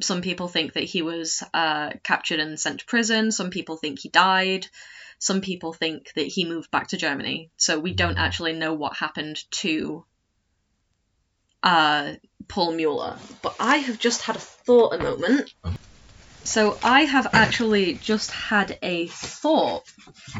Some 0.00 0.22
people 0.22 0.48
think 0.48 0.72
that 0.74 0.84
he 0.84 1.02
was 1.02 1.42
uh, 1.52 1.90
captured 2.02 2.40
and 2.40 2.58
sent 2.58 2.80
to 2.80 2.86
prison. 2.86 3.32
Some 3.32 3.50
people 3.50 3.76
think 3.76 3.98
he 4.00 4.08
died. 4.08 4.66
Some 5.18 5.40
people 5.42 5.72
think 5.74 6.12
that 6.14 6.26
he 6.26 6.44
moved 6.46 6.70
back 6.70 6.88
to 6.88 6.96
Germany. 6.96 7.50
So 7.56 7.78
we 7.78 7.92
don't 7.92 8.16
Mhm. 8.16 8.24
actually 8.26 8.52
know 8.54 8.72
what 8.74 8.96
happened 8.96 9.38
to 9.62 10.04
uh, 11.62 12.12
Paul 12.48 12.72
Mueller. 12.72 13.16
But 13.42 13.56
I 13.60 13.76
have 13.78 13.98
just 13.98 14.22
had 14.22 14.36
a 14.36 14.40
thought 14.40 14.94
a 14.94 14.98
moment. 14.98 15.52
So 16.44 16.78
I 16.82 17.02
have 17.02 17.28
actually 17.32 17.94
just 17.94 18.30
had 18.30 18.78
a 18.82 19.06
thought. 19.08 19.84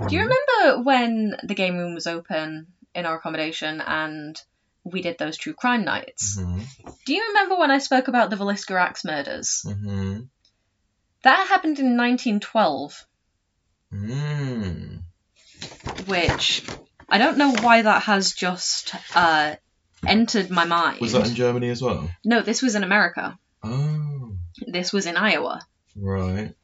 Do 0.08 0.14
you 0.14 0.22
remember 0.22 0.82
when 0.82 1.36
the 1.42 1.54
game 1.54 1.76
room 1.76 1.94
was 1.94 2.06
open 2.06 2.68
in 2.94 3.06
our 3.06 3.16
accommodation 3.16 3.80
and 3.80 4.40
we 4.82 5.02
did 5.02 5.18
those 5.18 5.36
true 5.36 5.52
crime 5.52 5.84
nights? 5.84 6.38
hmm 6.40 6.60
Do 7.06 7.12
you 7.14 7.22
remember 7.28 7.56
when 7.58 7.70
I 7.70 7.78
spoke 7.78 8.08
about 8.08 8.30
the 8.30 8.36
Villisca 8.36 8.80
Axe 8.80 9.04
murders? 9.04 9.60
hmm 9.64 10.20
That 11.22 11.46
happened 11.48 11.78
in 11.78 11.96
1912, 11.96 13.06
Mm. 13.92 15.00
which 16.06 16.64
I 17.08 17.18
don't 17.18 17.38
know 17.38 17.50
why 17.60 17.82
that 17.82 18.04
has 18.04 18.32
just 18.32 18.94
uh, 19.14 19.56
entered 20.06 20.50
my 20.50 20.64
mind. 20.64 21.00
Was 21.00 21.12
that 21.12 21.28
in 21.28 21.34
Germany 21.34 21.70
as 21.70 21.82
well? 21.82 22.10
No, 22.24 22.42
this 22.42 22.62
was 22.62 22.74
in 22.74 22.84
America. 22.84 23.38
Oh, 23.62 24.36
This 24.66 24.92
was 24.92 25.06
in 25.06 25.16
Iowa. 25.16 25.60
right. 25.96 26.54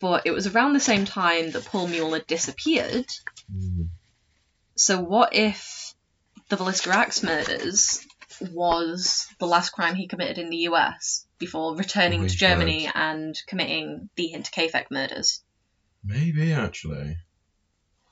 But 0.00 0.26
it 0.26 0.32
was 0.32 0.48
around 0.48 0.72
the 0.72 0.80
same 0.80 1.04
time 1.04 1.52
that 1.52 1.64
Paul 1.64 1.86
Mueller 1.86 2.20
disappeared. 2.26 3.06
Mm. 3.54 3.88
So 4.74 5.00
what 5.00 5.34
if 5.34 5.94
the 6.48 6.56
Villisca 6.56 6.92
Axe 6.92 7.22
murders 7.22 8.04
was 8.52 9.28
the 9.38 9.46
last 9.46 9.70
crime 9.70 9.94
he 9.94 10.08
committed 10.08 10.38
in 10.38 10.50
the 10.50 10.68
US 10.68 11.26
before 11.38 11.76
returning 11.76 12.24
Oh 12.24 12.28
to 12.28 12.36
Germany 12.36 12.90
and 12.92 13.40
committing 13.46 14.08
the 14.16 14.32
Hinterkaifeck 14.34 14.86
murders? 14.90 15.42
Maybe 16.04 16.52
actually. 16.52 17.16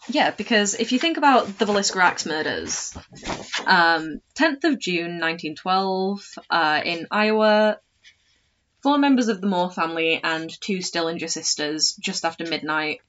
Yeah, 0.08 0.30
because 0.30 0.74
if 0.74 0.92
you 0.92 0.98
think 0.98 1.16
about 1.16 1.58
the 1.58 1.64
Villisca 1.64 2.00
Axe 2.00 2.26
murders, 2.26 2.96
um, 3.66 4.20
10th 4.36 4.64
of 4.64 4.78
June 4.78 5.18
1912 5.20 6.38
uh, 6.48 6.80
in 6.84 7.06
Iowa, 7.10 7.80
four 8.82 8.98
members 8.98 9.28
of 9.28 9.40
the 9.40 9.48
Moore 9.48 9.70
family 9.70 10.20
and 10.22 10.48
two 10.60 10.78
Stillinger 10.78 11.28
sisters 11.28 11.94
just 11.98 12.24
after 12.24 12.44
midnight. 12.44 13.00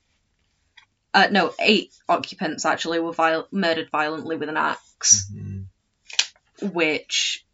Uh, 1.14 1.28
no, 1.32 1.54
eight 1.60 1.94
occupants 2.10 2.66
actually 2.66 3.00
were 3.00 3.14
viol- 3.14 3.48
murdered 3.52 3.90
violently 3.92 4.36
with 4.36 4.50
an 4.50 4.58
axe, 4.58 5.30
Mhm. 5.32 5.66
which 6.74 7.46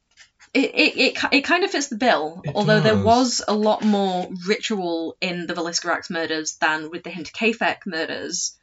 it, 0.54 0.72
it, 0.74 0.98
it, 0.98 1.18
it 1.32 1.42
kind 1.42 1.64
of 1.64 1.72
fits 1.72 1.88
the 1.88 1.96
bill, 1.98 2.42
It 2.46 2.54
although 2.56 2.80
there 2.80 2.98
was 2.98 3.42
a 3.48 3.54
lot 3.54 3.84
more 3.84 4.30
ritual 4.48 5.18
in 5.20 5.48
the 5.48 5.54
Villisca 5.54 5.90
Axe 5.94 6.10
murders 6.10 6.56
than 6.62 6.90
with 6.90 7.04
the 7.04 7.10
Hinterkaifeck 7.10 7.80
murders. 7.86 8.58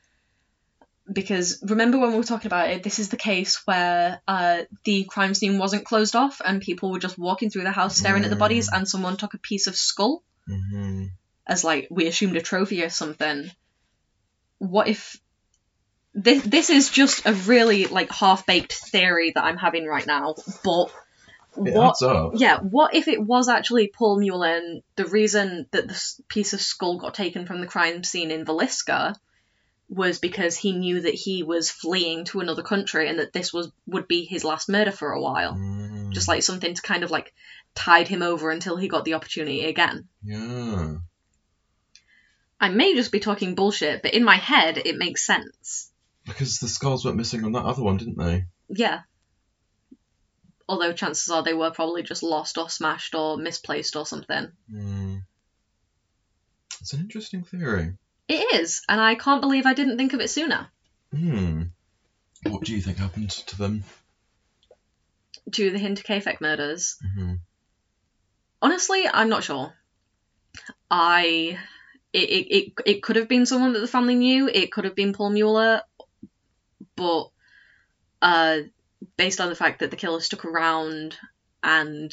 Because 1.13 1.63
remember 1.67 1.99
when 1.99 2.11
we 2.13 2.17
were 2.19 2.23
talking 2.25 2.47
about 2.47 2.71
it, 2.71 2.83
this 2.83 2.99
is 2.99 3.09
the 3.09 3.17
case 3.17 3.61
where 3.67 4.21
uh, 4.29 4.63
the 4.85 5.05
crime 5.05 5.35
scene 5.35 5.59
wasn't 5.59 5.85
closed 5.85 6.15
off 6.15 6.41
and 6.45 6.61
people 6.63 6.93
were 6.93 7.01
just 7.01 7.19
walking 7.19 7.51
through 7.51 7.65
the 7.65 7.73
house 7.73 7.97
staring 7.97 8.23
at 8.25 8.31
the 8.31 8.37
bodies, 8.37 8.69
and 8.73 8.87
someone 8.89 9.17
took 9.17 9.35
a 9.35 9.39
piece 9.39 9.67
of 9.67 9.75
skull 9.77 10.23
Mhm. 10.49 11.11
as 11.47 11.65
like 11.65 11.89
we 11.91 12.07
assumed 12.07 12.37
a 12.37 12.41
trophy 12.43 12.83
or 12.85 12.91
something. 12.91 13.51
What 14.59 14.89
if 14.89 15.17
this 16.15 16.43
this 16.45 16.71
is 16.71 16.91
just 16.91 17.27
a 17.27 17.33
really 17.33 17.87
like 17.87 18.11
half 18.13 18.47
baked 18.47 18.73
theory 18.73 19.33
that 19.35 19.45
I'm 19.45 19.57
having 19.57 19.87
right 19.87 20.07
now, 20.07 20.35
but 20.65 20.91
It 21.57 21.75
what 21.75 21.97
yeah, 22.37 22.59
what 22.61 22.95
if 22.95 23.09
it 23.09 23.21
was 23.21 23.49
actually 23.49 23.89
Paul 23.89 24.19
Mueller 24.21 24.57
and 24.57 24.83
the 24.97 25.07
reason 25.07 25.67
that 25.73 25.87
the 25.89 25.95
s- 25.95 26.21
piece 26.29 26.53
of 26.53 26.61
skull 26.61 26.99
got 26.99 27.15
taken 27.15 27.47
from 27.47 27.61
the 27.61 27.67
crime 27.67 28.05
scene 28.05 28.31
in 28.31 28.45
Villisca 28.45 29.15
was 29.91 30.21
because 30.21 30.57
he 30.57 30.73
knew 30.73 31.01
that 31.01 31.15
he 31.15 31.43
was 31.43 31.69
fleeing 31.69 32.25
to 32.25 32.39
another 32.41 32.63
country 32.63 33.09
and 33.09 33.19
that 33.19 33.33
this 33.33 33.53
was 33.53 33.73
would 33.89 34.07
be 34.07 34.25
his 34.25 34.45
last 34.45 34.69
murder 34.69 34.93
for 34.93 35.11
a 35.11 35.21
while. 35.21 35.55
Mm. 35.55 36.13
Just 36.13 36.29
like 36.29 36.45
something 36.45 36.73
to 36.73 36.81
kind 36.81 37.03
of 37.03 37.11
like 37.11 37.35
tide 37.75 38.07
him 38.07 38.23
over 38.23 38.51
until 38.51 38.77
he 38.77 38.87
got 38.87 39.05
the 39.05 39.15
opportunity 39.15 39.65
again. 39.65 40.07
Yeah. 40.23 40.95
I 42.61 42.69
may 42.69 42.95
just 42.95 43.11
be 43.11 43.19
talking 43.19 43.57
bullshit, 43.57 44.03
but 44.03 44.15
in 44.15 44.23
my 44.23 44.37
head 44.37 44.79
it 44.79 44.97
makes 44.97 45.27
sense. 45.27 45.91
Because 46.25 46.61
the 46.61 46.69
skulls 46.69 47.05
went 47.05 47.17
missing 47.17 47.45
on 47.45 47.53
that 47.53 47.65
other 47.65 47.83
one, 47.83 47.97
didn't 47.97 48.19
they? 48.19 48.45
Yeah. 48.69 49.01
Although 50.69 50.93
chances 50.93 51.31
are 51.31 51.43
they 51.43 51.55
were 51.55 51.73
probably 51.73 52.05
just 52.05 52.23
lost 52.23 52.59
or 52.59 52.71
smashed 52.71 53.17
or 53.17 53.37
misplaced 53.37 53.97
or 53.97 54.07
something. 54.07 54.53
Mm. 54.73 55.23
It's 56.81 56.93
an 56.93 57.01
interesting 57.01 57.43
theory. 57.43 57.95
It 58.29 58.61
is, 58.61 58.83
and 58.89 59.01
I 59.01 59.15
can't 59.17 59.41
believe 59.41 59.67
I 59.67 59.75
didn't 59.75 59.97
think 59.97 60.13
of 60.13 60.21
it 60.21 60.31
sooner. 60.31 60.69
Hmm. 61.13 61.63
What 62.45 62.65
do 62.65 62.75
you 62.75 62.81
think 62.81 62.99
happened 62.99 63.31
to 63.31 63.59
them? 63.59 63.85
To 65.53 65.71
the 65.71 65.79
Hinterkaifeck 65.79 66.41
murders. 66.41 66.97
hmm 67.15 67.35
Honestly, 68.63 69.09
I'm 69.09 69.29
not 69.31 69.43
sure. 69.43 69.73
I. 70.91 71.59
It, 72.13 72.29
it, 72.29 72.55
it, 72.55 72.73
it 72.87 73.03
could 73.03 73.17
have 73.17 73.29
been 73.29 73.47
someone 73.47 73.73
that 73.73 73.81
the 73.81 73.87
family 73.87 74.17
knew, 74.17 74.49
it 74.49 74.73
could 74.73 74.85
have 74.85 74.97
been 74.97 75.13
Paul 75.13 75.31
Mueller, 75.31 75.83
but 76.97 77.31
uh, 78.21 78.59
based 79.17 79.41
on 79.41 79.49
the 79.49 79.55
fact 79.55 79.79
that 79.79 79.93
the 79.93 79.97
killer 79.97 80.21
stuck 80.21 80.45
around 80.45 81.17
and, 81.63 82.13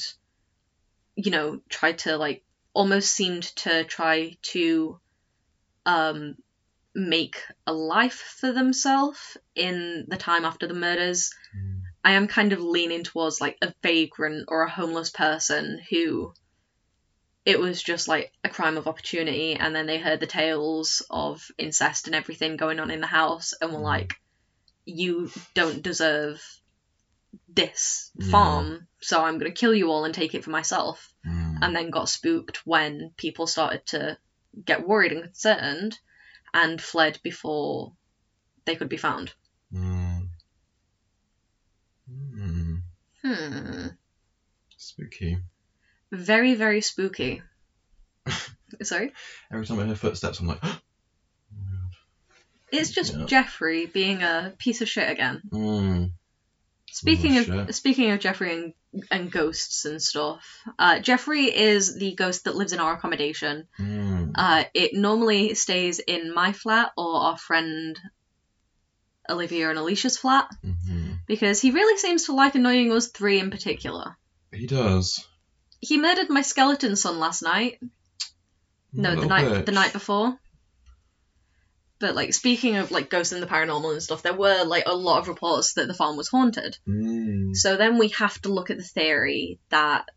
you 1.15 1.31
know, 1.31 1.61
tried 1.67 1.97
to, 1.99 2.15
like, 2.17 2.43
almost 2.73 3.11
seemed 3.11 3.43
to 3.57 3.83
try 3.85 4.37
to 4.43 4.99
um, 5.87 6.35
make 6.93 7.37
a 7.65 7.73
life 7.73 8.35
for 8.39 8.51
themselves 8.51 9.37
in 9.55 10.05
the 10.07 10.17
time 10.17 10.45
after 10.45 10.67
the 10.67 10.73
murders, 10.75 11.31
Mm. 11.55 11.81
I 12.03 12.11
am 12.11 12.27
kind 12.27 12.53
of 12.53 12.61
leaning 12.61 13.03
towards 13.03 13.41
like 13.41 13.57
a 13.61 13.73
vagrant 13.81 14.45
or 14.49 14.63
a 14.63 14.69
homeless 14.69 15.09
person 15.09 15.79
who 15.89 16.33
it 17.45 17.59
was 17.59 17.81
just 17.81 18.07
like 18.07 18.31
a 18.43 18.49
crime 18.49 18.77
of 18.77 18.87
opportunity 18.87 19.55
and 19.55 19.73
then 19.75 19.85
they 19.87 19.97
heard 19.99 20.19
the 20.19 20.27
tales 20.27 21.01
of 21.09 21.41
incest 21.57 22.07
and 22.07 22.15
everything 22.15 22.57
going 22.57 22.79
on 22.79 22.91
in 22.91 22.99
the 23.01 23.07
house 23.07 23.53
and 23.61 23.71
were 23.71 23.79
like 23.79 24.15
you 24.85 25.29
don't 25.53 25.81
deserve 25.81 26.41
this 27.49 28.11
Yeah. 28.15 28.31
farm 28.31 28.87
so 29.01 29.23
i'm 29.23 29.37
going 29.37 29.51
to 29.51 29.57
kill 29.59 29.73
you 29.73 29.89
all 29.91 30.05
and 30.05 30.13
take 30.13 30.33
it 30.35 30.43
for 30.43 30.49
myself 30.51 31.13
Mm. 31.25 31.59
and 31.61 31.75
then 31.75 31.89
got 31.89 32.07
spooked 32.09 32.65
when 32.65 33.11
people 33.17 33.47
started 33.47 33.85
to 33.87 34.17
get 34.65 34.87
worried 34.87 35.11
and 35.11 35.23
concerned 35.23 35.97
and 36.53 36.81
fled 36.81 37.19
before 37.23 37.91
they 38.65 38.75
could 38.75 38.89
be 38.89 38.97
found 38.97 39.33
Mm. 39.73 40.29
Mm. 42.09 42.81
hmm 43.21 43.87
Spooky. 44.77 45.37
very 46.11 46.55
very 46.55 46.81
spooky 46.81 47.41
sorry 48.83 49.11
Every 49.51 49.65
time 49.65 49.79
I 49.79 49.85
hear 49.85 49.95
footsteps, 49.95 50.39
I'm 50.39 50.47
like, 50.47 50.61
It's 52.71 52.91
just 52.91 53.13
Yeah. 53.13 53.25
Jeffrey 53.25 53.85
being 53.85 54.23
a 54.23 54.53
piece 54.57 54.81
of 54.81 54.89
shit 54.89 55.09
again. 55.09 55.41
mm. 55.53 56.11
Speaking 56.91 57.37
Oh, 57.37 57.59
of 57.59 57.75
speaking 57.75 58.11
of 58.11 58.19
Jeffrey 58.19 58.53
and, 58.53 58.73
and 59.11 59.31
ghosts 59.31 59.85
and 59.85 60.01
stuff, 60.01 60.45
uh, 60.79 60.99
Jeffrey 60.99 61.45
is 61.45 61.97
the 61.97 62.15
ghost 62.15 62.45
that 62.45 62.55
lives 62.55 62.73
in 62.73 62.79
our 62.79 62.93
accommodation. 62.93 63.67
Mm. 63.79 64.31
Uh, 64.33 64.63
it 64.73 64.93
normally 64.93 65.53
stays 65.53 65.99
in 65.99 66.33
my 66.33 66.53
flat 66.53 66.91
or 66.97 67.15
our 67.21 67.37
friend 67.37 67.99
Olivia 69.29 69.69
and 69.69 69.77
Alicia's 69.77 70.17
flat 70.17 70.49
hmm 70.63 71.13
because 71.27 71.59
he 71.59 71.71
really 71.71 71.97
seems 71.97 72.25
to 72.25 72.33
like 72.33 72.55
annoying 72.55 72.91
us 72.91 73.09
three 73.09 73.39
in 73.39 73.51
particular. 73.51 74.15
He 74.51 74.65
does. 74.65 75.27
He 75.81 75.97
murdered 75.97 76.29
my 76.29 76.41
skeleton 76.41 76.95
son 76.95 77.19
last 77.19 77.43
night. 77.43 77.79
No, 78.93 79.13
the 79.13 79.25
night 79.25 79.49
bit. 79.49 79.65
the 79.65 79.73
night 79.73 79.91
before. 79.91 80.39
But 81.99 82.15
like 82.15 82.33
speaking 82.33 82.75
of 82.75 82.91
like 82.91 83.09
ghosts 83.09 83.33
and 83.33 83.41
the 83.41 83.47
paranormal 83.47 83.91
and 83.91 84.03
stuff, 84.03 84.21
there 84.21 84.33
were 84.33 84.63
like 84.63 84.83
a 84.85 84.95
lot 84.95 85.19
of 85.19 85.27
reports 85.27 85.73
that 85.73 85.87
the 85.87 85.93
farm 85.93 86.15
was 86.15 86.27
haunted. 86.27 86.77
Mm. 86.87 87.55
So 87.55 87.75
then 87.75 87.97
we 87.97 88.09
have 88.09 88.39
to 88.43 88.49
look 88.49 88.69
at 88.69 88.77
the 88.77 88.83
theory 88.83 89.59
that 89.69 90.07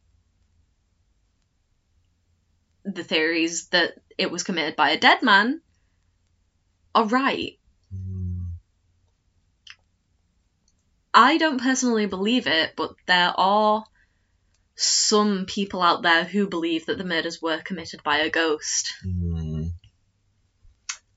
the 2.84 3.04
theories 3.04 3.68
that 3.68 3.94
it 4.18 4.30
was 4.30 4.42
committed 4.42 4.76
by 4.76 4.90
a 4.90 4.98
dead 4.98 5.22
man 5.22 5.60
are 6.94 7.06
right. 7.06 7.58
Mm. 7.94 8.46
I 11.14 11.38
don't 11.38 11.60
personally 11.60 12.06
believe 12.06 12.46
it, 12.46 12.74
but 12.76 12.94
there 13.06 13.32
are 13.36 13.84
some 14.76 15.44
people 15.46 15.82
out 15.82 16.02
there 16.02 16.24
who 16.24 16.48
believe 16.48 16.86
that 16.86 16.98
the 16.98 17.04
murders 17.04 17.42
were 17.42 17.58
committed 17.58 18.02
by 18.02 18.18
a 18.18 18.30
ghost. 18.30 18.94
Mm. 19.06 19.39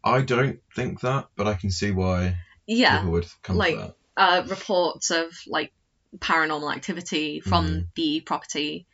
I 0.03 0.21
don't 0.21 0.59
think 0.75 1.01
that, 1.01 1.29
but 1.35 1.47
I 1.47 1.53
can 1.53 1.71
see 1.71 1.91
why 1.91 2.37
Yeah, 2.67 2.97
people 2.99 3.11
would 3.13 3.27
come 3.41 3.57
like- 3.57 3.75
to 3.75 3.81
that. 3.81 3.95
uh, 4.17 4.43
reports 4.47 5.09
of 5.11 5.31
like 5.47 5.73
paranormal 6.17 6.73
activity 6.75 7.39
from 7.39 7.65
Mhm. 7.67 7.87
the 7.95 8.21
property, 8.21 8.85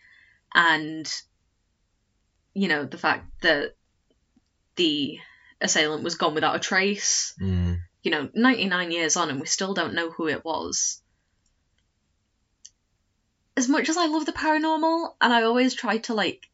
and 0.53 1.11
you 2.53 2.67
know 2.67 2.85
the 2.85 2.97
fact 2.97 3.41
that 3.41 3.75
the 4.75 5.19
assailant 5.61 6.03
was 6.03 6.15
gone 6.15 6.33
without 6.35 6.55
a 6.55 6.59
trace. 6.59 7.33
Mm. 7.41 7.81
You 8.01 8.11
know, 8.11 8.29
99 8.33 8.91
years 8.91 9.17
on, 9.17 9.29
and 9.29 9.41
we 9.41 9.45
still 9.47 9.73
don't 9.73 9.93
know 9.93 10.09
who 10.09 10.29
it 10.29 10.45
was. 10.45 11.01
As 13.57 13.67
much 13.67 13.89
as 13.89 13.97
I 13.97 14.05
love 14.05 14.25
the 14.25 14.31
paranormal, 14.31 15.15
and 15.19 15.33
I 15.33 15.43
always 15.43 15.73
try 15.73 15.97
to 15.99 16.13
like 16.13 16.49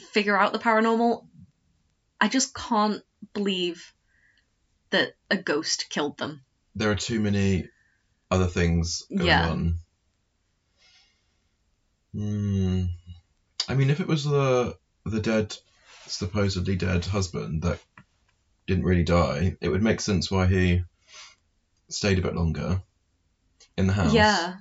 figure 0.00 0.36
out 0.36 0.52
the 0.52 0.58
paranormal, 0.58 1.26
I 2.20 2.28
just 2.28 2.52
can't 2.54 3.02
believe 3.32 3.92
that 4.90 5.14
a 5.30 5.36
ghost 5.36 5.86
killed 5.90 6.18
them. 6.18 6.44
There 6.74 6.90
are 6.90 6.96
too 6.96 7.20
many 7.20 7.68
other 8.30 8.48
things 8.48 9.02
going 9.14 9.28
Yeah. 9.28 9.48
on. 9.48 9.80
Hmm. 12.12 12.84
I 13.68 13.74
mean, 13.74 13.90
if 13.90 14.00
it 14.00 14.08
was 14.08 14.24
the 14.24 14.78
the 15.06 15.20
dead, 15.20 15.56
supposedly 16.06 16.76
dead 16.76 17.04
husband 17.06 17.62
that 17.62 17.80
didn't 18.66 18.84
really 18.84 19.04
die, 19.04 19.56
it 19.60 19.68
would 19.70 19.82
make 19.82 20.00
sense 20.00 20.30
why 20.30 20.46
he 20.46 20.82
stayed 21.90 22.18
a 22.18 22.22
bit 22.22 22.34
longer 22.34 22.82
in 23.76 23.86
the 23.86 23.92
house. 23.94 24.14
Yeah. 24.14 24.58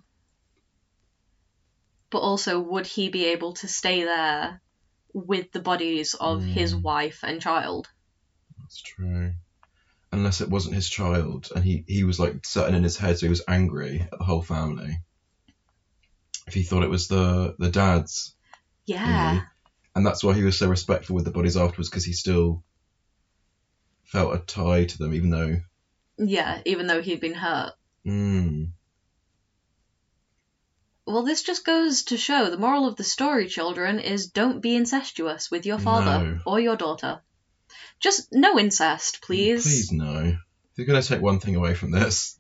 but 2.12 2.20
also 2.20 2.60
would 2.60 2.86
he 2.86 3.10
be 3.10 3.26
able 3.26 3.54
to 3.54 3.68
stay 3.68 4.04
there 4.04 4.62
with 5.14 5.52
the 5.52 5.60
bodies 5.62 6.14
of 6.14 6.44
his 6.44 6.76
Mm. 6.76 6.82
wife 6.84 7.20
and 7.24 7.42
child? 7.42 7.88
That's 8.70 8.82
true. 8.84 9.32
Unless 10.12 10.42
it 10.42 10.50
wasn't 10.50 10.76
his 10.76 10.88
child 10.88 11.50
and 11.56 11.64
he, 11.64 11.84
he 11.88 12.04
was 12.04 12.20
like 12.20 12.46
certain 12.46 12.76
in 12.76 12.84
his 12.84 12.98
head, 12.98 13.18
so 13.18 13.26
he 13.26 13.30
was 13.32 13.42
angry 13.48 14.02
at 14.02 14.16
the 14.20 14.24
whole 14.24 14.44
family. 14.44 15.00
If 16.46 16.54
he 16.54 16.62
thought 16.62 16.84
it 16.84 16.90
was 16.90 17.08
the 17.08 17.56
the 17.58 17.70
dad's, 17.72 18.36
Yeah. 18.86 19.42
and 19.96 20.06
that's 20.06 20.24
why 20.24 20.36
he 20.36 20.44
was 20.44 20.56
so 20.60 20.68
respectful 20.68 21.16
with 21.16 21.26
the 21.26 21.32
bodies 21.32 21.58
afterwards 21.58 21.90
because 21.90 22.06
he 22.06 22.14
still 22.14 22.64
felt 24.04 24.36
a 24.36 24.38
tie 24.38 24.86
to 24.86 24.98
them, 25.00 25.16
even 25.16 25.32
though. 25.32 25.62
Yeah, 26.20 26.62
even 26.68 26.86
though 26.86 27.02
he'd 27.02 27.22
been 27.22 27.34
hurt. 27.34 27.74
Mm, 28.06 28.70
Well, 31.08 31.24
this 31.24 31.42
just 31.42 31.66
goes 31.66 32.04
to 32.04 32.18
show 32.18 32.52
the 32.52 32.58
moral 32.58 32.88
of 32.88 32.98
the 32.98 33.04
story, 33.04 33.48
children, 33.48 33.98
is 34.00 34.28
don't 34.28 34.62
be 34.62 34.76
incestuous 34.76 35.50
with 35.50 35.66
your 35.66 35.80
father 35.80 36.24
No. 36.36 36.40
or 36.46 36.60
your 36.60 36.76
daughter. 36.76 37.22
Just 38.00 38.30
no 38.32 38.58
incest, 38.58 39.18
mm, 39.18 39.22
please. 39.26 39.64
Please 39.64 39.92
no. 39.92 40.20
If 40.20 40.78
you're 40.78 40.88
gonna 40.88 41.02
take 41.02 41.22
one 41.22 41.40
thing 41.40 41.56
away 41.56 41.74
from 41.74 41.92
this, 41.92 42.40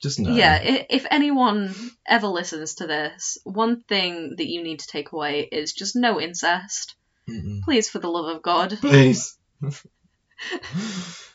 just 0.00 0.20
no. 0.20 0.34
Yeah, 0.34 0.58
if 0.62 1.06
anyone 1.10 1.74
ever 2.06 2.26
listens 2.28 2.74
to 2.76 2.86
this, 2.86 3.38
one 3.44 3.80
thing 3.82 4.36
that 4.36 4.46
you 4.46 4.62
need 4.62 4.80
to 4.80 4.86
take 4.86 5.12
away 5.12 5.48
is 5.50 5.72
just 5.72 5.96
no 5.96 6.20
incest. 6.20 6.94
Mm-mm. 7.28 7.62
Please, 7.62 7.88
for 7.88 7.98
the 7.98 8.08
love 8.08 8.36
of 8.36 8.42
God. 8.42 8.78
Please. 8.80 9.36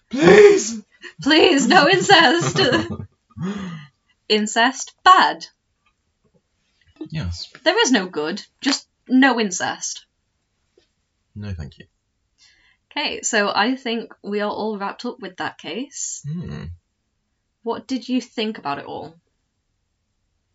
Please. 0.09 0.81
Please, 1.21 1.67
no 1.67 1.89
incest! 1.89 2.59
incest, 4.29 4.95
bad. 5.03 5.45
yes. 7.09 7.51
There 7.63 7.79
is 7.81 7.91
no 7.91 8.07
good, 8.07 8.41
just 8.61 8.87
no 9.07 9.39
incest. 9.39 10.05
No, 11.35 11.53
thank 11.53 11.79
you. 11.79 11.85
Okay, 12.95 13.21
so 13.23 13.51
I 13.53 13.75
think 13.75 14.13
we 14.23 14.41
are 14.41 14.51
all 14.51 14.77
wrapped 14.77 15.05
up 15.05 15.17
with 15.19 15.37
that 15.37 15.57
case. 15.57 16.21
Hmm. 16.31 16.65
What 17.63 17.87
did 17.87 18.07
you 18.07 18.21
think 18.21 18.57
about 18.59 18.77
it 18.79 18.85
all? 18.85 19.15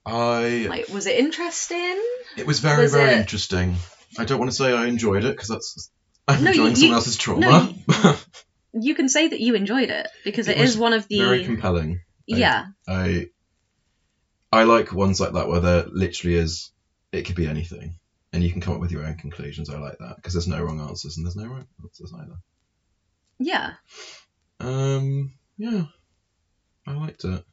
I. 0.07 0.67
Like, 0.69 0.89
was 0.89 1.07
it 1.07 1.19
interesting? 1.19 2.01
It 2.37 2.47
was 2.47 2.61
very, 2.61 2.83
Was 2.85 2.93
very 2.93 3.13
it- 3.15 3.19
interesting. 3.19 3.77
I 4.19 4.25
don't 4.25 4.39
want 4.39 4.51
to 4.51 4.57
say 4.57 4.73
I 4.73 4.87
enjoyed 4.87 5.25
it 5.25 5.33
because 5.37 5.49
that's 5.49 5.91
I'm 6.27 6.45
No, 6.45 6.51
enjoying 6.51 6.71
you- 6.71 6.77
someone 6.77 6.95
else's 6.97 7.17
trauma. 7.17 7.75
You 8.75 8.95
can 8.95 9.09
say 9.09 9.27
that 9.29 9.41
you 9.41 9.55
enjoyed 9.55 9.89
it 9.89 10.07
because 10.25 10.47
It 10.47 10.59
it 10.59 10.61
is 10.63 10.77
one 10.77 10.93
of 10.93 11.09
the 11.09 11.19
very 11.21 11.45
compelling. 11.45 12.01
yeah 12.27 12.67
I 12.87 13.29
I 14.53 14.65
like 14.65 14.93
ones 14.93 15.19
like 15.21 15.33
that 15.33 15.49
where 15.49 15.61
there 15.61 15.85
literally 15.91 16.37
is 16.37 16.71
it 17.11 17.23
could 17.23 17.35
be 17.35 17.47
anything 17.47 17.99
and 18.33 18.43
you 18.43 18.51
can 18.53 18.61
come 18.61 18.75
up 18.75 18.81
with 18.81 18.91
your 18.93 19.05
own 19.05 19.17
conclusions. 19.17 19.71
I 19.71 19.79
like 19.79 19.99
that 19.99 20.17
because 20.17 20.35
there's 20.35 20.49
no 20.49 20.63
wrong 20.63 20.81
answers 20.81 21.17
and 21.17 21.27
there's 21.27 21.37
no 21.37 21.47
right 21.47 21.67
answers 21.83 22.13
either. 22.15 22.37
yeah. 23.39 23.75
Um, 24.61 25.35
yeah, 25.57 25.85
I 26.87 26.93
liked 26.95 27.25
it. 27.25 27.45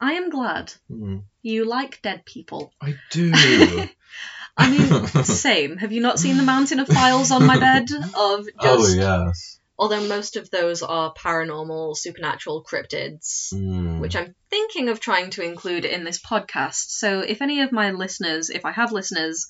I 0.00 0.14
am 0.14 0.30
glad 0.30 0.72
Hmm. 0.88 1.18
you 1.42 1.64
like 1.64 2.00
dead 2.02 2.24
people. 2.24 2.72
I 2.80 2.94
do. 3.10 3.32
I 4.56 4.70
mean, 4.70 5.06
same. 5.24 5.76
Have 5.78 5.92
you 5.92 6.00
not 6.00 6.18
seen 6.18 6.36
the 6.36 6.42
mountain 6.42 6.80
of 6.80 6.88
files 6.88 7.30
on 7.30 7.46
my 7.46 7.58
bed 7.58 7.86
of 8.16 8.46
just? 8.46 8.54
oh 8.62 8.88
yes. 8.94 9.59
Although 9.80 10.06
most 10.06 10.36
of 10.36 10.50
those 10.50 10.82
are 10.82 11.14
paranormal, 11.14 11.96
supernatural 11.96 12.62
cryptids. 12.62 13.48
Hmm. 13.50 13.98
which 13.98 14.14
I'm 14.14 14.34
thinking 14.50 14.90
of 14.90 15.00
trying 15.00 15.30
to 15.30 15.42
include 15.42 15.86
in 15.86 16.04
this 16.04 16.20
podcast. 16.20 16.90
So 16.90 17.20
if 17.20 17.40
any 17.40 17.62
of 17.62 17.72
my 17.72 17.90
listeners, 17.92 18.50
if 18.50 18.66
I 18.66 18.72
have 18.72 18.92
listeners, 18.92 19.46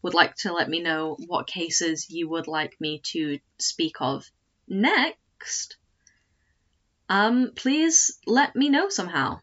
would 0.00 0.14
like 0.14 0.34
to 0.36 0.54
let 0.54 0.70
me 0.70 0.80
know 0.80 1.18
what 1.26 1.46
cases 1.46 2.08
you 2.08 2.26
would 2.30 2.46
like 2.46 2.80
me 2.80 3.02
to 3.12 3.38
speak 3.58 3.96
of 4.00 4.24
next, 4.66 5.76
um, 7.10 7.52
please 7.54 8.18
let 8.26 8.56
me 8.56 8.70
know 8.70 8.88
somehow. 8.88 9.40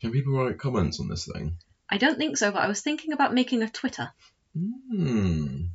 Can 0.00 0.10
people 0.10 0.32
write 0.32 0.58
comments 0.58 0.98
on 0.98 1.06
this 1.06 1.28
thing? 1.32 1.58
I 1.88 1.98
don't 1.98 2.18
think 2.18 2.38
so, 2.38 2.50
but 2.50 2.62
I 2.62 2.66
was 2.66 2.80
thinking 2.80 3.12
about 3.12 3.34
making 3.34 3.62
a 3.62 3.70
Twitter. 3.70 4.10
Hmm. 4.52 5.66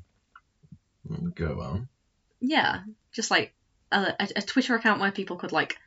Go 1.35 1.61
on. 1.61 1.87
Yeah, 2.41 2.81
just 3.13 3.31
like 3.31 3.53
a, 3.91 4.15
a, 4.35 4.41
Twitter 4.41 4.75
account 4.75 4.99
where 5.01 5.11
people 5.11 5.35
could 5.37 5.51
like 5.51 5.77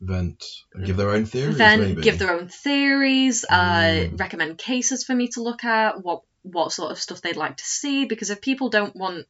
Vent. 0.00 0.42
Give 0.84 0.96
their 0.96 1.10
own 1.10 1.26
theories. 1.26 1.58
then 1.58 1.80
maybe. 1.80 2.02
give 2.02 2.18
their 2.18 2.32
own 2.32 2.48
theories, 2.48 3.44
uh, 3.48 4.08
Mm. 4.10 4.18
recommend 4.20 4.58
cases 4.58 5.04
for 5.04 5.14
me 5.14 5.28
to 5.28 5.42
look 5.42 5.64
at, 5.64 6.02
what 6.02 6.22
what 6.42 6.72
sort 6.72 6.90
of 6.90 6.98
stuff 6.98 7.20
they'd 7.20 7.36
like 7.36 7.56
to 7.58 7.64
see. 7.64 8.04
Because 8.04 8.30
if 8.30 8.40
people 8.40 8.68
don't 8.68 8.96
want 8.96 9.26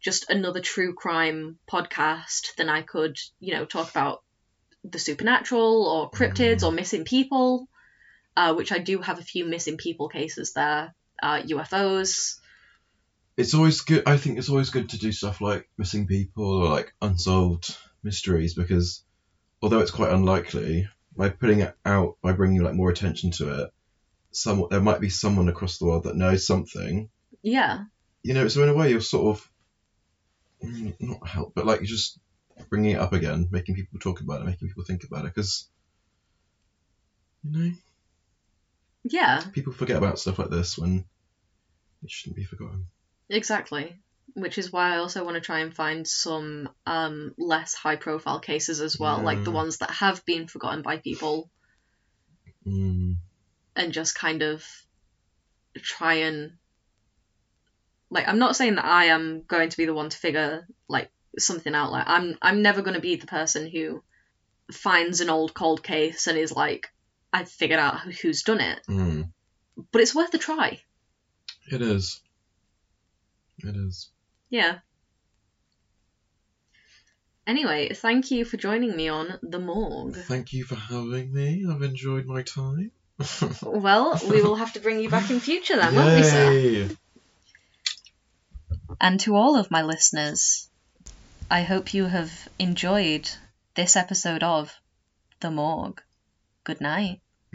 just 0.00 0.28
another 0.28 0.60
true 0.60 0.92
crime 0.92 1.58
podcast, 1.66 2.54
then 2.56 2.68
I 2.68 2.82
could, 2.82 3.16
you 3.40 3.54
know, 3.54 3.64
talk 3.64 3.88
about 3.90 4.22
the 4.84 4.98
supernatural 4.98 5.86
or 5.86 6.10
cryptids 6.10 6.58
Mm. 6.60 6.64
or 6.64 6.72
missing 6.72 7.04
people, 7.04 7.66
uh, 8.36 8.52
which 8.54 8.72
I 8.72 8.78
do 8.78 8.98
have 8.98 9.18
a 9.18 9.22
few 9.22 9.46
missing 9.46 9.78
people 9.78 10.08
cases 10.10 10.52
there, 10.52 10.94
uh, 11.22 11.40
UFOs. 11.46 12.38
It's 13.36 13.54
always 13.54 13.80
good. 13.80 14.04
I 14.06 14.16
think 14.16 14.38
it's 14.38 14.48
always 14.48 14.70
good 14.70 14.90
to 14.90 14.98
do 14.98 15.12
stuff 15.12 15.40
like 15.40 15.68
missing 15.76 16.06
people 16.06 16.44
or 16.62 16.68
like 16.68 16.94
unsolved 17.02 17.76
mysteries 18.02 18.54
because 18.54 19.04
although 19.62 19.80
it's 19.80 19.90
quite 19.90 20.12
unlikely, 20.12 20.88
by 21.16 21.30
putting 21.30 21.60
it 21.60 21.74
out, 21.84 22.16
by 22.22 22.32
bringing 22.32 22.62
like 22.62 22.74
more 22.74 22.90
attention 22.90 23.30
to 23.32 23.62
it, 23.62 23.72
some 24.30 24.66
there 24.70 24.80
might 24.80 25.00
be 25.00 25.08
someone 25.08 25.48
across 25.48 25.78
the 25.78 25.86
world 25.86 26.04
that 26.04 26.16
knows 26.16 26.46
something. 26.46 27.08
Yeah, 27.42 27.84
You 28.22 28.34
know, 28.34 28.48
so 28.48 28.62
in 28.62 28.68
a 28.68 28.74
way, 28.74 28.90
you're 28.90 29.00
sort 29.00 29.36
of 29.36 29.50
mm, 30.64 30.94
not 31.00 31.26
help, 31.26 31.52
but 31.54 31.66
like 31.66 31.80
you're 31.80 31.86
just 31.86 32.18
bringing 32.70 32.92
it 32.92 33.00
up 33.00 33.12
again, 33.12 33.48
making 33.50 33.74
people 33.74 33.98
talk 33.98 34.20
about 34.20 34.40
it, 34.40 34.46
making 34.46 34.68
people 34.68 34.84
think 34.84 35.04
about 35.04 35.24
it, 35.24 35.34
because 35.34 35.68
you 37.42 37.50
know 37.52 37.72
yeah, 39.04 39.42
people 39.52 39.72
forget 39.72 39.96
about 39.96 40.18
stuff 40.18 40.38
like 40.38 40.50
this 40.50 40.78
when 40.78 41.04
it 42.02 42.10
shouldn't 42.10 42.36
be 42.36 42.44
forgotten. 42.44 42.86
Exactly. 43.28 44.00
Which 44.34 44.58
is 44.58 44.72
why 44.72 44.94
I 44.94 44.96
also 44.96 45.24
want 45.24 45.36
to 45.36 45.40
try 45.40 45.60
and 45.60 45.72
find 45.72 46.08
some 46.08 46.68
um, 46.86 47.34
less 47.38 47.74
high 47.74 47.96
profile 47.96 48.40
cases 48.40 48.80
as 48.80 48.98
well, 48.98 49.22
like 49.22 49.44
the 49.44 49.52
ones 49.52 49.78
that 49.78 49.90
have 49.90 50.24
been 50.24 50.48
forgotten 50.48 50.82
by 50.82 50.96
people, 50.98 51.50
Mm. 52.66 53.16
and 53.76 53.92
just 53.92 54.14
kind 54.14 54.42
of 54.42 54.64
try 55.76 56.14
and. 56.14 56.52
Like, 58.10 58.26
I'm 58.28 58.38
not 58.38 58.56
saying 58.56 58.76
that 58.76 58.84
I 58.84 59.06
am 59.06 59.42
going 59.46 59.68
to 59.68 59.76
be 59.76 59.84
the 59.86 59.94
one 59.94 60.08
to 60.08 60.16
figure, 60.16 60.66
like, 60.88 61.10
something 61.38 61.74
out. 61.74 61.92
Like, 61.92 62.04
I'm, 62.06 62.38
I'm 62.40 62.62
never 62.62 62.80
going 62.82 62.94
to 62.94 63.00
be 63.00 63.16
the 63.16 63.26
person 63.26 63.68
who 63.68 64.02
finds 64.72 65.20
an 65.20 65.30
old 65.30 65.52
cold 65.52 65.82
case 65.82 66.26
and 66.26 66.38
is 66.38 66.52
like, 66.52 66.90
I've 67.32 67.50
figured 67.50 67.80
out 67.80 68.00
who's 68.00 68.42
done 68.42 68.60
it. 68.60 68.80
Mm. 68.88 69.30
But 69.90 70.00
it's 70.00 70.14
worth 70.14 70.32
a 70.32 70.38
try. 70.38 70.80
It 71.70 71.82
is. 71.82 72.20
It 73.58 73.76
is. 73.76 74.10
Yeah. 74.50 74.78
Anyway, 77.46 77.92
thank 77.92 78.30
you 78.30 78.44
for 78.44 78.56
joining 78.56 78.96
me 78.96 79.08
on 79.08 79.38
The 79.42 79.58
Morgue. 79.58 80.16
Thank 80.16 80.52
you 80.52 80.64
for 80.64 80.76
having 80.76 81.32
me. 81.32 81.66
I've 81.68 81.82
enjoyed 81.82 82.26
my 82.26 82.42
time. 82.42 82.90
Well, 83.62 84.20
we 84.28 84.42
will 84.42 84.56
have 84.56 84.72
to 84.72 84.80
bring 84.80 85.00
you 85.00 85.08
back 85.08 85.30
in 85.30 85.38
future 85.40 85.76
then, 85.76 85.94
won't 85.94 86.16
we, 86.16 86.22
sir? 86.22 86.88
And 89.00 89.20
to 89.20 89.36
all 89.36 89.56
of 89.56 89.70
my 89.70 89.82
listeners, 89.82 90.68
I 91.50 91.62
hope 91.62 91.94
you 91.94 92.06
have 92.06 92.48
enjoyed 92.58 93.28
this 93.74 93.96
episode 93.96 94.42
of 94.42 94.74
The 95.40 95.50
Morgue. 95.50 96.02
Good 96.64 96.80
night. 96.80 97.20